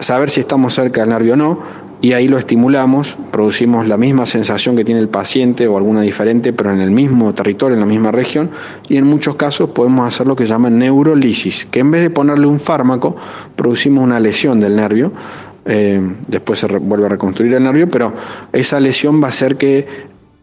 saber 0.00 0.30
si 0.30 0.40
estamos 0.40 0.74
cerca 0.74 1.02
del 1.02 1.10
nervio 1.10 1.34
o 1.34 1.36
no, 1.36 1.60
y 2.02 2.12
ahí 2.14 2.28
lo 2.28 2.38
estimulamos, 2.38 3.18
producimos 3.30 3.86
la 3.86 3.96
misma 3.96 4.24
sensación 4.24 4.74
que 4.74 4.84
tiene 4.84 5.00
el 5.00 5.08
paciente 5.08 5.68
o 5.68 5.76
alguna 5.76 6.00
diferente, 6.00 6.52
pero 6.52 6.72
en 6.72 6.80
el 6.80 6.90
mismo 6.90 7.34
territorio, 7.34 7.74
en 7.74 7.80
la 7.80 7.86
misma 7.86 8.10
región, 8.10 8.50
y 8.88 8.96
en 8.96 9.04
muchos 9.04 9.36
casos 9.36 9.70
podemos 9.70 10.06
hacer 10.06 10.26
lo 10.26 10.34
que 10.34 10.46
se 10.46 10.52
llama 10.52 10.70
neurolisis, 10.70 11.66
que 11.66 11.80
en 11.80 11.90
vez 11.90 12.02
de 12.02 12.10
ponerle 12.10 12.46
un 12.46 12.58
fármaco, 12.58 13.16
producimos 13.54 14.02
una 14.02 14.18
lesión 14.18 14.60
del 14.60 14.76
nervio, 14.76 15.12
eh, 15.66 16.00
después 16.26 16.58
se 16.58 16.66
vuelve 16.66 17.06
a 17.06 17.10
reconstruir 17.10 17.52
el 17.52 17.62
nervio, 17.62 17.88
pero 17.88 18.14
esa 18.52 18.80
lesión 18.80 19.22
va 19.22 19.26
a 19.26 19.30
hacer 19.30 19.56
que 19.56 19.86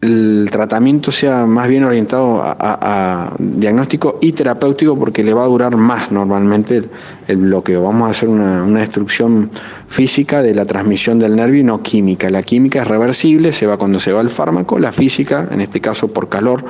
el 0.00 0.48
tratamiento 0.52 1.10
sea 1.10 1.44
más 1.44 1.66
bien 1.66 1.82
orientado 1.82 2.40
a, 2.44 3.34
diagnóstico 3.38 4.18
y 4.20 4.30
terapéutico 4.30 4.96
porque 4.96 5.24
le 5.24 5.34
va 5.34 5.42
a 5.42 5.46
durar 5.48 5.76
más 5.76 6.12
normalmente 6.12 6.82
el, 7.26 7.36
bloqueo. 7.36 7.82
Vamos 7.82 8.06
a 8.06 8.10
hacer 8.10 8.28
una, 8.28 8.64
destrucción 8.78 9.50
física 9.88 10.40
de 10.40 10.54
la 10.54 10.66
transmisión 10.66 11.18
del 11.18 11.34
nervio 11.34 11.60
y 11.60 11.64
no 11.64 11.82
química. 11.82 12.30
La 12.30 12.44
química 12.44 12.82
es 12.82 12.86
reversible, 12.86 13.52
se 13.52 13.66
va 13.66 13.76
cuando 13.76 13.98
se 13.98 14.12
va 14.12 14.20
el 14.20 14.30
fármaco. 14.30 14.78
La 14.78 14.92
física, 14.92 15.48
en 15.50 15.60
este 15.60 15.80
caso 15.80 16.12
por 16.12 16.28
calor 16.28 16.64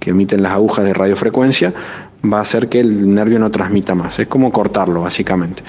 que 0.00 0.10
emiten 0.10 0.42
las 0.42 0.52
agujas 0.52 0.84
de 0.84 0.92
radiofrecuencia, 0.92 1.72
va 2.30 2.38
a 2.38 2.42
hacer 2.42 2.68
que 2.68 2.80
el 2.80 3.14
nervio 3.14 3.38
no 3.38 3.50
transmita 3.52 3.94
más. 3.94 4.18
Es 4.18 4.26
como 4.26 4.50
cortarlo 4.50 5.02
básicamente. 5.02 5.62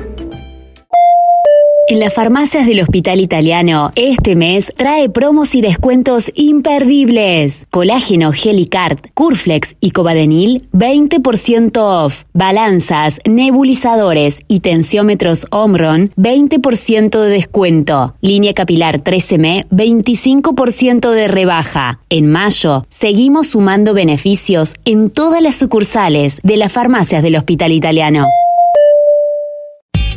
En 1.89 1.99
las 1.99 2.15
farmacias 2.15 2.67
del 2.67 2.81
Hospital 2.81 3.21
Italiano, 3.21 3.91
este 3.97 4.37
mes 4.37 4.73
trae 4.77 5.09
promos 5.09 5.57
y 5.57 5.61
descuentos 5.61 6.31
imperdibles. 6.37 7.67
Colágeno 7.71 8.31
Helicard, 8.33 8.99
Curflex 9.15 9.75
y 9.81 9.91
Cobadenil, 9.91 10.69
20% 10.73 11.77
off. 11.79 12.23
Balanzas, 12.33 13.19
nebulizadores 13.25 14.43
y 14.47 14.61
tensiómetros 14.61 15.47
Omron, 15.51 16.13
20% 16.17 17.21
de 17.21 17.29
descuento. 17.29 18.15
Línea 18.21 18.55
capilar 18.55 19.03
13M, 19.03 19.67
25% 19.69 21.11
de 21.11 21.27
rebaja. 21.27 21.99
En 22.09 22.31
mayo, 22.31 22.87
seguimos 22.91 23.49
sumando 23.49 23.93
beneficios 23.93 24.77
en 24.85 25.11
todas 25.11 25.43
las 25.43 25.57
sucursales 25.57 26.39
de 26.45 26.57
las 26.57 26.73
farmacias 26.73 27.25
del 27.25 27.37
Hospital 27.37 27.73
Italiano. 27.73 28.29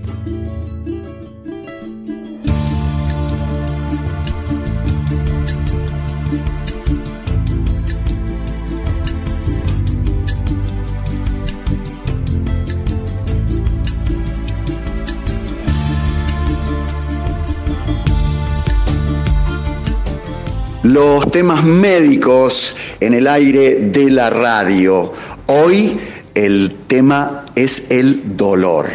Los 20.85 21.31
temas 21.31 21.63
médicos 21.63 22.75
en 22.99 23.15
el 23.15 23.25
aire 23.25 23.89
de 23.91 24.11
la 24.11 24.29
radio. 24.29 25.11
Hoy 25.47 25.97
el 26.35 26.75
tema 26.85 27.45
es 27.55 27.89
el 27.89 28.37
dolor. 28.37 28.85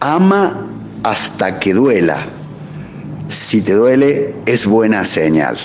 Ama 0.00 0.66
hasta 1.04 1.60
que 1.60 1.72
duela. 1.72 2.26
Si 3.28 3.62
te 3.62 3.74
duele, 3.74 4.34
es 4.44 4.66
buena 4.66 5.04
señal. 5.04 5.56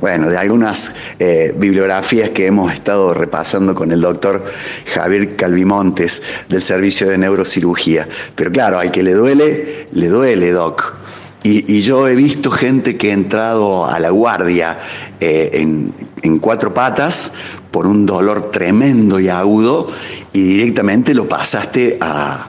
Bueno, 0.00 0.28
de 0.28 0.36
algunas 0.36 0.92
eh, 1.20 1.54
bibliografías 1.56 2.30
que 2.30 2.46
hemos 2.46 2.72
estado 2.72 3.14
repasando 3.14 3.76
con 3.76 3.92
el 3.92 4.00
doctor 4.00 4.44
Javier 4.92 5.36
Calvimontes 5.36 6.20
del 6.48 6.62
Servicio 6.62 7.08
de 7.08 7.16
Neurocirugía. 7.16 8.08
Pero 8.34 8.50
claro, 8.50 8.80
al 8.80 8.90
que 8.90 9.04
le 9.04 9.12
duele, 9.12 9.86
le 9.92 10.08
duele, 10.08 10.50
doc. 10.50 11.01
Y, 11.44 11.82
yo 11.82 12.06
he 12.06 12.14
visto 12.14 12.50
gente 12.52 12.96
que 12.96 13.10
ha 13.10 13.14
entrado 13.14 13.86
a 13.86 13.98
la 13.98 14.10
guardia 14.10 14.78
eh, 15.18 15.50
en, 15.54 16.38
cuatro 16.38 16.72
patas 16.72 17.32
por 17.72 17.86
un 17.86 18.06
dolor 18.06 18.52
tremendo 18.52 19.18
y 19.18 19.28
agudo 19.28 19.88
y 20.32 20.42
directamente 20.42 21.14
lo 21.14 21.28
pasaste 21.28 21.98
a, 22.00 22.48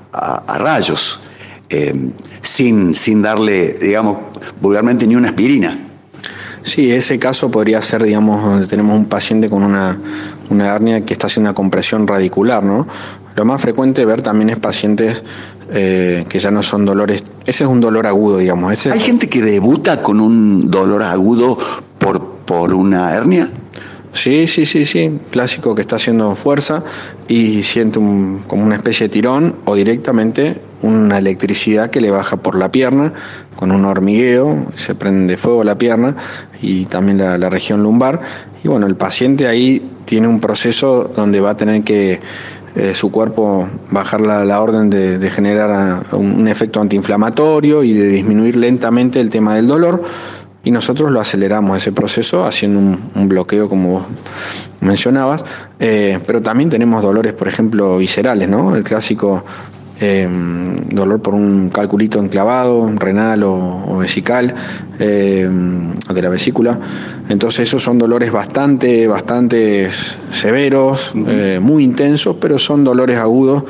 rayos, 0.60 1.22
eh, 1.70 2.12
sin, 2.42 2.94
sin 2.94 3.24
darle, 3.24 3.74
digamos, 3.74 4.18
vulgarmente 4.62 5.08
ni 5.08 5.16
una 5.16 5.30
aspirina. 5.30 5.80
Sí, 6.62 6.92
ese 6.92 7.20
caso 7.20 7.52
podría 7.52 7.82
ser, 7.82 8.04
digamos, 8.04 8.44
donde 8.44 8.68
tenemos 8.68 8.98
un 8.98 9.06
paciente 9.06 9.50
con 9.50 9.64
una, 9.64 10.00
una 10.50 10.74
hernia 10.74 11.02
que 11.04 11.14
está 11.14 11.28
haciendo 11.28 11.50
una 11.50 11.56
compresión 11.56 12.08
radicular, 12.08 12.64
¿no? 12.64 12.88
Lo 13.36 13.46
más 13.46 13.62
frecuente 13.62 14.06
ver 14.06 14.22
también 14.22 14.50
es 14.50 14.60
pacientes 14.60 15.24
eh, 15.72 16.26
que 16.28 16.40
ya 16.40 16.52
no 16.52 16.62
son 16.62 16.86
dolores. 16.86 17.24
Ese 17.46 17.64
es 17.64 17.70
un 17.70 17.80
dolor 17.80 18.08
agudo, 18.08 18.38
digamos. 18.38 18.86
¿Hay 18.88 19.00
gente 19.00 19.30
que 19.30 19.42
debuta 19.42 20.02
con 20.02 20.20
un 20.20 20.70
dolor 20.70 21.04
agudo 21.04 21.58
por, 21.98 22.22
por 22.46 22.74
una 22.74 23.14
hernia? 23.14 23.50
Sí, 24.14 24.46
sí, 24.46 24.66
sí, 24.66 24.86
sí. 24.86 25.20
Clásico 25.32 25.74
que 25.74 25.82
está 25.82 25.96
haciendo 25.96 26.36
fuerza 26.36 26.84
y 27.28 27.64
siente 27.64 28.00
como 28.48 28.64
una 28.64 28.76
especie 28.76 29.08
de 29.08 29.14
tirón 29.14 29.56
o 29.66 29.74
directamente 29.74 30.62
una 30.84 31.18
electricidad 31.18 31.90
que 31.90 32.00
le 32.00 32.12
baja 32.12 32.38
por 32.38 32.56
la 32.56 32.72
pierna 32.72 33.14
con 33.56 33.72
un 33.72 33.86
hormigueo, 33.86 34.68
se 34.76 34.94
prende 34.94 35.38
fuego 35.38 35.64
la 35.64 35.78
pierna 35.78 36.16
y 36.62 36.86
también 36.86 37.18
la, 37.18 37.38
la 37.38 37.50
región 37.50 37.82
lumbar. 37.82 38.22
Y 38.64 38.68
bueno, 38.68 38.86
el 38.86 38.96
paciente 38.96 39.48
ahí 39.48 39.82
tiene 40.06 40.28
un 40.28 40.40
proceso 40.40 41.12
donde 41.16 41.42
va 41.42 41.52
a 41.52 41.58
tener 41.58 41.84
que 41.84 42.20
eh, 42.76 42.94
su 42.94 43.12
cuerpo 43.12 43.68
bajar 43.92 44.22
la, 44.22 44.62
orden 44.62 44.90
de, 44.90 45.30
generar 45.30 46.06
un, 46.12 46.48
efecto 46.48 46.82
antiinflamatorio 46.82 47.84
y 47.84 47.94
de 47.94 48.08
disminuir 48.08 48.58
lentamente 48.58 49.20
el 49.20 49.30
tema 49.30 49.56
del 49.56 49.68
dolor. 49.68 50.02
Y 50.64 50.72
nosotros 50.72 51.12
lo 51.12 51.20
aceleramos 51.20 51.78
ese 51.78 51.92
proceso 51.92 52.46
haciendo 52.46 52.80
un, 52.80 53.30
bloqueo, 53.30 53.70
como 53.70 54.06
mencionabas. 54.80 55.44
Eh, 55.80 56.20
pero 56.26 56.42
también 56.42 56.70
tenemos 56.70 57.04
dolores, 57.04 57.34
por 57.34 57.48
ejemplo, 57.48 57.98
viscerales, 57.98 58.50
¿no? 58.50 58.76
El 58.76 58.84
clásico 58.84 59.44
Em, 60.06 60.76
dolor 60.90 61.22
por 61.22 61.34
un 61.34 61.70
calculito 61.70 62.20
enclavado, 62.20 62.92
renal 62.98 63.42
o, 63.44 64.00
vesical, 64.00 64.54
em, 65.00 65.94
de 65.94 66.22
la 66.22 66.28
vesícula. 66.28 66.78
Entonces 67.30 67.70
esos 67.70 67.82
son 67.82 68.00
dolores 68.00 68.30
bastante, 68.30 69.08
bastante 69.08 69.90
severos, 70.30 71.14
eh, 71.16 71.60
muy 71.62 71.86
intensos, 71.86 72.36
pero 72.36 72.60
son 72.60 72.84
dolores 72.84 73.18
agudos. 73.18 73.64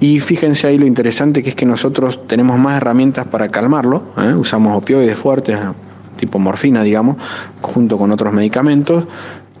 Y 0.00 0.18
fíjense 0.18 0.66
ahí 0.66 0.76
lo 0.76 0.86
interesante 0.86 1.40
que 1.40 1.50
es 1.50 1.54
que 1.54 1.66
nosotros 1.66 2.26
tenemos 2.26 2.58
más 2.58 2.78
herramientas 2.78 3.28
para 3.28 3.46
calmarlo. 3.46 4.02
¿eh? 4.18 4.34
Usamos 4.34 4.76
opioides 4.76 5.16
fuertes, 5.16 5.56
tipo 6.16 6.40
morfina, 6.40 6.82
digamos, 6.82 7.16
junto 7.60 7.96
con 7.96 8.10
otros 8.10 8.32
medicamentos. 8.32 9.04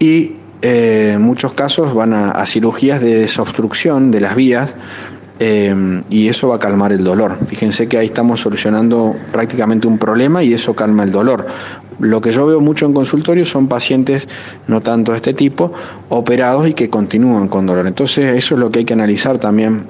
Y 0.00 0.32
eh, 0.60 1.12
en 1.14 1.22
muchos 1.22 1.52
casos 1.52 1.94
van 1.94 2.14
a 2.14 2.44
cirugías 2.46 3.00
de 3.00 3.14
desobstrucción 3.14 4.10
de 4.10 4.20
las 4.20 4.34
vías 4.34 4.74
Em, 5.38 6.02
y 6.08 6.28
eso 6.28 6.48
va 6.48 6.56
a 6.56 6.58
calmar 6.58 6.92
el 6.92 7.04
dolor. 7.04 7.36
Fíjense 7.46 7.88
que 7.88 7.98
ahí 7.98 8.06
estamos 8.06 8.40
solucionando 8.40 9.14
prácticamente 9.32 9.86
un 9.86 9.98
problema 9.98 10.42
y 10.42 10.54
eso 10.54 10.74
calma 10.74 11.04
el 11.04 11.12
dolor. 11.12 11.46
Lo 11.98 12.20
que 12.20 12.32
yo 12.32 12.46
veo 12.46 12.60
mucho 12.60 12.86
en 12.86 12.94
consultorio 12.94 13.44
son 13.44 13.68
pacientes, 13.68 14.28
no 14.66 14.80
tanto 14.80 15.12
de 15.12 15.16
este 15.16 15.34
tipo, 15.34 15.72
operados 16.08 16.68
y 16.68 16.74
que 16.74 16.88
continúan 16.88 17.48
con 17.48 17.66
dolor. 17.66 17.86
Entonces 17.86 18.34
eso 18.36 18.54
es 18.54 18.60
lo 18.60 18.70
que 18.70 18.80
hay 18.80 18.84
que 18.86 18.94
analizar 18.94 19.38
también 19.38 19.84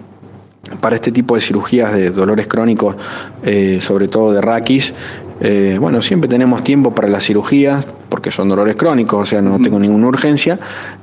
para 0.81 0.97
este 0.97 1.13
tipo 1.13 1.37
de 1.37 1.41
cirugías 1.41 1.93
de 1.93 2.11
dolores 2.11 2.49
crónicos, 2.49 2.97
eh, 3.45 3.79
sobre 3.81 4.09
todo 4.09 4.33
de 4.33 4.41
raquis. 4.41 4.95
Eh, 5.41 5.77
bueno, 5.79 6.01
siempre 6.01 6.29
tenemos 6.29 6.65
tiempo 6.65 6.95
para 6.95 7.09
la 7.09 7.21
cirugía, 7.21 7.81
porque 8.09 8.31
son 8.31 8.49
dolores 8.49 8.77
crónicos, 8.77 9.23
o 9.23 9.27
sea, 9.27 9.43
no 9.43 9.59
tengo 9.61 9.79
ninguna 9.79 10.09
urgencia. 10.09 10.59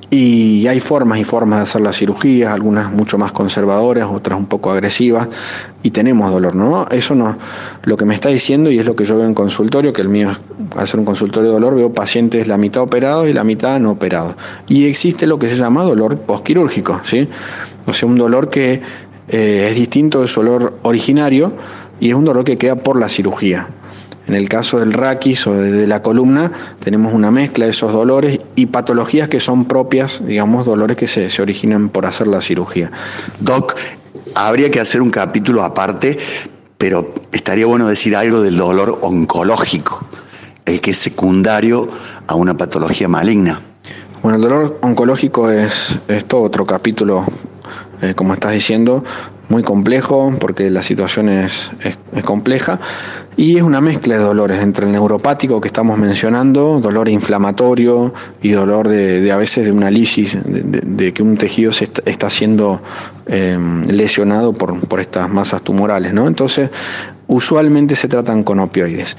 Y 0.10 0.68
hay 0.68 0.80
formas 0.80 1.20
y 1.20 1.24
formas 1.24 1.60
de 1.60 1.64
hacer 1.64 1.82
las 1.82 1.98
cirugías, 1.98 2.54
algunas 2.54 2.92
mucho 2.92 3.18
más 3.18 3.32
conservadoras, 3.32 4.08
otras 4.12 4.38
un 4.38 4.46
poco 4.46 4.72
agresivas, 4.72 5.28
y 5.82 5.90
tenemos 5.92 6.32
dolor, 6.32 6.56
¿no? 6.56 6.88
Eso 6.90 7.16
no, 7.16 7.36
lo 7.84 7.98
que 7.98 8.06
me 8.06 8.14
está 8.14 8.30
diciendo, 8.30 8.70
y 8.70 8.80
es 8.80 8.86
lo 8.86 8.96
que 8.96 9.06
yo 9.06 9.18
veo 9.18 9.26
en 9.26 9.34
consultorio, 9.34 9.92
que 9.92 10.02
el 10.02 10.10
mío, 10.10 10.32
al 10.76 10.88
ser 10.88 11.00
un 11.00 11.06
consultorio 11.06 11.50
de 11.50 11.54
dolor, 11.56 11.76
veo 11.76 11.92
pacientes 11.92 12.48
la 12.48 12.58
mitad 12.58 12.84
operados 12.84 13.28
y 13.28 13.34
la 13.34 13.44
mitad 13.44 13.80
no 13.80 13.92
operados. 13.92 14.36
Y 14.68 14.86
existe 14.86 15.26
lo 15.26 15.40
que 15.40 15.48
se 15.48 15.56
llama 15.56 15.84
dolor 15.84 16.18
postquirúrgico, 16.18 17.02
¿sí? 17.04 17.28
O 17.86 17.94
sea, 17.94 18.08
un 18.08 18.18
dolor 18.18 18.50
que 18.50 18.82
eh, 19.30 19.68
es 19.70 19.76
distinto 19.76 20.22
de 20.22 20.28
su 20.28 20.42
dolor 20.42 20.78
originario 20.84 21.54
y 22.00 22.10
es 22.10 22.16
un 22.16 22.26
dolor 22.26 22.44
que 22.44 22.58
queda 22.58 22.76
por 22.76 23.00
la 23.00 23.10
cirugía. 23.10 23.68
En 24.28 24.36
el 24.36 24.48
caso 24.48 24.80
del 24.80 24.94
raquis 24.94 25.48
o 25.48 25.54
de 25.54 25.86
la 25.86 26.02
columna, 26.02 26.52
tenemos 26.80 27.14
una 27.14 27.30
mezcla 27.30 27.66
de 27.66 27.72
esos 27.72 27.92
dolores 27.92 28.40
y 28.56 28.68
patologías 28.68 29.28
que 29.28 29.42
son 29.42 29.66
propias, 29.66 30.26
digamos, 30.26 30.66
dolores 30.66 30.96
que 30.96 31.08
se, 31.08 31.42
originan 31.42 31.90
por 31.90 32.06
hacer 32.06 32.28
la 32.28 32.40
cirugía. 32.40 32.90
Doc, 33.40 33.76
habría 34.36 34.72
que 34.72 34.80
hacer 34.80 35.02
un 35.02 35.12
capítulo 35.12 35.64
aparte, 35.64 36.18
pero 36.78 37.14
estaría 37.34 37.66
bueno 37.66 37.88
decir 37.88 38.16
algo 38.16 38.42
del 38.42 38.56
dolor 38.56 39.00
oncológico, 39.02 40.06
el 40.66 40.80
que 40.80 40.92
es 40.92 40.98
secundario 40.98 41.90
a 42.28 42.36
una 42.36 42.56
patología 42.56 43.10
maligna. 43.10 43.60
Bueno, 44.22 44.38
el 44.38 44.42
dolor 44.42 44.80
oncológico 44.82 45.52
es, 45.52 46.00
es 46.08 46.24
todo 46.26 46.44
otro 46.44 46.66
capítulo, 46.66 47.26
eh, 48.04 48.14
como 48.16 48.34
estás 48.34 48.52
diciendo, 48.52 49.04
muy 49.50 49.64
complejo 49.64 50.34
porque 50.40 50.70
la 50.70 50.84
situación 50.84 51.30
es, 51.30 51.70
compleja 52.26 52.80
y 53.36 53.58
es 53.58 53.64
una 53.64 53.82
mezcla 53.82 54.18
de 54.18 54.24
dolores 54.24 54.62
entre 54.62 54.86
el 54.86 54.92
neuropático 54.92 55.62
que 55.62 55.68
estamos 55.68 55.98
mencionando, 55.98 56.80
dolor 56.80 57.10
inflamatorio 57.10 58.14
y 58.42 58.52
dolor 58.52 58.88
de, 58.88 59.32
a 59.32 59.38
veces 59.38 59.66
de 59.66 59.72
una 59.72 59.90
lisis, 59.90 60.38
de, 60.44 61.14
que 61.14 61.24
un 61.24 61.38
tejido 61.38 61.72
se 61.72 61.90
está, 62.06 62.30
siendo 62.30 62.82
em, 63.26 63.86
lesionado 63.88 64.54
por, 64.54 64.80
por 64.88 65.00
estas 65.00 65.30
masas 65.30 65.62
tumorales. 65.62 66.14
¿no? 66.14 66.28
Entonces, 66.28 66.70
usualmente 67.28 67.96
se 67.96 68.08
tratan 68.08 68.44
con 68.44 68.60
opioides. 68.60 69.18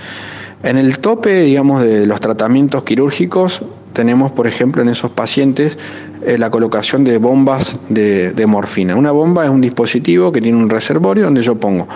En 0.62 0.78
el 0.78 0.98
tope, 0.98 1.42
digamos, 1.42 1.82
de 1.82 2.06
los 2.06 2.20
tratamientos 2.20 2.84
quirúrgicos, 2.84 3.62
tenemos, 3.94 4.32
por 4.32 4.46
ejemplo, 4.46 4.82
en 4.82 4.90
esos 4.90 5.10
pacientes 5.10 5.78
eh, 6.26 6.36
la 6.36 6.50
colocación 6.50 7.04
de 7.04 7.16
bombas 7.16 7.78
de, 7.88 8.44
morfina. 8.46 8.96
Una 8.96 9.12
bomba 9.12 9.44
es 9.44 9.50
un 9.50 9.62
dispositivo 9.62 10.32
que 10.32 10.42
tiene 10.42 10.58
un 10.58 10.68
reservorio 10.68 11.24
donde 11.24 11.40
yo 11.40 11.54
pongo 11.54 11.88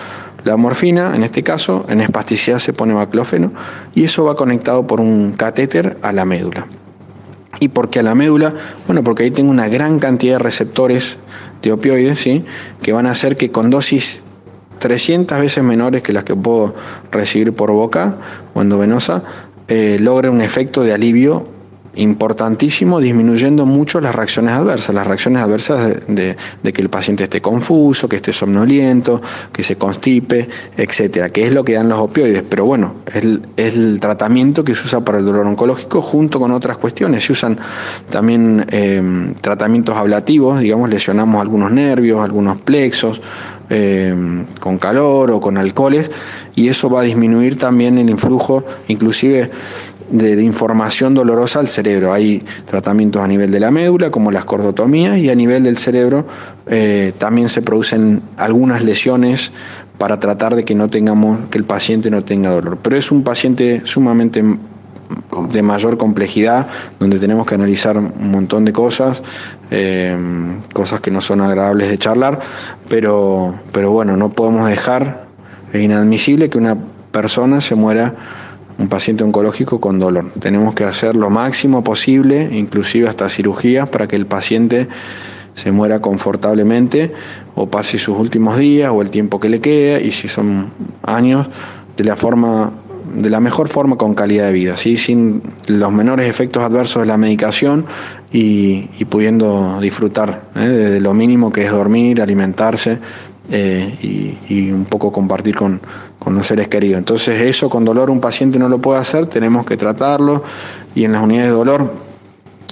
la 0.45 0.55
morfina, 0.57 1.15
en 1.15 1.23
este 1.23 1.43
caso, 1.43 1.85
en 1.89 1.99
espasticidad 1.99 2.59
se 2.59 2.71
pone 2.71 2.93
baclofeno, 2.93 3.51
y 3.93 4.05
eso 4.05 4.23
va 4.23 4.35
conectado 4.35 4.87
por 4.87 5.01
un 5.01 5.33
catéter 5.33 5.97
a 6.01 6.13
la 6.13 6.25
médula. 6.25 6.65
¿Y 7.59 7.67
por 7.67 7.89
qué 7.89 7.99
a 7.99 8.03
la 8.03 8.15
médula? 8.15 8.53
Bueno, 8.87 9.03
porque 9.03 9.23
ahí 9.23 9.31
tengo 9.31 9.51
una 9.51 9.67
gran 9.67 9.99
cantidad 9.99 10.35
de 10.35 10.39
receptores 10.39 11.17
de 11.61 11.73
opioides, 11.73 12.19
¿sí? 12.19 12.45
que 12.81 12.93
van 12.93 13.05
a 13.05 13.11
hacer 13.11 13.35
que 13.35 13.51
con 13.51 13.69
dosis 13.69 14.21
300 14.79 15.41
veces 15.41 15.61
menores 15.61 16.01
que 16.01 16.13
las 16.13 16.23
que 16.23 16.35
puedo 16.35 16.73
recibir 17.11 17.51
por 17.51 17.71
boca 17.71 18.17
o 18.53 18.61
endovenosa, 18.61 19.23
eh, 19.67 19.97
logre 19.99 20.29
un 20.29 20.39
efecto 20.39 20.83
de 20.83 20.93
alivio 20.93 21.58
importantísimo 21.99 22.99
disminuyendo 22.99 23.65
mucho 23.65 23.99
las 23.99 24.15
reacciones 24.15 24.53
adversas, 24.53 24.95
las 24.95 25.05
reacciones 25.05 25.41
adversas 25.41 25.97
de, 26.07 26.35
que 26.63 26.81
el 26.81 26.89
paciente 26.89 27.25
esté 27.25 27.41
confuso, 27.41 28.07
que 28.07 28.15
esté 28.15 28.31
somnoliento, 28.31 29.21
que 29.51 29.63
se 29.63 29.75
constipe, 29.75 30.47
etcétera, 30.77 31.29
que 31.29 31.45
es 31.45 31.53
lo 31.53 31.63
que 31.63 31.73
dan 31.73 31.89
los 31.89 31.99
opioides. 31.99 32.43
Pero 32.47 32.65
bueno, 32.65 32.95
es 33.13 33.75
el, 33.75 33.99
tratamiento 33.99 34.63
que 34.63 34.75
se 34.75 34.85
usa 34.85 35.03
para 35.03 35.19
el 35.19 35.25
dolor 35.25 35.45
oncológico 35.45 36.01
junto 36.01 36.39
con 36.39 36.51
otras 36.51 36.77
cuestiones. 36.77 37.25
Se 37.25 37.33
usan 37.33 37.59
también 38.09 38.65
eh, 38.69 39.33
tratamientos 39.41 39.97
ablativos, 39.97 40.59
digamos, 40.61 40.89
lesionamos 40.89 41.41
algunos 41.41 41.71
nervios, 41.71 42.21
algunos 42.21 42.61
plexos, 42.61 43.21
eh, 43.69 44.15
con 44.59 44.77
calor 44.77 45.31
o 45.31 45.39
con 45.39 45.57
alcoholes, 45.57 46.09
y 46.55 46.69
eso 46.69 46.89
va 46.89 47.01
a 47.01 47.03
disminuir 47.03 47.57
también 47.57 47.97
el 47.97 48.09
influjo, 48.09 48.63
inclusive 48.87 49.51
de, 50.09 50.41
información 50.43 51.13
dolorosa 51.13 51.59
al 51.59 51.67
cerebro. 51.67 52.13
Hay 52.13 52.43
tratamientos 52.65 53.21
a 53.21 53.27
nivel 53.27 53.51
de 53.51 53.59
la 53.59 53.71
médula, 53.71 54.11
como 54.11 54.31
las 54.31 54.45
cordotomías, 54.45 55.17
y 55.17 55.29
a 55.29 55.35
nivel 55.35 55.63
del 55.63 55.77
cerebro 55.77 56.25
eh, 56.67 57.13
también 57.17 57.49
se 57.49 57.61
producen 57.61 58.21
algunas 58.37 58.83
lesiones 58.83 59.51
para 59.97 60.19
tratar 60.19 60.55
de 60.55 60.63
que 60.63 60.75
no 60.75 60.89
tengamos, 60.89 61.39
que 61.49 61.57
el 61.57 61.65
paciente 61.65 62.09
no 62.09 62.23
tenga 62.23 62.51
dolor. 62.51 62.77
Pero 62.81 62.97
es 62.97 63.11
un 63.11 63.23
paciente 63.23 63.81
sumamente 63.83 64.43
de 65.51 65.61
mayor 65.63 65.97
complejidad, 65.97 66.67
donde 66.99 67.19
tenemos 67.19 67.45
que 67.47 67.55
analizar 67.55 67.97
un 67.97 68.31
montón 68.31 68.63
de 68.63 68.71
cosas, 68.73 69.23
eh, 69.71 70.15
cosas 70.73 70.99
que 70.99 71.11
no 71.11 71.19
son 71.19 71.41
agradables 71.41 71.89
de 71.89 71.97
charlar, 71.97 72.39
pero, 72.89 73.55
pero 73.71 73.91
bueno, 73.91 74.17
no 74.17 74.29
podemos 74.29 74.67
dejar, 74.67 75.27
es 75.73 75.81
inadmisible 75.81 76.49
que 76.49 76.57
una 76.57 76.77
persona 77.11 77.59
se 77.59 77.75
muera 77.75 78.15
un 78.79 78.87
paciente 78.87 79.23
oncológico 79.23 79.79
con 79.79 79.99
dolor. 79.99 80.31
Tenemos 80.39 80.73
que 80.73 80.85
hacer 80.85 81.15
lo 81.15 81.29
máximo 81.29 81.83
posible, 81.83 82.49
inclusive 82.51 83.09
hasta 83.09 83.29
cirugías, 83.29 83.89
para 83.89 84.07
que 84.07 84.15
el 84.15 84.25
paciente 84.25 84.87
se 85.53 85.71
muera 85.71 86.01
confortablemente 86.01 87.11
o 87.55 87.69
pase 87.69 87.99
sus 87.99 88.17
últimos 88.17 88.57
días 88.57 88.91
o 88.93 89.01
el 89.01 89.09
tiempo 89.09 89.39
que 89.39 89.49
le 89.49 89.59
queda 89.59 89.99
y 89.99 90.11
si 90.11 90.29
son 90.29 90.69
años 91.03 91.47
de 91.97 92.03
la 92.05 92.15
forma 92.15 92.71
de 93.13 93.29
la 93.29 93.39
mejor 93.39 93.67
forma 93.67 93.95
con 93.97 94.13
calidad 94.13 94.45
de 94.45 94.53
vida, 94.53 94.77
¿sí? 94.77 94.95
sin 94.95 95.41
los 95.65 95.91
menores 95.91 96.29
efectos 96.29 96.61
adversos 96.61 97.01
de 97.01 97.07
la 97.07 97.17
medicación 97.17 97.85
y, 98.31 98.81
pudiendo 99.09 99.79
disfrutar 99.81 100.43
¿eh? 100.55 100.59
de, 100.59 101.01
lo 101.01 101.15
mínimo 101.15 101.51
que 101.51 101.65
es 101.65 101.71
dormir, 101.71 102.21
alimentarse 102.21 102.99
eh, 103.51 104.37
y, 104.47 104.71
un 104.71 104.85
poco 104.85 105.11
compartir 105.11 105.55
con, 105.55 105.81
con 106.19 106.35
los 106.35 106.45
seres 106.45 106.67
queridos. 106.67 106.99
Entonces 106.99 107.41
eso 107.41 107.69
con 107.69 107.85
dolor 107.85 108.11
un 108.11 108.21
paciente 108.21 108.59
no 108.59 108.69
lo 108.69 108.79
puede 108.79 108.99
hacer, 108.99 109.25
tenemos 109.25 109.65
que 109.65 109.77
tratarlo 109.77 110.43
y 110.93 111.05
en 111.05 111.13
las 111.13 111.23
unidades 111.23 111.49
de 111.49 111.55
dolor 111.55 112.09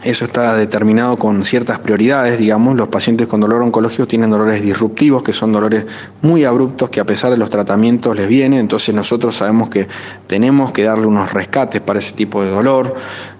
eso 0.04 0.26
está 0.26 0.56
determinado 0.56 1.18
con 1.18 1.44
ciertas 1.44 1.80
prioridades, 1.80 2.38
digamos. 2.38 2.78
Los 2.78 2.88
pacientes 2.88 3.28
con 3.28 3.42
dolor 3.42 3.64
oncológico 3.64 4.06
tienen 4.06 4.30
dolores 4.30 4.62
disruptivos, 4.62 5.24
que 5.24 5.34
son 5.34 5.52
dolores 5.52 5.86
muy 6.22 6.46
abruptos, 6.46 6.92
que 6.92 7.00
a 7.00 7.06
pesar 7.06 7.32
de 7.32 7.38
los 7.38 7.50
tratamientos 7.50 8.16
les 8.16 8.28
vienen. 8.28 8.60
Entonces 8.60 8.94
nosotros 8.94 9.36
sabemos 9.36 9.70
que 9.70 9.88
tenemos 10.28 10.72
que 10.72 10.84
darle 10.84 11.08
unos 11.08 11.34
rescates 11.34 11.82
para 11.82 11.98
ese 11.98 12.14
tipo 12.14 12.44
de 12.44 12.52
dolor. 12.52 12.96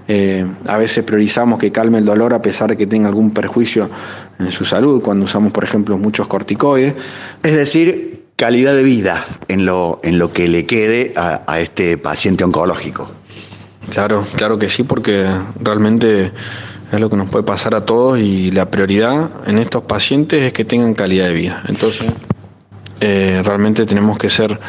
Eh, 0.08 0.46
a 0.68 0.78
veces 0.78 1.04
priorizamos 1.04 1.60
que 1.60 1.72
calme 1.72 2.00
el 2.00 2.06
dolor 2.06 2.34
a 2.34 2.42
pesar 2.42 2.70
de 2.70 2.78
que 2.78 2.88
tenga 2.88 3.08
algún 3.08 3.32
perjuicio 3.32 3.90
en 4.40 4.52
su 4.52 4.66
salud, 4.66 5.02
cuando 5.02 5.26
usamos, 5.26 5.54
por 5.54 5.64
ejemplo, 5.64 5.98
muchos 5.98 6.28
corticoides. 6.28 6.96
Es 7.44 7.54
decir, 7.54 8.17
calidad 8.38 8.74
de 8.74 8.84
vida 8.84 9.26
en 9.50 9.66
lo, 9.66 10.00
en 10.04 10.18
lo 10.18 10.32
que 10.32 10.48
le 10.48 10.66
quede 10.66 11.14
a 11.18 11.60
este 11.60 11.98
paciente 11.98 12.46
oncológico. 12.46 13.12
Claro, 13.92 14.26
claro 14.36 14.58
que 14.58 14.70
sí, 14.70 14.84
porque 14.84 15.26
realmente 15.60 16.32
es 16.92 17.00
lo 17.00 17.10
que 17.10 17.18
nos 17.18 17.30
puede 17.30 17.44
pasar 17.44 17.76
a 17.76 17.86
todos 17.86 18.20
y 18.20 18.52
la 18.52 18.70
prioridad 18.70 19.30
en 19.46 19.58
estos 19.58 19.84
pacientes 19.84 20.42
es 20.42 20.54
que 20.54 20.66
tengan 20.66 20.94
calidad 20.94 21.26
de 21.26 21.34
vida. 21.34 21.64
Entonces, 21.68 22.08
eh, 23.00 23.42
realmente 23.44 23.86
tenemos 23.86 24.18
que 24.18 24.30
ser, 24.30 24.60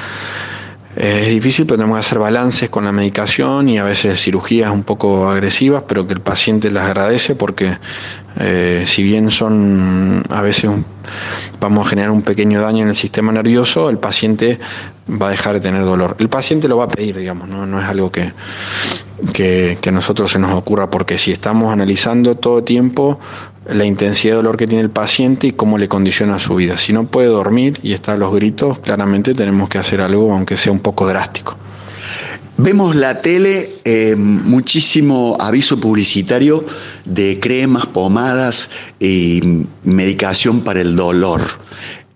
es 0.97 1.29
difícil, 1.29 1.67
pero 1.67 1.77
tenemos 1.77 1.97
que 1.97 2.01
hacer 2.01 2.19
balances 2.19 2.71
con 2.71 2.85
la 2.85 2.93
medicación 2.93 3.69
y 3.69 3.79
a 3.79 3.85
veces 3.85 4.21
cirugías 4.21 4.71
un 4.73 4.83
poco 4.83 5.29
agresivas, 5.31 5.85
pero 5.87 6.07
que 6.07 6.15
el 6.15 6.21
paciente 6.21 6.71
las 6.71 6.87
agradece 6.87 7.35
porque 7.35 7.79
eh, 8.41 8.85
si 8.87 9.03
bien 9.03 9.31
son 9.31 10.25
a 10.31 10.43
veces 10.43 10.71
vamos 11.61 11.87
a 11.87 11.91
generar 11.91 12.11
un 12.11 12.23
pequeño 12.23 12.61
daño 12.61 12.83
en 12.83 12.89
el 12.89 12.95
sistema 12.95 13.33
nervioso, 13.33 13.91
el 13.91 13.99
paciente 13.99 14.59
va 15.11 15.29
a 15.29 15.31
dejar 15.31 15.55
de 15.55 15.61
tener 15.61 15.85
dolor. 15.85 16.17
El 16.19 16.29
paciente 16.29 16.69
lo 16.69 16.77
va 16.77 16.85
a 16.85 16.89
pedir, 16.89 17.17
digamos, 17.17 17.49
no, 17.49 17.67
no 17.67 17.81
es 17.81 17.87
algo 17.87 18.11
que, 18.13 18.33
que, 19.33 19.79
a 19.87 19.91
nosotros 19.91 20.31
se 20.31 20.39
nos 20.39 20.53
ocurra, 20.53 20.91
porque 20.91 21.19
si 21.19 21.33
estamos 21.33 21.73
analizando 21.73 22.37
todo 22.37 22.59
el 22.59 22.65
tiempo 22.65 23.19
la 23.69 23.85
intensidad 23.85 24.33
de 24.33 24.37
dolor 24.37 24.57
que 24.57 24.67
tiene 24.67 24.83
el 24.83 24.91
paciente 24.91 25.49
y 25.49 25.53
cómo 25.53 25.79
le 25.79 25.89
condiciona 25.89 26.39
su 26.39 26.55
vida. 26.55 26.77
Si 26.77 26.93
no 26.93 27.07
puede 27.07 27.29
dormir 27.29 27.79
y 27.83 27.93
está 27.93 28.15
a 28.15 28.17
los 28.17 28.33
gritos, 28.35 28.79
claramente 28.81 29.35
tenemos 29.35 29.69
que 29.69 29.79
hacer 29.79 30.01
algo, 30.01 30.33
aunque 30.33 30.57
sea 30.57 30.73
un 30.73 30.81
poco 30.81 31.07
drástico. 31.07 31.57
Vemos 32.57 32.97
la 32.97 33.23
tele, 33.23 33.71
eh, 33.85 34.17
muchísimo 34.17 35.37
aviso 35.39 35.79
publicitario 35.79 36.65
de 37.05 37.39
cremas, 37.39 37.87
pomadas 37.87 38.71
y 38.99 39.65
medicación 39.85 40.63
para 40.63 40.81
el 40.81 40.97
dolor. 40.97 41.43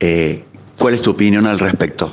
Eh, 0.00 0.42
¿Cuál 0.78 0.94
es 0.94 1.03
tu 1.03 1.12
opinión 1.12 1.46
al 1.46 1.61
respecto? 1.61 2.11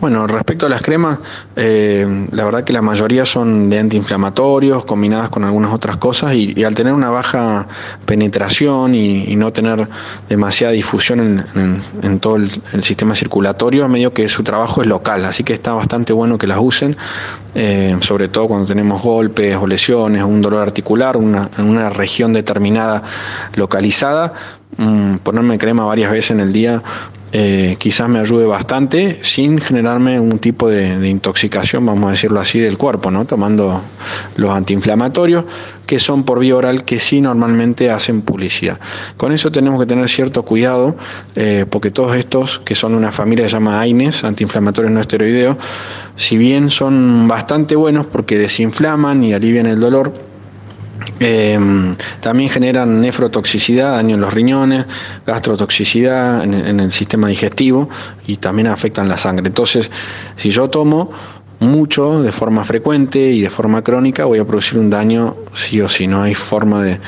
Bueno, 0.00 0.28
respecto 0.28 0.66
a 0.66 0.68
las 0.68 0.80
cremas, 0.80 1.18
eh, 1.56 2.28
la 2.30 2.44
verdad 2.44 2.62
que 2.62 2.72
la 2.72 2.82
mayoría 2.82 3.26
son 3.26 3.68
de 3.68 3.80
antiinflamatorios 3.80 4.84
combinadas 4.84 5.28
con 5.28 5.42
algunas 5.42 5.72
otras 5.72 5.96
cosas 5.96 6.34
y, 6.34 6.62
al 6.62 6.76
tener 6.76 6.92
una 6.92 7.10
baja 7.10 7.66
penetración 8.06 8.94
y, 8.94 9.34
no 9.34 9.52
tener 9.52 9.88
demasiada 10.28 10.72
difusión 10.72 11.44
en, 12.02 12.20
todo 12.20 12.36
el, 12.36 12.50
sistema 12.80 13.16
circulatorio, 13.16 13.88
medio 13.88 14.12
que 14.12 14.28
su 14.28 14.44
trabajo 14.44 14.82
es 14.82 14.88
local, 14.88 15.24
así 15.24 15.42
que 15.42 15.54
está 15.54 15.72
bastante 15.72 16.12
bueno 16.12 16.38
que 16.38 16.46
las 16.46 16.58
usen, 16.60 16.96
eh, 17.56 17.96
sobre 18.00 18.28
todo 18.28 18.46
cuando 18.46 18.66
tenemos 18.66 19.02
golpes 19.02 19.56
o 19.56 19.66
lesiones 19.66 20.22
un 20.22 20.40
dolor 20.40 20.62
articular 20.62 21.16
una, 21.16 21.50
en 21.58 21.64
una 21.64 21.90
región 21.90 22.32
determinada 22.32 23.02
localizada. 23.56 24.32
Mm, 24.76 25.16
ponerme 25.16 25.58
crema 25.58 25.84
varias 25.84 26.12
veces 26.12 26.32
en 26.32 26.40
el 26.40 26.52
día 26.52 26.82
eh, 27.32 27.76
quizás 27.78 28.08
me 28.08 28.20
ayude 28.20 28.46
bastante 28.46 29.18
sin 29.22 29.58
generarme 29.60 30.18
un 30.18 30.38
tipo 30.38 30.68
de, 30.68 31.08
intoxicación, 31.08 31.84
vamos 31.84 32.08
a 32.08 32.10
decirlo 32.12 32.40
así, 32.40 32.58
del 32.58 32.78
cuerpo, 32.78 33.10
¿no? 33.10 33.26
tomando 33.26 33.82
los 34.36 34.50
antiinflamatorios 34.50 35.44
que 35.86 35.98
son 35.98 36.24
por 36.24 36.38
vía 36.38 36.56
oral 36.56 36.84
que 36.84 36.98
sí 36.98 37.20
normalmente 37.20 37.90
hacen 37.90 38.22
publicidad. 38.22 38.78
Con 39.16 39.32
eso 39.32 39.50
tenemos 39.50 39.80
que 39.80 39.86
tener 39.86 40.08
cierto 40.08 40.42
cuidado 40.42 40.96
eh, 41.34 41.66
porque 41.68 41.90
todos 41.90 42.16
estos 42.16 42.58
que 42.60 42.74
son 42.74 42.94
una 42.94 43.12
familia 43.12 43.44
que 43.44 43.50
se 43.50 43.56
llama 43.56 43.80
AINES, 43.80 44.24
antiinflamatorios 44.24 44.92
no 44.92 45.00
esteroideos, 45.00 45.56
si 46.16 46.36
bien 46.36 46.70
son 46.70 47.28
bastante 47.28 47.76
buenos 47.76 48.06
porque 48.06 48.38
desinflaman 48.38 49.24
y 49.24 49.34
alivian 49.34 49.66
el 49.66 49.80
dolor, 49.80 50.27
Em, 51.20 51.94
también 52.20 52.48
generan 52.48 53.00
nefrotoxicidad, 53.00 53.92
daño 53.96 54.14
en 54.14 54.20
los 54.20 54.32
riñones, 54.32 54.86
gastrotoxicidad 55.26 56.44
en, 56.44 56.80
el 56.80 56.92
sistema 56.92 57.28
digestivo 57.28 57.88
y 58.26 58.36
también 58.36 58.68
afectan 58.68 59.08
la 59.08 59.16
sangre. 59.16 59.46
Entonces, 59.46 59.90
si 60.36 60.50
yo 60.50 60.70
tomo 60.70 61.10
mucho 61.60 62.22
de 62.22 62.30
forma 62.30 62.64
frecuente 62.64 63.18
y 63.18 63.42
de 63.42 63.50
forma 63.50 63.82
crónica, 63.82 64.24
voy 64.24 64.38
a 64.38 64.44
producir 64.44 64.78
un 64.78 64.90
daño 64.90 65.36
sí 65.52 65.80
o 65.80 65.88
sí, 65.88 66.06
no 66.06 66.22
hay 66.22 66.34
forma 66.34 66.82
de, 66.82 66.98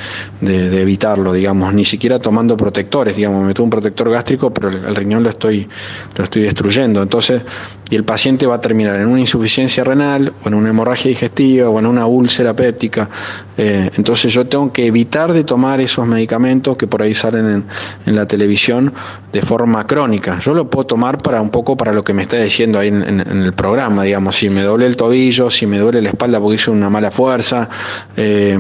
evitarlo, 0.80 1.32
digamos, 1.32 1.72
ni 1.72 1.84
siquiera 1.84 2.18
tomando 2.18 2.57
protectores, 2.57 3.16
digamos, 3.16 3.44
me 3.44 3.55
tomo 3.55 3.64
un 3.64 3.70
protector 3.70 4.11
gástrico, 4.11 4.53
pero 4.53 4.68
el, 4.68 4.96
riñón 4.96 5.22
lo 5.22 5.28
estoy, 5.28 5.68
lo 6.16 6.24
estoy 6.24 6.42
destruyendo. 6.42 7.03
Entonces, 7.03 7.42
y 7.90 7.96
el 7.96 8.05
paciente 8.05 8.46
va 8.46 8.57
a 8.57 8.61
terminar 8.61 9.01
en 9.01 9.07
una 9.07 9.20
insuficiencia 9.20 9.84
renal, 9.84 10.32
o 10.44 10.48
en 10.48 10.55
una 10.55 10.70
hemorragia 10.70 11.11
digestiva, 11.11 11.68
o 11.68 11.78
en 11.78 11.86
una 11.86 12.07
úlcera 12.07 12.55
péptica. 12.55 13.09
Eh, 13.57 13.90
entonces 13.96 14.32
yo 14.32 14.46
tengo 14.46 14.72
que 14.72 14.86
evitar 14.86 15.32
de 15.32 15.44
tomar 15.44 15.80
esos 15.80 16.07
medicamentos 16.07 16.76
que 16.76 16.86
por 16.86 17.03
ahí 17.03 17.14
salen 17.14 17.66
en, 18.07 18.16
la 18.16 18.26
televisión 18.26 18.92
de 19.32 19.42
forma 19.42 19.86
crónica. 19.86 20.38
Yo 20.40 20.55
lo 20.55 20.68
puedo 20.68 20.86
tomar 20.86 21.22
para 21.22 21.40
un 21.40 21.51
poco 21.51 21.76
para 21.76 21.92
lo 21.92 22.03
que 22.03 22.12
me 22.12 22.22
está 22.22 22.38
diciendo 22.38 22.78
ahí 22.78 22.88
en, 22.88 23.20
el 23.20 23.53
programa, 23.53 24.05
digamos, 24.05 24.36
si 24.41 24.49
me 24.49 24.62
duele 24.62 24.86
el 24.86 24.97
tobillo, 24.97 25.51
si 25.51 25.66
me 25.66 25.78
duele 25.78 26.01
la 26.01 26.09
espalda 26.09 26.41
porque 26.41 26.55
hice 26.55 26.70
una 26.70 26.88
mala 26.88 27.11
fuerza. 27.11 27.68
Eh, 28.16 28.59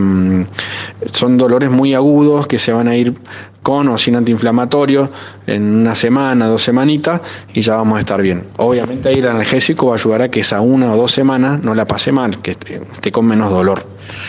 son 1.10 1.38
dolores 1.38 1.70
muy 1.70 1.94
agudos 1.94 2.46
que 2.46 2.58
se 2.58 2.70
van 2.70 2.86
a 2.86 2.96
ir 2.96 3.14
con 3.62 3.88
o 3.88 3.96
sin 3.96 4.14
antiinflamatorio 4.14 5.10
en 5.46 5.62
una 5.76 5.94
semana, 5.94 6.48
dos 6.48 6.64
semanitas 6.64 7.22
y 7.54 7.62
ya 7.62 7.76
vamos 7.76 7.96
a 7.96 8.00
estar 8.00 8.20
bien. 8.20 8.48
Obviamente 8.58 9.08
ahí 9.08 9.20
el 9.20 9.28
analgésico 9.28 9.86
va 9.86 9.92
a 9.92 9.96
ayudar 9.96 10.20
a 10.20 10.30
que 10.30 10.40
esa 10.40 10.60
una 10.60 10.92
o 10.92 10.98
dos 10.98 11.12
semanas 11.12 11.62
no 11.62 11.74
la 11.74 11.86
pase 11.86 12.12
mal, 12.12 12.42
que 12.42 12.50
esté, 12.50 13.10
con 13.10 13.24
menos 13.24 13.50
dolor. 13.50 13.86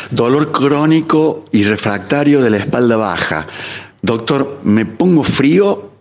Dolor 0.09 0.53
crónico 0.53 1.43
y 1.51 1.65
refractario 1.65 2.41
de 2.41 2.49
la 2.49 2.57
espalda 2.59 2.95
baja. 2.95 3.45
Doctor, 4.01 4.61
¿me 4.63 4.85
pongo 4.85 5.25
frío 5.25 5.91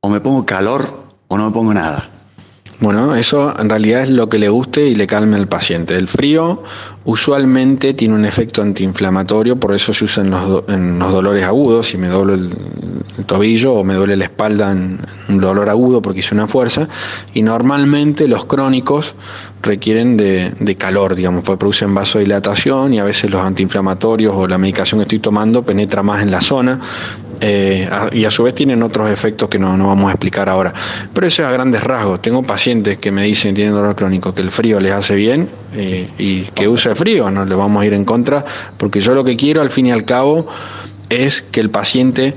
o 0.00 0.08
me 0.08 0.22
pongo 0.22 0.46
calor 0.46 1.04
o 1.28 1.36
no 1.36 1.44
me 1.44 1.52
pongo 1.52 1.74
nada? 1.74 2.13
Bueno, 2.84 3.16
eso 3.16 3.58
en 3.58 3.70
realidad 3.70 4.02
es 4.02 4.10
lo 4.10 4.28
que 4.28 4.38
le 4.38 4.50
guste 4.50 4.86
y 4.86 4.94
le 4.94 5.06
calme 5.06 5.38
al 5.38 5.48
paciente. 5.48 5.96
El 5.96 6.06
frío 6.06 6.62
Usualmente 7.06 7.92
tiene 7.92 8.14
un 8.14 8.24
efecto 8.24 8.62
antiinflamatorio, 8.62 9.60
por 9.60 9.74
eso 9.74 9.92
se 9.92 10.06
usa 10.06 10.24
en 10.24 10.30
los, 10.98 11.12
dolores 11.12 11.44
agudos, 11.44 11.88
si 11.88 11.98
me 11.98 12.08
duele 12.08 12.32
el, 12.32 13.26
tobillo 13.26 13.74
o 13.74 13.84
me 13.84 13.92
duele 13.92 14.16
la 14.16 14.24
espalda 14.24 14.72
en 14.72 15.00
un 15.28 15.38
dolor 15.38 15.68
agudo 15.68 16.00
porque 16.00 16.20
hice 16.20 16.34
una 16.34 16.46
fuerza, 16.46 16.88
y 17.34 17.42
normalmente 17.42 18.26
los 18.26 18.46
crónicos 18.46 19.16
requieren 19.60 20.16
de, 20.16 20.76
calor, 20.78 21.14
digamos, 21.14 21.44
porque 21.44 21.58
producen 21.58 21.94
vasodilatación 21.94 22.94
y 22.94 23.00
a 23.00 23.04
veces 23.04 23.30
los 23.30 23.42
antiinflamatorios 23.42 24.34
o 24.34 24.48
la 24.48 24.56
medicación 24.56 25.00
que 25.00 25.02
estoy 25.02 25.18
tomando 25.18 25.62
penetra 25.62 26.02
más 26.02 26.22
en 26.22 26.30
la 26.30 26.40
zona 26.40 26.80
eh, 27.40 27.88
y 28.12 28.24
a 28.24 28.30
su 28.30 28.42
vez 28.44 28.54
tienen 28.54 28.82
otros 28.82 29.10
efectos 29.10 29.48
que 29.48 29.58
no, 29.58 29.76
no, 29.76 29.88
vamos 29.88 30.08
a 30.08 30.12
explicar 30.12 30.48
ahora. 30.48 30.72
Pero 31.12 31.26
eso 31.26 31.42
es 31.42 31.48
a 31.48 31.52
grandes 31.52 31.82
rasgos. 31.82 32.22
Tengo 32.22 32.42
pacientes 32.42 32.98
que 32.98 33.10
me 33.10 33.24
dicen 33.24 33.54
tienen 33.54 33.74
dolor 33.74 33.94
crónico 33.94 34.34
que 34.34 34.42
el 34.42 34.50
frío 34.50 34.80
les 34.80 34.92
hace 34.92 35.14
bien 35.14 35.48
eh, 35.74 36.08
y 36.18 36.42
que 36.42 36.68
usa 36.68 36.94
frío, 36.94 37.30
no 37.30 37.44
le 37.44 37.54
vamos 37.54 37.82
a 37.82 37.86
ir 37.86 37.94
en 37.94 38.04
contra, 38.04 38.44
porque 38.76 39.00
yo 39.00 39.14
lo 39.14 39.24
que 39.24 39.36
quiero 39.36 39.60
al 39.60 39.70
fin 39.70 39.86
y 39.86 39.92
al 39.92 40.04
cabo 40.04 40.46
es 41.08 41.42
que 41.42 41.60
el 41.60 41.70
paciente 41.70 42.34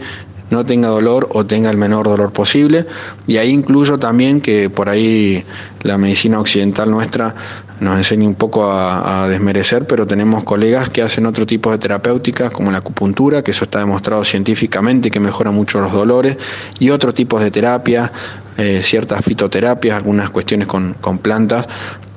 no 0.49 0.65
tenga 0.65 0.89
dolor 0.89 1.27
o 1.33 1.45
tenga 1.45 1.69
el 1.69 1.77
menor 1.77 2.07
dolor 2.07 2.31
posible. 2.31 2.85
Y 3.25 3.37
ahí 3.37 3.49
incluyo 3.49 3.97
también 3.97 4.41
que 4.41 4.69
por 4.69 4.89
ahí 4.89 5.43
la 5.83 5.97
medicina 5.97 6.39
occidental 6.39 6.89
nuestra 6.89 7.35
nos 7.79 7.97
enseña 7.97 8.27
un 8.27 8.35
poco 8.35 8.71
a, 8.71 9.27
desmerecer, 9.27 9.85
pero 9.85 10.07
tenemos 10.07 10.43
colegas 10.43 10.89
que 10.89 11.01
hacen 11.01 11.25
otro 11.25 11.45
tipo 11.45 11.71
de 11.71 11.77
terapéuticas, 11.77 12.51
como 12.51 12.71
la 12.71 12.79
acupuntura, 12.79 13.43
que 13.43 13.51
eso 13.51 13.65
está 13.65 13.79
demostrado 13.79 14.23
científicamente 14.23 15.11
que 15.11 15.19
mejora 15.19 15.51
mucho 15.51 15.79
los 15.79 15.91
dolores, 15.91 16.37
y 16.79 16.89
otros 16.89 17.13
tipos 17.13 17.41
de 17.41 17.51
terapia, 17.51 18.11
eh, 18.57 18.81
ciertas 18.83 19.23
fitoterapias, 19.23 19.95
algunas 19.95 20.29
cuestiones 20.29 20.67
con, 20.67 20.95
plantas, 21.21 21.67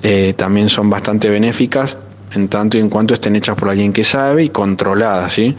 eh, 0.02 0.34
también 0.36 0.68
son 0.68 0.88
bastante 0.88 1.28
benéficas 1.28 1.96
en 2.34 2.48
tanto 2.48 2.78
y 2.78 2.80
en 2.80 2.88
cuanto 2.88 3.14
estén 3.14 3.36
hechas 3.36 3.56
por 3.56 3.68
alguien 3.68 3.92
que 3.92 4.04
sabe 4.04 4.44
y 4.44 4.48
controladas, 4.50 5.32
¿sí? 5.32 5.56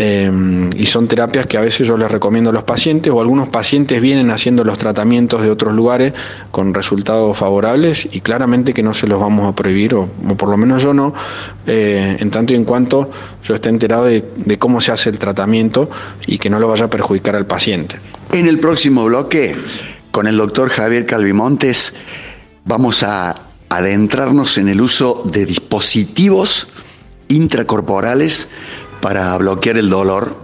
Em, 0.00 0.70
y 0.76 0.86
son 0.86 1.08
terapias 1.08 1.46
que 1.46 1.58
a 1.58 1.60
veces 1.60 1.84
yo 1.84 1.96
les 1.96 2.08
recomiendo 2.08 2.50
a 2.50 2.52
los 2.52 2.62
pacientes 2.62 3.12
o 3.12 3.20
algunos 3.20 3.48
pacientes 3.48 4.00
vienen 4.00 4.30
haciendo 4.30 4.62
los 4.62 4.78
tratamientos 4.78 5.42
de 5.42 5.50
otros 5.50 5.74
lugares 5.74 6.12
con 6.52 6.72
resultados 6.72 7.36
favorables 7.36 8.08
y 8.12 8.20
claramente 8.20 8.72
que 8.72 8.84
no 8.84 8.94
se 8.94 9.08
los 9.08 9.18
vamos 9.18 9.48
a 9.48 9.56
prohibir 9.56 9.96
o, 9.96 10.08
por 10.36 10.50
lo 10.50 10.56
menos 10.56 10.84
yo 10.84 10.94
no, 10.94 11.14
eh, 11.66 12.16
en 12.16 12.30
tanto 12.30 12.52
y 12.52 12.56
en 12.56 12.64
cuanto 12.64 13.10
yo 13.42 13.56
esté 13.56 13.70
enterado 13.70 14.04
de, 14.04 14.24
de 14.36 14.56
cómo 14.56 14.80
se 14.80 14.92
hace 14.92 15.10
el 15.10 15.18
tratamiento 15.18 15.90
y 16.28 16.38
que 16.38 16.48
no 16.48 16.60
lo 16.60 16.68
vaya 16.68 16.84
a 16.84 16.90
perjudicar 16.90 17.34
al 17.34 17.46
paciente. 17.46 17.96
En 18.30 18.46
el 18.46 18.60
próximo 18.60 19.04
bloque, 19.04 19.56
con 20.12 20.28
el 20.28 20.36
doctor 20.36 20.68
Javier 20.68 21.06
Calvimontes, 21.06 21.92
vamos 22.64 23.02
a 23.02 23.34
adentrarnos 23.68 24.58
en 24.58 24.68
el 24.68 24.80
uso 24.80 25.24
de 25.24 25.44
dispositivos 25.44 26.68
intracorporales 27.28 28.48
para 29.00 29.36
bloquear 29.38 29.76
el 29.76 29.90
dolor. 29.90 30.36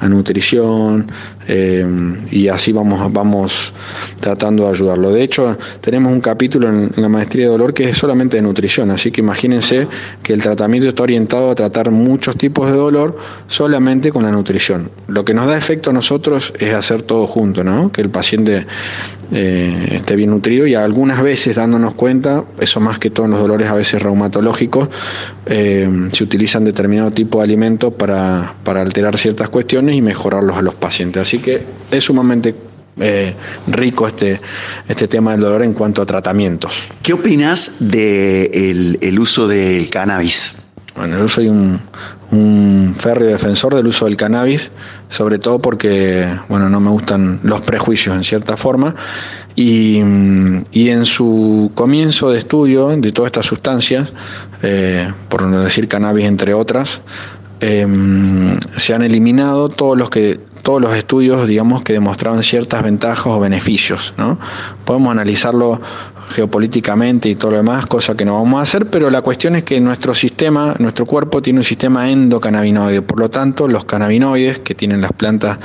a 0.00 0.08
nutrición 0.08 1.10
eh, 1.48 1.86
y 2.30 2.48
así 2.48 2.72
vamos, 2.72 3.12
vamos 3.12 3.74
tratando 4.20 4.64
de 4.64 4.70
ayudarlo. 4.70 5.12
De 5.12 5.22
hecho, 5.22 5.56
tenemos 5.80 6.12
un 6.12 6.20
capítulo 6.20 6.68
en, 6.68 6.92
la 6.96 7.08
maestría 7.08 7.46
de 7.46 7.52
dolor 7.52 7.74
que 7.74 7.90
es 7.90 7.98
solamente 7.98 8.36
de 8.36 8.42
nutrición, 8.42 8.90
así 8.90 9.10
que 9.10 9.20
imagínense 9.20 9.86
que 10.22 10.32
el 10.32 10.42
tratamiento 10.42 10.88
está 10.88 11.02
orientado 11.02 11.50
a 11.50 11.54
tratar 11.54 11.90
muchos 11.90 12.36
tipos 12.36 12.70
de 12.70 12.76
dolor 12.76 13.16
solamente 13.46 14.10
con 14.10 14.22
la 14.22 14.30
nutrición. 14.30 14.90
Lo 15.08 15.24
que 15.24 15.34
nos 15.34 15.46
da 15.46 15.56
efecto 15.56 15.90
a 15.90 15.92
nosotros 15.92 16.52
es 16.58 16.72
hacer 16.72 17.02
todo 17.02 17.26
junto, 17.26 17.64
¿no? 17.64 17.92
que 17.92 18.00
el 18.00 18.10
paciente 18.10 18.66
eh, 19.32 19.88
esté 19.92 20.16
bien 20.16 20.30
nutrido 20.30 20.66
y 20.66 20.74
algunas 20.74 21.22
veces 21.22 21.56
dándonos 21.56 21.94
cuenta, 21.94 22.44
eso 22.60 22.80
más 22.80 22.98
que 22.98 23.10
todo 23.10 23.26
en 23.26 23.32
los 23.32 23.40
dolores 23.40 23.68
a 23.68 23.74
veces 23.74 24.02
reumatológicos, 24.02 24.88
eh, 25.46 25.88
se 26.12 26.24
utilizan 26.24 26.64
determinado 26.64 27.10
tipo 27.10 27.38
de 27.38 27.44
alimentos 27.44 27.92
para, 27.94 28.54
para 28.64 28.82
alterar 28.82 29.16
ciertas 29.18 29.48
cuestiones 29.48 29.96
y 29.96 30.02
mejorarlos 30.02 30.56
a 30.56 30.62
los 30.62 30.74
pacientes. 30.74 31.22
Así 31.22 31.33
que 31.38 31.64
es 31.90 32.04
sumamente 32.04 32.54
eh, 32.98 33.34
rico 33.66 34.06
este, 34.06 34.40
este 34.88 35.08
tema 35.08 35.32
del 35.32 35.40
dolor 35.40 35.62
en 35.62 35.72
cuanto 35.72 36.02
a 36.02 36.06
tratamientos. 36.06 36.88
¿Qué 37.02 37.12
opinas 37.12 37.72
del 37.80 38.98
el 39.00 39.18
uso 39.18 39.48
del 39.48 39.88
cannabis? 39.90 40.56
Bueno, 40.96 41.18
yo 41.18 41.28
soy 41.28 41.48
un, 41.48 41.80
un 42.30 42.94
férreo 42.96 43.30
defensor 43.30 43.74
del 43.74 43.88
uso 43.88 44.04
del 44.04 44.16
cannabis, 44.16 44.70
sobre 45.08 45.40
todo 45.40 45.60
porque, 45.60 46.28
bueno, 46.48 46.68
no 46.68 46.78
me 46.78 46.90
gustan 46.90 47.40
los 47.42 47.62
prejuicios 47.62 48.14
en 48.14 48.22
cierta 48.22 48.56
forma, 48.56 48.94
y, 49.56 50.00
y 50.70 50.88
en 50.90 51.04
su 51.04 51.72
comienzo 51.74 52.30
de 52.30 52.38
estudio 52.38 52.88
de 52.90 53.10
todas 53.10 53.28
estas 53.28 53.46
sustancias, 53.46 54.12
eh, 54.62 55.12
por 55.28 55.42
no 55.42 55.62
decir 55.62 55.88
cannabis 55.88 56.26
entre 56.26 56.54
otras, 56.54 57.00
Em, 57.66 58.58
se 58.76 58.92
han 58.92 59.02
eliminado 59.02 59.70
todos 59.70 59.96
los 59.96 60.10
que 60.10 60.38
todos 60.64 60.80
los 60.80 60.96
estudios 60.96 61.46
digamos 61.46 61.82
que 61.82 61.92
demostraban 61.92 62.42
ciertas 62.42 62.82
ventajas 62.82 63.26
o 63.26 63.38
beneficios 63.38 64.14
¿no? 64.16 64.38
podemos 64.84 65.12
analizarlo 65.12 65.80
geopolíticamente 66.30 67.28
y 67.28 67.34
todo 67.34 67.52
lo 67.52 67.56
demás 67.58 67.86
cosa 67.86 68.16
que 68.16 68.24
no 68.24 68.34
vamos 68.34 68.58
a 68.58 68.62
hacer 68.62 68.86
pero 68.86 69.10
la 69.10 69.20
cuestión 69.20 69.56
es 69.56 69.64
que 69.64 69.78
nuestro 69.78 70.14
sistema 70.14 70.74
nuestro 70.78 71.04
cuerpo 71.04 71.42
tiene 71.42 71.60
un 71.60 71.64
sistema 71.64 72.10
endocannabinoide 72.10 73.02
por 73.02 73.20
lo 73.20 73.28
tanto 73.28 73.68
los 73.68 73.84
cannabinoides 73.84 74.60
que 74.60 74.74
tienen 74.74 75.02
las 75.02 75.12
plantas 75.12 75.58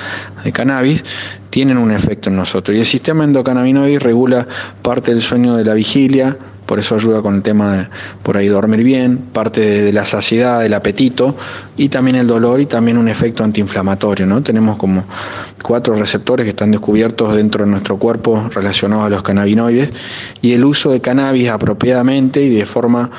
de 0.43 0.51
cannabis 0.51 1.03
tienen 1.49 1.77
un 1.77 1.91
efecto 1.91 2.29
en 2.29 2.35
nosotros 2.35 2.75
y 2.75 2.81
el 2.81 2.85
sistema 2.85 3.23
endocannabinoide 3.23 3.99
regula 3.99 4.47
parte 4.81 5.11
del 5.11 5.23
sueño 5.23 5.55
de 5.55 5.63
la 5.63 5.73
vigilia 5.73 6.37
por 6.69 6.77
eso 6.77 6.93
ayuda 6.93 7.23
con 7.23 7.33
el 7.33 7.41
tema 7.41 7.75
de 7.75 7.87
por 8.21 8.37
ahí 8.37 8.47
dormir 8.47 8.83
bien, 8.83 9.17
parte 9.17 9.59
de, 9.59 9.91
la 9.91 10.05
saciedad, 10.05 10.59
del 10.59 10.75
apetito 10.75 11.35
y 11.75 11.89
también 11.89 12.15
el 12.15 12.27
dolor 12.27 12.61
y 12.61 12.67
también 12.67 12.99
un 12.99 13.07
efecto 13.07 13.43
antiinflamatorio. 13.43 14.27
¿no? 14.27 14.43
Tenemos 14.43 14.77
como 14.77 15.03
cuatro 15.63 15.95
receptores 15.95 16.43
que 16.43 16.51
están 16.51 16.69
descubiertos 16.69 17.33
dentro 17.33 17.65
de 17.65 17.71
nuestro 17.71 17.97
cuerpo 17.97 18.51
relacionados 18.53 19.07
a 19.07 19.09
los 19.09 19.23
cannabinoides 19.23 19.89
y 20.43 20.53
el 20.53 20.63
uso 20.63 20.91
de 20.91 21.01
cannabis 21.01 21.49
apropiadamente 21.49 22.43
y 22.43 22.51
de 22.51 22.67
forma 22.67 23.09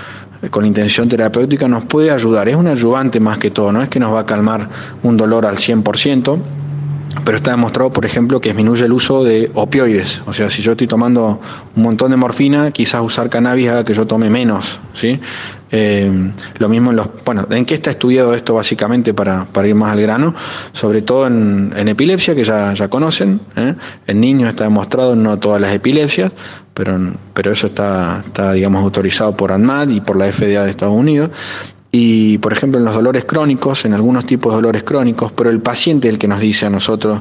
eh, 0.43 0.49
con 0.49 0.65
intención 0.65 1.09
terapéutica 1.09 1.67
nos 1.67 1.87
puede 1.87 2.13
ayudar. 2.13 2.49
Es 2.49 2.55
un 2.55 2.69
ayudante 2.69 3.19
más 3.19 3.39
que 3.39 3.51
todo, 3.51 3.73
no 3.73 3.83
es 3.83 3.89
que 3.89 3.99
nos 3.99 4.15
va 4.15 4.21
a 4.21 4.27
calmar 4.27 4.69
un 5.03 5.17
dolor 5.17 5.45
al 5.45 5.57
100%, 5.57 6.39
pero 7.25 7.39
está 7.39 7.51
demostrado, 7.51 7.91
por 7.91 8.07
ejemplo, 8.07 8.41
que 8.41 8.51
disminuye 8.51 8.85
el 8.85 8.93
uso 8.93 9.25
de 9.25 9.51
opioides. 9.55 10.23
O 10.27 10.33
sea, 10.33 10.49
si 10.49 10.63
yo 10.63 10.73
estoy 10.73 10.87
tomando 10.87 11.41
un 11.75 11.83
montón 11.83 12.13
de 12.13 12.17
morfina, 12.17 12.71
quizás 12.71 13.03
usar 13.03 13.29
cannabis 13.29 13.69
haga 13.69 13.85
que 13.85 13.95
yo 13.95 14.07
tome 14.07 14.31
menos. 14.31 14.81
¿sí? 14.95 15.19
Eh, 15.73 16.33
lo 16.59 16.69
mismo 16.69 16.91
en 16.91 16.97
los. 16.97 17.09
Bueno, 17.25 17.47
¿en 17.51 17.65
qué 17.65 17.75
está 17.75 17.91
estudiado 17.91 18.35
esto 18.35 18.55
básicamente 18.55 19.13
para, 19.13 19.45
para 19.45 19.67
ir 19.67 19.75
más 19.75 19.93
al 19.93 20.01
grano? 20.01 20.35
Sobre 20.73 21.03
todo 21.03 21.27
en, 21.27 21.89
epilepsia, 21.89 22.35
que 22.35 22.45
ya, 22.45 22.75
ya 22.75 22.89
conocen. 22.89 23.41
¿eh? 23.57 23.75
En 24.07 24.21
niños 24.21 24.51
está 24.51 24.65
demostrado, 24.65 25.17
no 25.17 25.39
todas 25.39 25.61
las 25.61 25.75
epilepsias, 25.75 26.31
pero, 26.75 26.99
pero 27.35 27.51
eso 27.51 27.67
está, 27.67 28.23
está, 28.25 28.53
digamos, 28.53 28.83
autorizado 28.83 29.37
por 29.37 29.51
ANMAT 29.51 29.91
y 29.91 30.01
por 30.01 30.17
la 30.17 30.31
FDA 30.31 30.65
de 30.65 30.71
Estados 30.71 30.95
Unidos 30.95 31.31
y, 31.93 32.38
por 32.38 32.53
ejemplo, 32.53 32.78
en 32.78 32.84
los 32.84 32.95
dolores 32.95 33.24
crónicos, 33.24 33.84
en 33.84 33.95
algunos 33.95 34.24
tipos 34.24 34.53
de 34.53 34.57
dolores 34.57 34.84
crónicos, 34.84 35.32
pero 35.32 35.51
el 35.51 35.61
paciente 35.61 36.07
es 36.07 36.14
el 36.14 36.18
que 36.20 36.28
nos 36.28 36.38
dice 36.38 36.66
a 36.66 36.70
nosotros, 36.70 37.20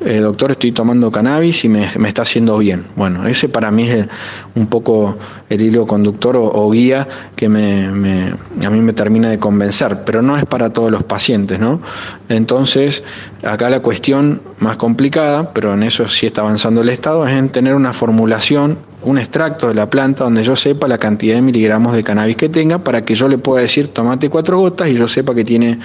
eh, 0.00 0.20
doctor, 0.20 0.52
estoy 0.52 0.72
tomando 0.72 1.10
cannabis 1.10 1.64
y 1.64 1.68
me, 1.68 1.90
está 2.06 2.22
haciendo 2.22 2.56
bien. 2.58 2.86
Bueno, 2.96 3.26
ese 3.26 3.48
para 3.48 3.70
mí 3.70 3.88
es 3.88 4.06
un 4.54 4.66
poco 4.68 5.16
el 5.50 5.60
hilo 5.60 5.86
conductor 5.86 6.36
o, 6.38 6.70
guía 6.70 7.06
que 7.34 7.48
me, 7.48 7.86
a 7.86 8.70
mí 8.70 8.80
me 8.80 8.92
termina 8.94 9.28
de 9.28 9.38
convencer, 9.38 10.04
pero 10.04 10.22
no 10.22 10.36
es 10.36 10.46
para 10.46 10.70
todos 10.70 10.90
los 10.90 11.02
pacientes, 11.02 11.60
¿no? 11.60 11.80
Entonces, 12.28 13.02
acá 13.42 13.68
la 13.68 13.80
cuestión 13.80 14.40
más 14.58 14.76
complicada, 14.76 15.52
pero 15.52 15.74
en 15.74 15.82
eso 15.82 16.08
sí 16.08 16.26
está 16.26 16.40
avanzando 16.40 16.80
el 16.80 16.88
Estado, 16.88 17.26
es 17.26 17.32
en 17.32 17.50
tener 17.50 17.74
una 17.74 17.92
formulación 17.92 18.78
un 19.06 19.18
extracto 19.18 19.68
de 19.68 19.74
la 19.74 19.88
planta 19.88 20.24
donde 20.24 20.42
yo 20.42 20.56
sepa 20.56 20.88
la 20.88 20.98
cantidad 20.98 21.36
de 21.36 21.40
miligramos 21.40 21.94
de 21.94 22.02
cannabis 22.02 22.36
que 22.36 22.48
tenga 22.48 22.78
para 22.78 23.04
que 23.04 23.14
yo 23.14 23.28
le 23.28 23.38
pueda 23.38 23.62
decir 23.62 23.88
tomate 23.88 24.28
cuatro 24.28 24.58
gotas 24.58 24.88
y 24.88 24.94
yo 24.94 25.06
sepa 25.06 25.32
que 25.32 25.44
tiene, 25.44 25.78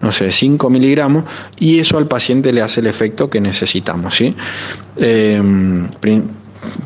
no 0.00 0.10
sé, 0.10 0.32
5 0.32 0.68
miligramos 0.68 1.24
y 1.58 1.78
eso 1.78 1.96
al 1.96 2.08
paciente 2.08 2.52
le 2.52 2.62
hace 2.62 2.80
el 2.80 2.88
efecto 2.88 3.30
que 3.30 3.40
necesitamos. 3.40 4.16
¿sí? 4.16 4.34
Eh, 4.96 5.40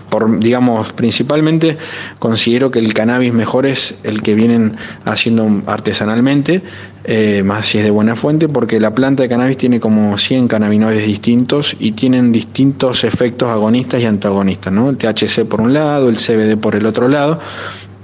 por, 0.09 0.39
digamos, 0.41 0.93
principalmente 0.93 1.78
considero 2.18 2.70
que 2.70 2.78
el 2.78 2.93
cannabis 2.95 3.33
mejor 3.33 3.66
es 3.66 3.97
el 4.03 4.22
que 4.22 4.35
vienen 4.35 4.76
haciendo 5.05 5.62
artesanalmente, 5.66 6.62
eh, 7.05 7.43
más 7.45 7.68
si 7.68 7.78
es 7.78 7.85
de 7.85 7.91
buena 7.91 8.16
fuente, 8.16 8.49
porque 8.49 8.78
la 8.78 8.95
planta 8.95 9.22
de 9.22 9.28
cannabis 9.28 9.57
tiene 9.57 9.81
como 9.81 10.16
100 10.18 10.49
cannabinoides 10.49 11.07
distintos 11.07 11.76
y 11.78 11.93
tienen 11.93 12.33
distintos 12.33 13.05
efectos 13.05 13.49
agonistas 13.49 14.03
y 14.03 14.07
antagonistas, 14.07 14.72
¿no? 14.72 14.91
El 14.91 14.97
THC 14.97 15.45
por 15.45 15.61
un 15.61 15.72
lado, 15.72 16.09
el 16.09 16.16
CBD 16.16 16.57
por 16.57 16.76
el 16.76 16.87
otro 16.87 17.09
lado, 17.09 17.41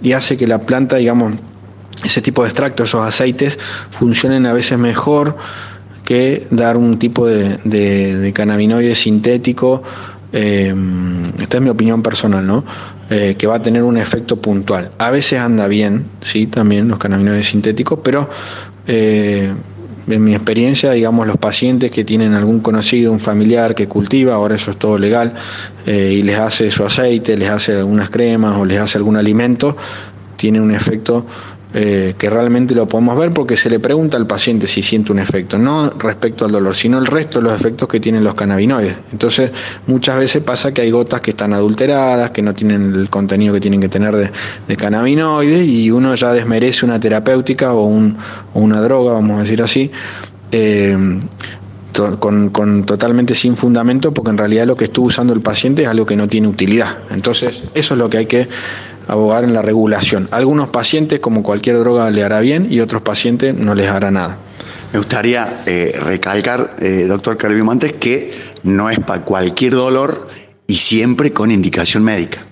y 0.03 0.13
hace 0.13 0.37
que 0.37 0.47
la 0.47 0.63
planta, 0.63 0.97
digamos, 0.97 1.35
ese 2.05 2.21
tipo 2.21 2.43
de 2.43 2.49
extractos, 2.49 2.91
esos 2.91 3.07
aceites, 3.07 3.59
funcionen 3.91 4.47
a 4.47 4.53
veces 4.53 4.79
mejor 4.79 5.37
que 6.05 6.47
dar 6.51 6.77
un 6.77 6.99
tipo 6.99 7.27
de, 7.27 7.59
de 7.65 8.95
sintético 8.95 9.83
eh, 10.39 10.75
esta 11.41 11.57
es 11.57 11.63
mi 11.63 11.71
opinión 11.71 12.03
personal, 12.03 12.47
¿no? 12.47 12.63
Eh, 13.09 13.37
que 13.39 13.47
va 13.47 13.55
a 13.55 13.63
tener 13.63 13.83
un 13.83 13.97
efecto 13.97 14.37
puntual. 14.37 14.91
A 14.99 15.11
veces 15.11 15.41
anda 15.41 15.67
bien, 15.67 16.09
sí, 16.21 16.47
también 16.47 16.89
los 16.89 16.99
cannabinoides 16.99 17.47
sintéticos, 17.47 18.01
pero 18.03 18.29
eh, 18.87 19.51
en 20.07 20.25
mi 20.25 20.35
experiencia, 20.35 20.93
digamos, 20.93 21.27
los 21.27 21.39
pacientes 21.39 21.91
que 21.91 22.05
tienen 22.05 22.35
algún 22.35 22.61
conocido, 22.61 23.13
un 23.13 23.21
familiar 23.21 23.75
que 23.75 23.89
cultiva, 23.89 24.35
ahora 24.35 24.57
eso 24.57 24.73
es 24.73 24.77
todo 24.77 24.99
legal, 24.99 25.33
y 25.87 26.23
les 26.23 26.39
hace 26.39 26.71
su 26.71 26.85
aceite, 26.85 27.37
les 27.37 27.49
hace 27.49 27.77
algunas 27.77 28.11
cremas 28.11 28.57
o 28.59 28.65
les 28.65 28.79
hace 28.79 28.99
algún 28.99 29.17
alimento, 29.17 29.77
tiene 30.37 30.61
un 30.61 30.73
efecto 30.73 31.27
eh, 31.79 32.15
que 32.17 32.31
realmente 32.31 32.75
lo 32.75 32.89
podemos 32.89 33.19
ver 33.19 33.33
porque 33.33 33.55
se 33.55 33.69
le 33.69 33.79
pregunta 33.79 34.17
al 34.17 34.27
paciente 34.27 34.67
si 34.67 34.83
siente 34.83 35.13
un 35.13 35.19
efecto, 35.19 35.59
no 35.59 35.91
respecto 35.91 36.47
al 36.47 36.53
dolor, 36.53 36.75
sino 36.75 36.97
el 36.97 37.05
resto 37.05 37.39
de 37.39 37.45
los 37.45 37.53
efectos 37.53 37.87
que 37.87 38.01
tienen 38.01 38.25
los 38.25 38.33
cannabinoides. 38.33 38.97
Entonces, 39.13 39.51
muchas 39.87 40.19
veces 40.19 40.43
pasa 40.43 40.73
que 40.73 40.81
hay 40.81 40.91
gotas 40.91 41.21
que 41.21 41.33
están 41.33 41.53
adulteradas, 41.53 42.31
que 42.31 42.41
no 42.41 42.55
tienen 42.55 42.95
el 42.95 43.11
contenido 43.11 43.53
que 43.53 43.61
tienen 43.61 43.83
que 43.83 43.91
tener 43.91 44.17
de, 44.17 44.77
cannabinoides 44.79 45.69
y 45.69 45.91
uno 45.91 46.15
ya 46.15 46.33
desmerece 46.33 46.87
una 46.87 46.99
terapéutica 46.99 47.75
o, 47.75 47.85
una 48.55 48.81
droga, 48.81 49.13
vamos 49.13 49.37
a 49.37 49.43
decir 49.43 49.61
así. 49.61 49.91
Eh, 50.53 50.97
con, 52.19 52.51
con, 52.51 52.85
totalmente 52.85 53.35
sin 53.35 53.57
fundamento 53.57 54.13
porque 54.13 54.31
en 54.31 54.39
realidad 54.39 54.67
lo 54.67 54.77
que 54.77 54.85
estuvo 54.85 55.07
usando 55.07 55.33
el 55.33 55.41
paciente 55.41 55.83
es 55.83 55.89
algo 55.89 56.07
que 56.07 56.17
no 56.17 56.27
tiene 56.27 56.49
utilidad. 56.49 56.99
Entonces, 57.11 57.65
eso 57.75 57.95
es 57.95 57.99
lo 57.99 58.09
que 58.09 58.17
hay 58.17 58.27
que 58.27 58.49
abogar 59.09 59.45
en 59.45 59.55
la 59.55 59.63
regulación. 59.63 60.29
algunos 60.31 60.71
pacientes, 60.71 61.21
como 61.21 61.43
cualquier 61.43 61.79
droga, 61.79 62.11
le 62.11 62.23
hará 62.23 62.41
bien 62.41 62.69
y 62.71 62.81
otros 62.81 63.03
pacientes 63.03 63.55
no 63.55 63.75
les 63.75 63.89
hará 63.89 64.11
nada. 64.11 64.39
Me 64.93 64.99
gustaría 64.99 65.63
eh, 65.67 65.99
recalcar, 65.99 66.77
eh, 66.81 67.05
doctor 67.07 67.37
Carvimontes, 67.37 67.93
que 67.95 68.33
no 68.63 68.89
es 68.91 68.99
para 69.01 69.23
cualquier 69.23 69.73
dolor 69.73 70.29
y 70.67 70.77
siempre 70.77 71.33
con 71.33 71.51
indicación 71.51 72.03
médica. 72.03 72.45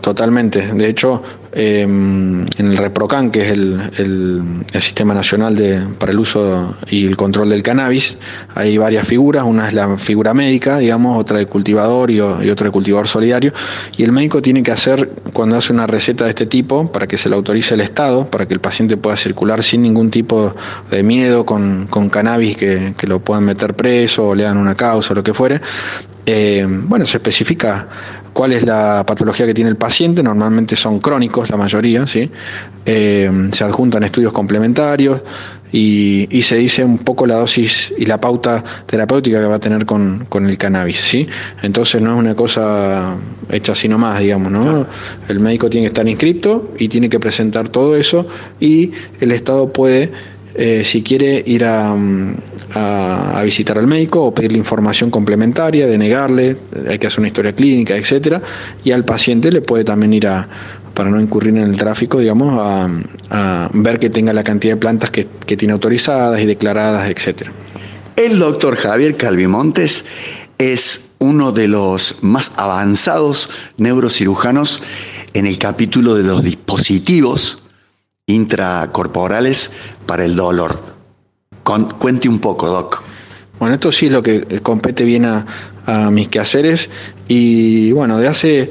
Totalmente. 0.00 0.74
De 0.74 0.88
hecho, 0.88 1.22
em, 1.52 2.42
en 2.42 2.66
el 2.66 2.76
ReproCan, 2.76 3.30
que 3.30 3.42
es 3.42 3.50
el, 3.50 4.64
Sistema 4.78 5.12
Nacional 5.12 5.56
de, 5.56 5.80
para 5.98 6.12
el 6.12 6.18
Uso 6.18 6.76
y 6.88 7.06
el 7.06 7.16
Control 7.16 7.48
del 7.48 7.62
Cannabis, 7.62 8.16
hay 8.54 8.78
varias 8.78 9.06
figuras. 9.06 9.44
Una 9.44 9.68
es 9.68 9.74
la 9.74 9.98
figura 9.98 10.34
médica, 10.34 10.78
digamos, 10.78 11.18
otra 11.18 11.38
de 11.38 11.46
cultivador 11.46 12.10
y, 12.10 12.16
y 12.16 12.20
otra 12.20 12.66
de 12.66 12.70
cultivador 12.70 13.08
solidario. 13.08 13.52
Y 13.96 14.04
el 14.04 14.12
médico 14.12 14.40
tiene 14.40 14.62
que 14.62 14.72
hacer, 14.72 15.10
cuando 15.32 15.56
hace 15.56 15.72
una 15.72 15.86
receta 15.86 16.24
de 16.24 16.30
este 16.30 16.46
tipo, 16.46 16.90
para 16.92 17.06
que 17.06 17.16
se 17.16 17.28
la 17.28 17.36
autorice 17.36 17.74
el 17.74 17.80
Estado, 17.80 18.30
para 18.30 18.46
que 18.46 18.54
el 18.54 18.60
paciente 18.60 18.96
pueda 18.96 19.16
circular 19.16 19.62
sin 19.62 19.82
ningún 19.82 20.10
tipo 20.10 20.54
de 20.90 21.02
miedo 21.02 21.44
con, 21.44 21.86
con 21.88 22.08
cannabis 22.08 22.56
que, 22.56 22.94
que 22.96 23.06
lo 23.06 23.20
puedan 23.20 23.44
meter 23.44 23.74
preso 23.74 24.28
o 24.28 24.34
le 24.34 24.44
dan 24.44 24.58
una 24.58 24.74
causa 24.74 25.12
o 25.12 25.16
lo 25.16 25.22
que 25.22 25.34
fuere, 25.34 25.60
eh, 26.30 26.66
bueno, 26.68 27.06
se 27.06 27.16
especifica 27.16 27.88
cuál 28.38 28.52
es 28.52 28.64
la 28.64 29.02
patología 29.04 29.46
que 29.46 29.52
tiene 29.52 29.68
el 29.68 29.76
paciente, 29.76 30.22
normalmente 30.22 30.76
son 30.76 31.00
crónicos 31.00 31.50
la 31.50 31.56
mayoría, 31.56 32.06
¿sí? 32.06 32.30
Eh, 32.86 33.48
se 33.50 33.64
adjuntan 33.64 34.04
estudios 34.04 34.32
complementarios 34.32 35.22
y, 35.72 36.28
se 36.42 36.54
dice 36.54 36.84
un 36.84 36.98
poco 36.98 37.26
la 37.26 37.34
dosis 37.34 37.92
y 37.98 38.06
la 38.06 38.20
pauta 38.20 38.62
terapéutica 38.86 39.40
que 39.40 39.46
va 39.46 39.56
a 39.56 39.58
tener 39.58 39.84
con, 39.86 40.28
el 40.32 40.56
cannabis, 40.56 41.00
¿sí? 41.00 41.26
Entonces 41.62 42.00
no 42.00 42.12
es 42.12 42.18
una 42.20 42.36
cosa 42.36 43.16
hecha 43.50 43.72
así 43.72 43.88
nomás, 43.88 44.20
digamos, 44.20 44.52
¿no? 44.52 44.86
El 45.26 45.40
médico 45.40 45.68
tiene 45.68 45.86
que 45.86 45.88
estar 45.88 46.08
inscrito 46.08 46.72
y 46.78 46.86
tiene 46.86 47.08
que 47.08 47.18
presentar 47.18 47.68
todo 47.68 47.96
eso 47.96 48.28
y 48.60 48.92
el 49.18 49.32
Estado 49.32 49.72
puede 49.72 50.12
eh, 50.60 50.82
si 50.84 51.02
quiere 51.02 51.40
ir 51.46 51.64
mm, 51.64 52.34
a, 52.74 53.40
visitar 53.44 53.78
al 53.78 53.86
médico 53.86 54.24
o 54.24 54.34
pedirle 54.34 54.58
información 54.58 55.08
complementaria, 55.08 55.86
denegarle, 55.86 56.56
hay 56.88 56.98
que 56.98 57.06
hacer 57.06 57.20
una 57.20 57.28
historia 57.28 57.54
clínica, 57.54 57.94
etcétera, 57.94 58.42
y 58.82 58.90
al 58.90 59.04
paciente 59.04 59.52
le 59.52 59.60
puede 59.60 59.84
también 59.84 60.12
ir 60.12 60.26
a, 60.26 60.48
para 60.94 61.10
no 61.10 61.20
incurrir 61.20 61.56
en 61.56 61.62
el 61.62 61.76
tráfico, 61.76 62.18
digamos, 62.18 62.58
a, 62.60 63.68
ver 63.72 64.00
que 64.00 64.10
tenga 64.10 64.32
la 64.32 64.42
cantidad 64.42 64.74
de 64.74 64.80
plantas 64.80 65.10
que, 65.10 65.28
que 65.46 65.56
tiene 65.56 65.74
autorizadas 65.74 66.40
y 66.40 66.46
declaradas, 66.46 67.08
etcétera. 67.08 67.52
El 68.16 68.40
doctor 68.40 68.74
Javier 68.74 69.16
Calvimontes 69.16 70.04
es 70.58 71.12
uno 71.20 71.52
de 71.52 71.68
los 71.68 72.16
más 72.22 72.50
avanzados 72.56 73.48
neurocirujanos 73.76 74.82
en 75.34 75.46
el 75.46 75.56
capítulo 75.56 76.16
de 76.16 76.24
los 76.24 76.42
dispositivos 76.42 77.62
intracorporales 78.28 79.72
para 80.06 80.24
el 80.24 80.36
dolor. 80.36 80.80
cuente 81.98 82.28
un 82.28 82.38
poco, 82.38 82.68
Doc. 82.68 83.02
Bueno, 83.58 83.74
esto 83.74 83.90
sí 83.90 84.06
es 84.06 84.12
lo 84.12 84.22
que 84.22 84.60
compete 84.62 85.02
bien 85.02 85.24
a, 85.24 85.44
a 85.86 86.10
mis 86.10 86.28
quehaceres 86.28 86.90
y 87.26 87.90
bueno, 87.92 88.18
de 88.18 88.28
hace 88.28 88.70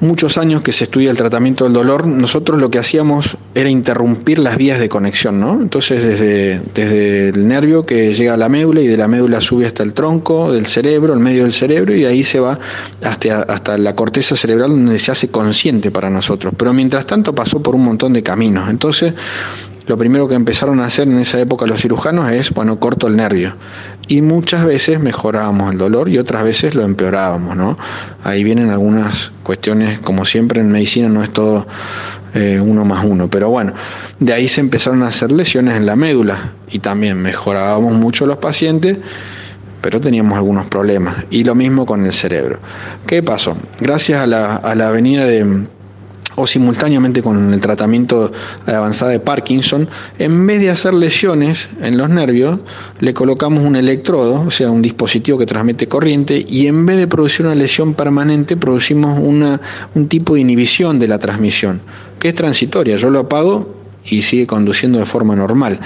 muchos 0.00 0.38
años 0.38 0.62
que 0.62 0.72
se 0.72 0.84
estudia 0.84 1.10
el 1.10 1.16
tratamiento 1.16 1.64
del 1.64 1.72
dolor, 1.72 2.06
nosotros 2.06 2.60
lo 2.60 2.70
que 2.70 2.78
hacíamos 2.78 3.36
era 3.54 3.68
interrumpir 3.68 4.38
las 4.38 4.56
vías 4.56 4.78
de 4.78 4.88
conexión, 4.88 5.40
¿no? 5.40 5.60
Entonces 5.60 6.02
desde, 6.02 6.60
desde 6.74 7.28
el 7.30 7.48
nervio 7.48 7.86
que 7.86 8.12
llega 8.12 8.34
a 8.34 8.36
la 8.36 8.48
médula 8.48 8.80
y 8.80 8.86
de 8.86 8.96
la 8.96 9.08
médula 9.08 9.40
sube 9.40 9.66
hasta 9.66 9.82
el 9.82 9.94
tronco 9.94 10.52
del 10.52 10.66
cerebro, 10.66 11.14
el 11.14 11.20
medio 11.20 11.42
del 11.42 11.52
cerebro 11.52 11.94
y 11.94 12.02
de 12.02 12.08
ahí 12.08 12.24
se 12.24 12.40
va 12.40 12.58
hasta, 13.02 13.42
hasta 13.42 13.78
la 13.78 13.94
corteza 13.94 14.36
cerebral 14.36 14.70
donde 14.70 14.98
se 14.98 15.12
hace 15.12 15.28
consciente 15.28 15.90
para 15.90 16.10
nosotros. 16.10 16.54
Pero 16.56 16.72
mientras 16.72 17.06
tanto 17.06 17.34
pasó 17.34 17.62
por 17.62 17.74
un 17.74 17.84
montón 17.84 18.12
de 18.12 18.22
caminos. 18.22 18.68
Entonces 18.68 19.14
lo 19.86 19.98
primero 19.98 20.28
que 20.28 20.34
empezaron 20.34 20.80
a 20.80 20.86
hacer 20.86 21.08
en 21.08 21.18
esa 21.18 21.38
época 21.38 21.66
los 21.66 21.82
cirujanos 21.82 22.30
es, 22.30 22.50
bueno, 22.50 22.78
corto 22.78 23.06
el 23.06 23.16
nervio. 23.16 23.56
Y 24.08 24.22
muchas 24.22 24.64
veces 24.64 25.00
mejorábamos 25.00 25.72
el 25.72 25.78
dolor 25.78 26.08
y 26.08 26.18
otras 26.18 26.44
veces 26.44 26.74
lo 26.74 26.82
empeorábamos, 26.82 27.56
¿no? 27.56 27.76
Ahí 28.22 28.44
vienen 28.44 28.70
algunas 28.70 29.32
cuestiones, 29.42 30.00
como 30.00 30.24
siempre 30.24 30.60
en 30.60 30.70
medicina 30.70 31.08
no 31.08 31.22
es 31.22 31.30
todo 31.30 31.66
eh, 32.34 32.60
uno 32.60 32.84
más 32.84 33.04
uno, 33.04 33.28
pero 33.28 33.50
bueno, 33.50 33.74
de 34.18 34.32
ahí 34.32 34.48
se 34.48 34.60
empezaron 34.60 35.02
a 35.02 35.08
hacer 35.08 35.30
lesiones 35.30 35.76
en 35.76 35.86
la 35.86 35.96
médula 35.96 36.52
y 36.70 36.78
también 36.78 37.18
mejorábamos 37.20 37.94
mucho 37.94 38.26
los 38.26 38.38
pacientes 38.38 38.98
pero 39.80 40.00
teníamos 40.00 40.38
algunos 40.38 40.64
problemas. 40.64 41.14
Y 41.28 41.44
lo 41.44 41.54
mismo 41.54 41.84
con 41.84 42.06
el 42.06 42.12
cerebro. 42.14 42.58
¿Qué 43.06 43.22
pasó? 43.22 43.54
Gracias 43.78 44.18
a 44.18 44.26
la, 44.26 44.56
a 44.56 44.74
la 44.74 44.90
venida 44.90 45.26
de, 45.26 45.66
o 46.36 46.46
simultáneamente 46.46 47.22
con 47.22 47.52
el 47.52 47.60
tratamiento 47.60 48.32
avanzado 48.66 49.10
de 49.10 49.20
Parkinson, 49.20 49.88
en 50.18 50.46
vez 50.46 50.60
de 50.60 50.70
hacer 50.70 50.94
lesiones 50.94 51.68
en 51.82 51.96
los 51.98 52.10
nervios, 52.10 52.60
le 53.00 53.14
colocamos 53.14 53.64
un 53.64 53.76
electrodo, 53.76 54.42
o 54.42 54.50
sea, 54.50 54.70
un 54.70 54.82
dispositivo 54.82 55.38
que 55.38 55.46
transmite 55.46 55.88
corriente, 55.88 56.44
y 56.48 56.66
en 56.66 56.86
vez 56.86 56.96
de 56.96 57.06
producir 57.06 57.46
una 57.46 57.54
lesión 57.54 57.94
permanente, 57.94 58.56
producimos 58.56 59.18
una, 59.18 59.60
un 59.94 60.08
tipo 60.08 60.34
de 60.34 60.40
inhibición 60.40 60.98
de 60.98 61.08
la 61.08 61.18
transmisión, 61.18 61.80
que 62.18 62.28
es 62.28 62.34
transitoria. 62.34 62.96
Yo 62.96 63.10
lo 63.10 63.20
apago 63.20 63.84
y 64.04 64.22
sigue 64.22 64.46
conduciendo 64.46 64.98
de 64.98 65.06
forma 65.06 65.34
normal. 65.34 65.80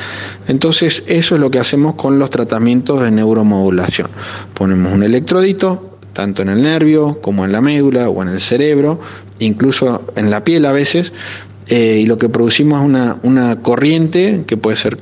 Entonces, 0.48 1.04
eso 1.06 1.34
es 1.34 1.40
lo 1.40 1.50
que 1.50 1.58
hacemos 1.58 1.94
con 1.94 2.18
los 2.18 2.30
tratamientos 2.30 3.00
de 3.00 3.10
neuromodulación. 3.10 4.08
Ponemos 4.54 4.92
un 4.92 5.02
electrodito, 5.02 5.87
tanto 6.18 6.42
en 6.42 6.48
el 6.48 6.62
nervio 6.64 7.20
como 7.22 7.44
en 7.44 7.52
la 7.52 7.60
médula 7.60 8.08
o 8.08 8.22
en 8.22 8.28
el 8.28 8.40
cerebro, 8.40 8.98
incluso 9.38 10.02
en 10.16 10.30
la 10.30 10.42
piel 10.42 10.66
a 10.66 10.72
veces, 10.72 11.12
eh, 11.68 12.00
y 12.02 12.06
lo 12.06 12.18
que 12.18 12.28
producimos 12.28 12.80
es 12.80 12.86
una, 12.86 13.18
una, 13.22 13.62
corriente 13.62 14.42
que 14.44 14.56
puede 14.56 14.76
ser 14.76 14.96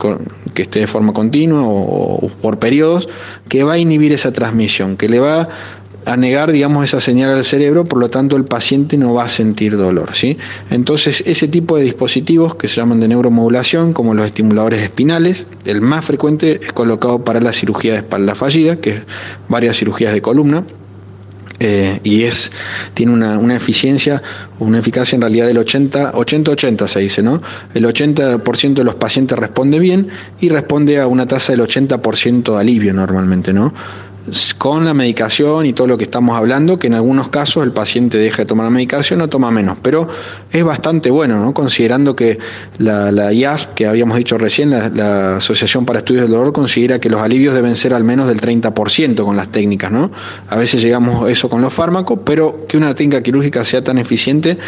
que 0.53 0.63
esté 0.63 0.81
de 0.81 0.87
forma 0.87 1.15
continua 1.15 1.63
o, 1.65 2.29
por 2.43 2.59
periodos, 2.59 3.09
que 3.49 3.65
va 3.65 3.73
a 3.73 3.79
inhibir 3.79 4.13
esa 4.13 4.31
transmisión, 4.31 4.99
que 4.99 5.09
le 5.09 5.19
va 5.19 5.49
a 6.05 6.17
negar, 6.19 6.53
digamos, 6.53 6.85
esa 6.85 7.01
señal 7.01 7.31
al 7.31 7.45
cerebro, 7.45 7.87
por 7.87 7.99
lo 7.99 8.11
tanto 8.11 8.37
el 8.37 8.45
paciente 8.45 8.99
no 8.99 9.15
va 9.15 9.25
a 9.25 9.31
sentir 9.31 9.79
dolor, 9.79 10.15
¿sí? 10.15 10.37
Entonces, 10.69 11.25
ese 11.27 11.49
tipo 11.49 11.79
de 11.79 11.85
dispositivos 11.85 12.57
que 12.57 12.69
se 12.69 12.77
llaman 12.77 13.01
de 13.01 13.09
neuromodulación, 13.09 13.95
como 13.95 14.13
los 14.13 14.27
estimuladores 14.27 14.83
espinales, 14.83 15.47
el 15.65 15.81
más 15.81 16.05
frecuente 16.05 16.61
es 16.63 16.75
colocado 16.75 17.25
para 17.25 17.41
la 17.41 17.55
cirugía 17.55 17.93
de 17.93 17.99
espalda 18.01 18.35
fallida, 18.35 18.77
que 18.77 18.91
es 18.91 19.03
varias 19.49 19.79
cirugías 19.79 20.13
de 20.13 20.21
columna, 20.21 20.65
eh, 21.59 22.01
y 22.05 22.23
es, 22.23 22.53
tiene 22.95 23.13
una, 23.13 23.39
una, 23.39 23.57
eficiencia, 23.57 24.23
una 24.59 24.79
eficacia 24.79 25.17
en 25.17 25.23
realidad 25.23 25.47
del 25.47 25.59
80, 25.59 26.13
80-80 26.13 26.87
se 26.87 27.01
dice, 27.01 27.23
¿no? 27.23 27.43
El 27.75 27.85
80% 27.85 28.75
de 28.75 28.85
los 28.85 28.95
pacientes 28.97 29.39
responde 29.39 29.79
bien 29.79 30.09
y 30.41 30.49
responde 30.49 31.01
a 31.01 31.07
una 31.07 31.27
tasa 31.27 31.53
del 31.53 31.63
80% 31.63 32.55
de 32.55 32.61
alivio 32.61 32.93
normalmente, 32.93 33.53
¿no? 33.53 33.73
Con 34.59 34.85
la 34.85 34.95
medicación 34.95 35.67
y 35.67 35.73
todo 35.73 35.87
lo 35.87 35.97
que 35.97 36.05
estamos 36.05 36.37
hablando, 36.37 36.79
que 36.79 36.87
en 36.87 36.95
algunos 36.95 37.29
casos 37.29 37.65
el 37.65 37.73
paciente 37.73 38.19
deja 38.19 38.43
de 38.43 38.47
tomar 38.47 38.65
la 38.65 38.71
medicación 38.71 39.21
o 39.21 39.29
toma 39.29 39.51
menos, 39.51 39.79
pero 39.81 40.09
es 40.51 40.65
bastante 40.65 41.11
bueno, 41.11 41.41
¿no? 41.41 41.55
considerando 41.55 42.17
que 42.17 42.39
la, 42.79 43.13
la 43.13 43.33
IASP, 43.33 43.75
que 43.75 43.87
habíamos 43.87 44.17
dicho 44.17 44.39
recién, 44.39 44.71
la, 44.71 45.37
Asociación 45.37 45.85
para 45.85 46.01
Estudios 46.01 46.23
del 46.23 46.33
Dolor, 46.33 46.53
considera 46.53 46.99
que 46.99 47.11
los 47.11 47.21
alivios 47.21 47.55
deben 47.55 47.77
ser 47.77 47.95
al 47.95 48.05
menos 48.05 48.27
del 48.29 48.41
30% 48.41 49.25
con 49.25 49.37
las 49.37 49.51
técnicas. 49.51 49.93
¿no? 49.93 50.11
A 50.49 50.57
veces 50.57 50.83
llegamos 50.83 51.25
a 51.25 51.31
eso 51.31 51.49
con 51.49 51.63
los 51.63 51.73
fármacos, 51.73 52.21
pero 52.25 52.67
que 52.67 52.77
una 52.77 52.95
técnica 52.95 53.23
quirúrgica 53.23 53.65
sea 53.65 53.83
tan 53.83 53.99
eficiente 53.99 54.59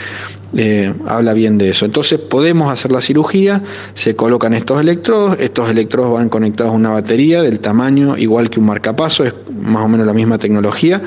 eh, 0.57 0.95
habla 1.07 1.35
bien 1.35 1.59
de 1.59 1.71
eso. 1.71 1.85
Entonces 1.85 2.19
podemos 2.19 2.71
hacer 2.71 2.91
la 2.91 3.03
cirugía, 3.03 3.63
se 3.95 4.17
colocan 4.17 4.55
estos 4.55 4.81
electrodos, 4.81 5.37
estos 5.39 5.69
electrodos 5.71 6.15
van 6.15 6.31
conectados 6.31 6.73
a 6.73 6.77
una 6.77 6.91
batería 6.91 7.43
del 7.43 7.61
tamaño 7.61 8.17
igual 8.17 8.49
que 8.49 8.59
un 8.59 8.67
marcapaso, 8.67 9.25
más 9.51 9.85
o 9.85 9.89
menos 9.89 10.07
la 10.07 10.13
misma 10.13 10.39
tecnología, 10.39 11.03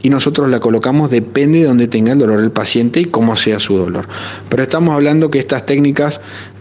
y 0.00 0.10
nosotros 0.10 0.48
la 0.50 0.60
colocamos 0.60 1.10
depende 1.10 1.60
de 1.60 1.64
donde 1.66 1.88
tenga 1.88 2.12
el 2.12 2.18
dolor 2.18 2.40
el 2.40 2.50
paciente 2.50 3.00
y 3.00 3.04
cómo 3.06 3.36
sea 3.36 3.58
su 3.58 3.76
dolor. 3.76 4.08
Pero 4.48 4.62
estamos 4.62 4.94
hablando 4.94 5.30
que 5.30 5.38
estas 5.38 5.66
técnicas 5.66 6.20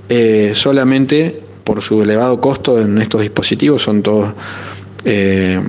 eh, 0.09 0.51
solamente 0.55 1.41
por 1.63 1.81
su 1.81 2.01
elevado 2.01 2.41
costo 2.41 2.79
en 2.79 2.99
estos 2.99 3.21
dispositivos 3.21 3.83
son 3.83 4.01
todos, 4.01 4.33
eh, 5.05 5.61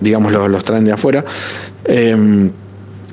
digamos, 0.00 0.32
los, 0.32 0.50
los, 0.50 0.64
traen 0.64 0.84
de 0.84 0.92
afuera 0.92 1.24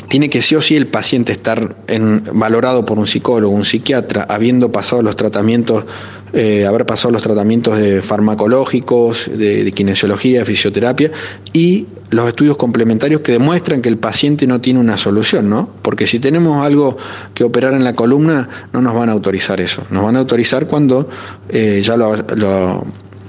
tiene 0.08 0.30
que 0.30 0.42
sí 0.42 0.56
o 0.56 0.62
sí 0.62 0.76
el 0.76 0.88
paciente 0.88 1.32
estar 1.32 1.76
en, 1.88 2.24
valorado 2.34 2.86
por 2.86 3.00
un 3.00 3.08
psicólogo, 3.08 3.54
un 3.54 3.66
psiquiatra, 3.66 4.26
habiendo 4.30 4.72
pasado 4.72 5.02
los 5.02 5.16
tratamientos, 5.16 5.86
eh, 6.34 6.66
haber 6.66 6.86
pasado 6.86 7.12
los 7.12 7.22
tratamientos 7.22 7.78
de 7.78 8.02
farmacológicos, 8.02 9.30
de, 9.34 9.72
kinesiología, 9.72 10.40
de 10.40 10.46
fisioterapia 10.46 11.12
y 11.52 11.88
los 12.10 12.28
estudios 12.28 12.58
complementarios 12.58 13.22
que 13.22 13.32
demuestran 13.32 13.82
que 13.82 13.90
el 13.90 13.98
paciente 13.98 14.46
no 14.46 14.62
tiene 14.62 14.80
una 14.80 14.98
solución, 14.98 15.50
¿no? 15.50 15.70
Porque 15.82 16.06
si 16.06 16.20
tenemos 16.20 16.64
algo 16.64 16.98
que 17.34 17.44
operar 17.44 17.74
en 17.74 17.84
la 17.84 17.94
columna, 17.94 18.50
no 18.72 18.82
nos 18.82 18.94
van 18.94 19.10
a 19.10 19.14
autorizar 19.14 19.60
eso. 19.62 19.84
Nos 19.90 20.04
van 20.04 20.16
a 20.16 20.20
autorizar 20.20 20.68
cuando 20.68 21.10
eh, 21.50 21.82
ya 21.84 21.98
lo, 21.98 22.16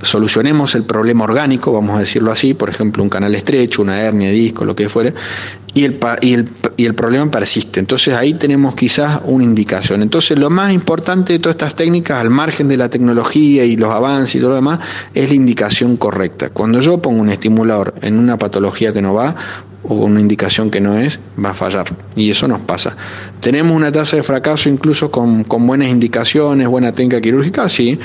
solucionemos 0.02 0.74
el 0.74 0.84
problema 0.84 1.24
orgánico, 1.24 1.72
vamos 1.72 1.96
a 1.96 2.00
decirlo 2.00 2.30
así, 2.30 2.54
por 2.54 2.68
ejemplo, 2.68 3.02
un 3.02 3.08
canal 3.08 3.34
estrecho, 3.34 3.82
una 3.82 4.00
hernia, 4.00 4.30
disco, 4.30 4.64
lo 4.64 4.76
que 4.76 4.88
fuere, 4.88 5.14
y 5.74 5.84
el, 5.84 5.98
y 6.20 6.34
el, 6.34 6.48
y 6.76 6.86
el 6.86 6.94
problema 6.94 7.30
persiste. 7.30 7.80
Entonces 7.80 8.14
ahí 8.14 8.34
tenemos 8.34 8.74
quizás 8.74 9.20
una 9.24 9.44
indicación. 9.44 10.02
Entonces 10.02 10.38
lo 10.38 10.48
más 10.50 10.72
importante 10.72 11.32
de 11.32 11.38
todas 11.40 11.54
estas 11.54 11.74
técnicas, 11.74 12.20
al 12.20 12.30
margen 12.30 12.68
de 12.68 12.76
la 12.76 12.88
tecnología 12.88 13.64
y 13.64 13.76
los 13.76 13.90
avances 13.90 14.36
y 14.36 14.38
todo 14.38 14.50
lo 14.50 14.56
demás, 14.56 14.78
es 15.12 15.30
la 15.30 15.36
indicación 15.36 15.96
correcta. 15.96 16.50
Cuando 16.50 16.80
yo 16.80 17.02
pongo 17.02 17.20
un 17.20 17.30
estimulador 17.30 17.94
en 18.02 18.18
una 18.18 18.38
patología 18.38 18.92
que 18.92 19.02
no 19.02 19.14
va, 19.14 19.34
o 19.84 20.00
con 20.00 20.12
una 20.12 20.20
indicación 20.20 20.70
que 20.70 20.80
no 20.80 20.98
es, 20.98 21.20
va 21.42 21.50
a 21.50 21.54
fallar. 21.54 21.86
Y 22.16 22.30
eso 22.30 22.48
nos 22.48 22.60
pasa. 22.62 22.96
¿Tenemos 23.40 23.76
una 23.76 23.92
tasa 23.92 24.16
de 24.16 24.22
fracaso 24.22 24.68
incluso 24.68 25.10
con, 25.10 25.44
buenas 25.44 25.88
indicaciones, 25.88 26.66
buena 26.68 26.92
técnica 26.92 27.20
quirúrgica? 27.20 27.68
Sí, 27.68 27.98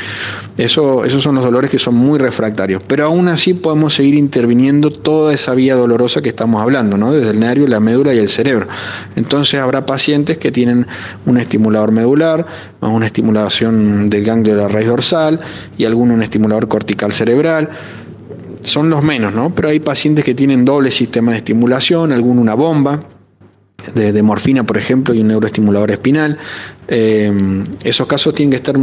eso, 0.58 1.06
esos 1.06 1.24
son 1.24 1.36
los 1.36 1.44
dolores 1.44 1.72
que 1.72 1.80
son 1.80 1.96
muy 1.96 2.20
refractarios. 2.20 2.84
Pero 2.86 3.06
aún 3.06 3.30
así 3.30 3.54
podemos 3.54 3.94
seguir 3.94 4.16
interviniendo 4.16 4.92
toda 4.92 5.34
esa 5.34 5.54
vía 5.56 5.76
dolorosa 5.76 6.22
que 6.22 6.30
estamos 6.30 6.62
hablando, 6.62 6.98
¿no? 6.98 7.14
desde 7.14 7.32
el 7.32 7.40
nervio, 7.40 7.68
la 7.68 7.80
médula 7.80 8.14
y 8.14 8.18
el 8.18 8.30
cerebro. 8.30 8.68
Entonces 9.16 9.60
habrá 9.60 9.86
pacientes 9.86 10.38
que 10.38 10.52
tienen 10.52 10.86
un 11.26 11.38
estimulador 11.38 11.92
medular, 11.92 12.46
una 12.82 13.06
estimulación 13.06 14.10
del 14.10 14.24
ganglio 14.24 14.56
de 14.56 14.62
la 14.62 14.68
raíz 14.68 14.88
dorsal 14.88 15.40
y 15.78 15.86
alguno 15.86 16.14
un 16.14 16.24
estimulador 16.24 16.68
cortical 16.68 17.12
cerebral 17.12 17.70
son 18.64 18.90
los 18.90 19.04
menos, 19.04 19.34
¿no? 19.34 19.54
Pero 19.54 19.70
hay 19.70 19.80
pacientes 19.80 20.26
que 20.26 20.36
tienen 20.36 20.66
doble 20.66 20.92
sistema 20.92 21.32
de 21.32 21.38
estimulación, 21.38 22.12
alguno 22.12 22.42
una 22.42 22.54
bomba, 22.54 23.00
de, 23.94 24.22
morfina, 24.24 24.64
por 24.66 24.78
ejemplo, 24.78 25.14
y 25.14 25.22
un 25.22 25.28
neuroestimulador 25.30 25.92
espinal. 25.92 26.38
Eh, 26.92 27.32
esos 27.84 28.08
casos 28.08 28.34
tienen 28.34 28.50
que 28.50 28.58
estar 28.58 28.76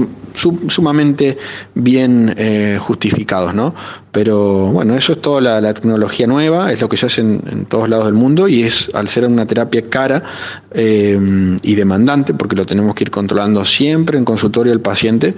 sumamente 0.68 1.36
bien 1.74 2.32
eh, 2.36 2.78
justificados, 2.80 3.52
¿no? 3.52 3.74
Pero 4.12 4.66
bueno, 4.66 4.94
eso 4.94 5.14
es 5.14 5.20
toda 5.20 5.60
la, 5.60 5.74
tecnología 5.74 6.28
nueva, 6.28 6.72
es 6.72 6.80
lo 6.80 6.88
que 6.88 6.96
se 6.96 7.06
hace 7.06 7.22
en, 7.22 7.66
todos 7.68 7.88
lados 7.88 8.04
del 8.04 8.14
mundo 8.14 8.46
y 8.46 8.62
es 8.62 8.90
al 8.94 9.08
ser 9.08 9.26
una 9.26 9.44
terapia 9.44 9.90
cara 9.90 10.22
eh, 10.70 11.18
y 11.62 11.74
demandante, 11.74 12.32
porque 12.32 12.54
lo 12.54 12.64
tenemos 12.64 12.94
que 12.94 13.04
ir 13.04 13.10
controlando 13.10 13.64
siempre 13.64 14.16
en 14.16 14.24
consultorio 14.24 14.72
del 14.72 14.80
paciente, 14.80 15.34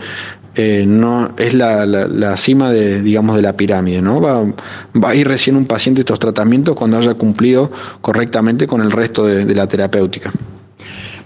no 0.86 1.30
es 1.36 1.54
la, 1.54 2.36
cima 2.36 2.72
de, 2.72 3.00
digamos, 3.00 3.36
de 3.36 3.42
la 3.42 3.56
pirámide, 3.56 4.02
¿no? 4.02 4.20
Va, 4.20 5.08
a 5.08 5.14
ir 5.14 5.28
recién 5.28 5.54
un 5.54 5.66
paciente 5.66 6.00
estos 6.00 6.18
tratamientos 6.18 6.74
cuando 6.74 6.98
haya 6.98 7.14
cumplido 7.14 7.70
correctamente 8.00 8.66
con 8.66 8.82
el 8.82 8.90
resto 8.90 9.24
de 9.24 9.54
la 9.54 9.68
terapéutica. 9.68 10.32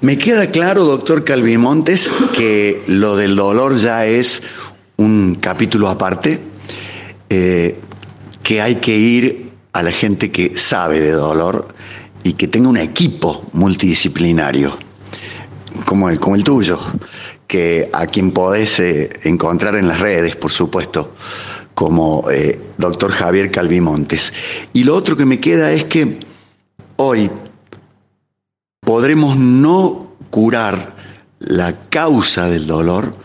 Me 0.02 0.18
queda 0.18 0.50
claro, 0.50 0.82
doctor 0.82 1.22
Calvimontes, 1.22 2.12
que 2.32 2.82
lo 2.88 3.14
del 3.14 3.36
dolor 3.36 3.76
ya 3.76 4.04
es 4.04 4.42
un 4.96 5.36
capítulo 5.36 5.88
aparte, 5.88 6.40
eh, 7.30 7.78
que 8.42 8.60
hay 8.60 8.74
que 8.80 8.98
ir 8.98 9.52
a 9.72 9.80
la 9.80 9.92
gente 9.92 10.32
que 10.32 10.58
sabe 10.58 11.00
de 11.00 11.12
dolor 11.12 11.68
y 12.24 12.32
que 12.32 12.48
tenga 12.48 12.68
un 12.68 12.78
equipo 12.78 13.48
multidisciplinario, 13.52 14.76
como 15.84 16.10
el, 16.10 16.18
como 16.18 16.34
el 16.34 16.42
tuyo, 16.42 16.80
que 17.46 17.88
a 17.92 18.08
quien 18.08 18.32
podés 18.32 18.80
eh, 18.80 19.08
encontrar 19.22 19.76
en 19.76 19.86
las 19.86 20.00
redes, 20.00 20.34
por 20.34 20.50
supuesto, 20.50 21.14
como 21.74 22.28
eh, 22.28 22.60
doctor 22.76 23.12
Javier 23.12 23.52
Calvimontes. 23.52 24.32
Y 24.72 24.82
lo 24.82 24.96
otro 24.96 25.16
que 25.16 25.26
me 25.26 25.38
queda 25.38 25.70
es 25.70 25.84
que 25.84 26.18
hoy 26.96 27.30
podremos 28.92 29.38
no 29.38 30.08
curar 30.28 30.94
la 31.38 31.74
causa 31.88 32.50
del 32.50 32.66
dolor, 32.66 33.16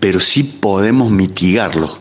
pero 0.00 0.20
sí 0.20 0.42
podemos 0.42 1.10
mitigarlo. 1.10 1.96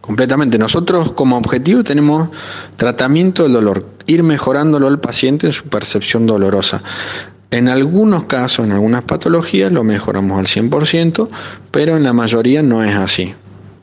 Completamente. 0.00 0.56
Nosotros 0.56 1.12
como 1.12 1.36
objetivo 1.36 1.84
tenemos 1.84 2.30
tratamiento 2.76 3.42
del 3.42 3.52
dolor, 3.52 3.86
ir 4.06 4.22
mejorándolo 4.22 4.86
al 4.86 4.98
paciente 4.98 5.46
en 5.46 5.52
su 5.52 5.64
percepción 5.64 6.26
dolorosa. 6.26 6.82
En 7.50 7.68
algunos 7.68 8.24
casos, 8.24 8.64
en 8.64 8.72
algunas 8.72 9.04
patologías, 9.04 9.70
lo 9.70 9.84
mejoramos 9.84 10.38
al 10.38 10.46
100%, 10.46 11.28
pero 11.70 11.98
en 11.98 12.02
la 12.02 12.14
mayoría 12.14 12.62
no 12.62 12.82
es 12.82 12.96
así. 12.96 13.34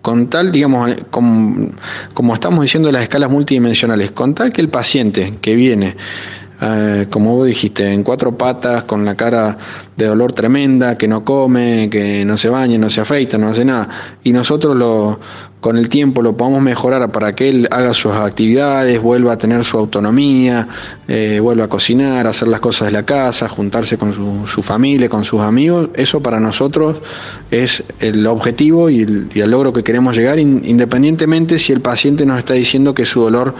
Con 0.01 0.27
tal, 0.27 0.51
digamos, 0.51 0.89
como, 1.11 1.69
como 2.15 2.33
estamos 2.33 2.63
diciendo 2.63 2.91
las 2.91 3.03
escalas 3.03 3.29
multidimensionales, 3.29 4.11
con 4.11 4.33
tal 4.33 4.51
que 4.51 4.61
el 4.61 4.69
paciente 4.69 5.35
que 5.39 5.55
viene 5.55 5.95
eh, 6.61 7.07
como 7.09 7.35
vos 7.35 7.47
dijiste, 7.47 7.91
en 7.91 8.03
cuatro 8.03 8.37
patas, 8.37 8.83
con 8.83 9.05
la 9.05 9.15
cara 9.15 9.57
de 9.97 10.05
dolor 10.05 10.33
tremenda, 10.33 10.97
que 10.97 11.07
no 11.07 11.23
come, 11.23 11.89
que 11.89 12.23
no 12.25 12.37
se 12.37 12.49
baña, 12.49 12.77
no 12.77 12.89
se 12.89 13.01
afeita, 13.01 13.37
no 13.37 13.49
hace 13.49 13.65
nada. 13.65 13.89
Y 14.23 14.31
nosotros 14.31 14.75
lo, 14.75 15.19
con 15.59 15.77
el 15.77 15.89
tiempo 15.89 16.21
lo 16.21 16.35
podamos 16.35 16.61
mejorar 16.61 17.11
para 17.11 17.33
que 17.33 17.49
él 17.49 17.67
haga 17.71 17.93
sus 17.93 18.11
actividades, 18.13 19.01
vuelva 19.01 19.33
a 19.33 19.37
tener 19.37 19.63
su 19.63 19.77
autonomía, 19.77 20.67
eh, 21.07 21.39
vuelva 21.41 21.65
a 21.65 21.67
cocinar, 21.69 22.27
hacer 22.27 22.49
las 22.49 22.59
cosas 22.59 22.87
de 22.87 22.91
la 22.91 23.03
casa, 23.03 23.47
juntarse 23.47 23.97
con 23.97 24.13
su, 24.13 24.61
familia, 24.61 25.09
con 25.09 25.23
sus 25.23 25.41
amigos. 25.41 25.89
Eso 25.93 26.21
para 26.21 26.39
nosotros 26.39 26.97
es 27.49 27.83
el 27.99 28.27
objetivo 28.27 28.89
y 28.89 29.01
el 29.01 29.51
logro 29.51 29.73
que 29.73 29.83
queremos 29.83 30.15
llegar, 30.17 30.37
independientemente 30.37 31.57
si 31.57 31.71
el 31.71 31.81
paciente 31.81 32.25
nos 32.25 32.39
está 32.39 32.55
diciendo 32.55 32.93
que 32.93 33.05
su 33.05 33.21
dolor 33.21 33.55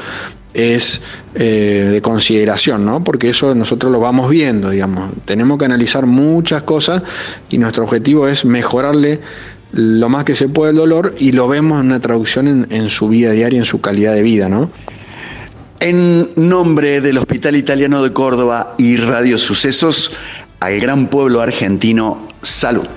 es 0.54 1.02
eh, 1.36 1.90
de 1.92 2.02
consideración, 2.02 2.86
¿no? 2.86 3.04
Porque 3.04 3.30
eso 3.30 3.54
nosotros 3.56 3.92
lo 3.92 4.00
vamos 4.00 4.30
viendo, 4.30 4.70
digamos. 4.70 5.12
Tenemos 5.26 5.58
que 5.58 5.66
analizar 5.66 6.06
muchas 6.06 6.64
cosas 6.64 7.04
y 7.50 7.58
nuestro 7.58 7.84
objetivo 7.84 8.28
es 8.28 8.46
mejorarle 8.46 9.22
lo 9.72 10.08
más 10.10 10.24
que 10.24 10.36
se 10.36 10.48
puede 10.48 10.72
el 10.72 10.78
dolor 10.78 11.16
y 11.18 11.32
lo 11.32 11.48
vemos 11.48 11.80
en 11.80 11.88
una 11.88 12.00
traducción 12.00 12.48
en, 12.48 12.68
en 12.70 12.90
su 12.90 13.10
vida 13.10 13.32
diaria, 13.32 13.58
en 13.58 13.66
su 13.66 13.82
calidad 13.82 14.14
de 14.14 14.22
vida, 14.22 14.48
¿no? 14.48 14.70
En 15.80 16.30
nombre 16.36 17.02
del 17.02 17.18
Hospital 17.18 17.56
Italiano 17.56 18.04
de 18.04 18.14
Córdoba 18.14 18.76
y 18.78 18.98
Radio 18.98 19.38
Sucesos, 19.38 20.12
al 20.60 20.80
gran 20.80 21.08
pueblo 21.08 21.42
argentino, 21.42 22.28
salud. 22.42 22.88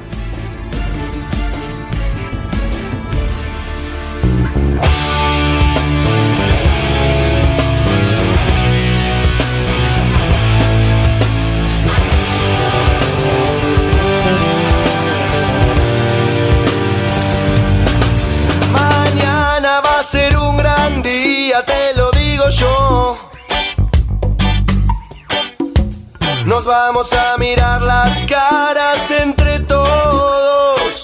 Vamos 26.66 27.12
a 27.12 27.36
mirar 27.38 27.80
las 27.80 28.20
caras 28.22 29.10
entre 29.10 29.60
todos. 29.60 31.02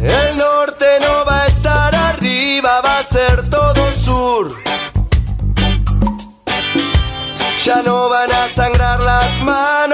El 0.00 0.36
norte 0.36 0.86
no 1.00 1.24
va 1.26 1.42
a 1.42 1.46
estar 1.46 1.94
arriba, 1.94 2.80
va 2.80 2.98
a 2.98 3.04
ser 3.04 3.48
todo 3.50 3.92
sur. 3.92 4.56
Ya 7.64 7.82
no 7.82 8.08
van 8.08 8.32
a 8.32 8.48
sangrar 8.48 9.00
las 9.00 9.40
manos 9.40 9.87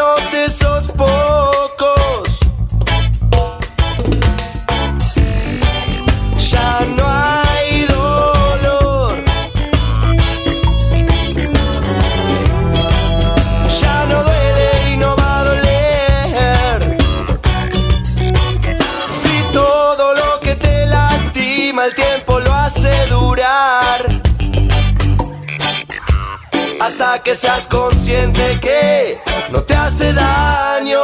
seas 27.37 27.67
consciente 27.67 28.61
que 28.61 29.21
no 29.51 29.63
te 29.63 29.75
hace 29.75 30.13
daño. 30.13 31.01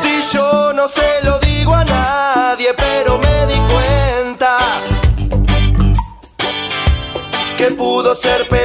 Si 0.00 0.36
yo 0.36 0.72
no 0.72 0.86
se 0.88 1.22
lo 1.22 1.38
digo 1.40 1.74
a 1.74 1.84
nadie, 1.84 2.74
pero 2.76 3.18
me 3.18 3.46
di 3.46 3.58
cuenta 3.72 4.58
que 7.56 7.66
pudo 7.72 8.14
ser 8.14 8.48
peor, 8.48 8.57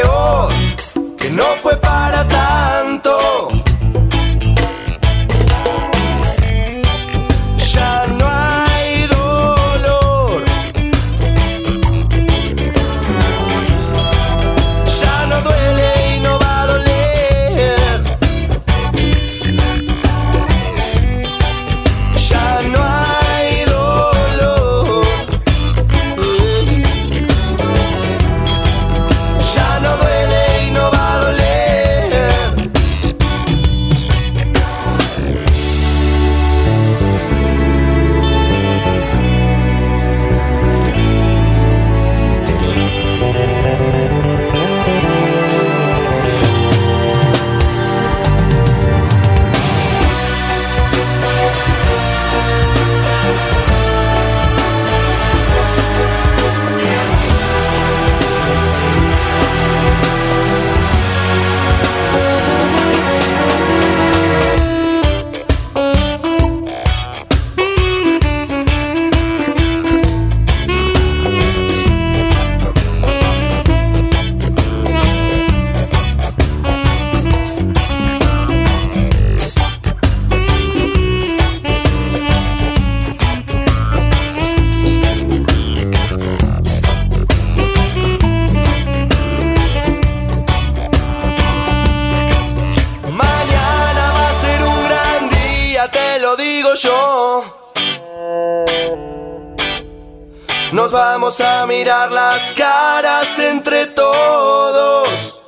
mirar 101.68 102.12
las 102.12 102.52
caras 102.54 103.40
entre 103.40 103.86
todos. 103.88 105.40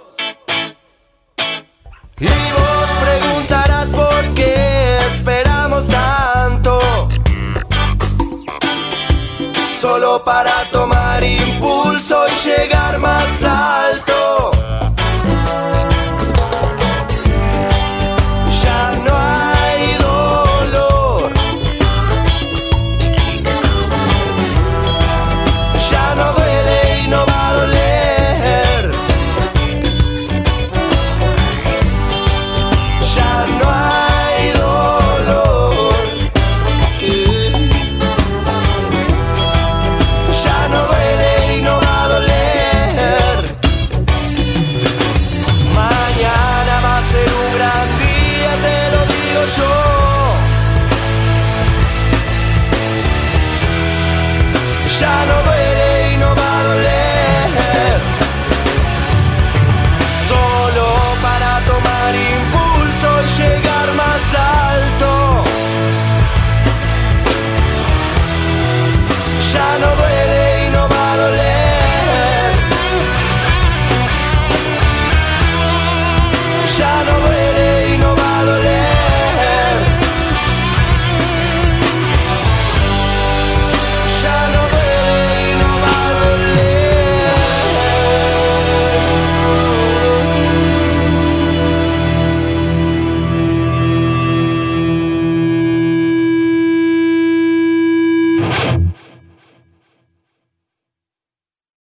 Y 2.19 2.27
vos 2.27 2.89
preguntarás 3.05 3.89
por 3.89 4.33
qué 4.33 4.97
esperamos 5.11 5.85
tanto. 5.87 7.07
Solo 9.81 10.23
para 10.23 10.69
tomar 10.71 11.23
impulso 11.23 12.25
y 12.27 12.35
llegar 12.47 12.97
más 12.99 13.43
alto. 13.43 13.84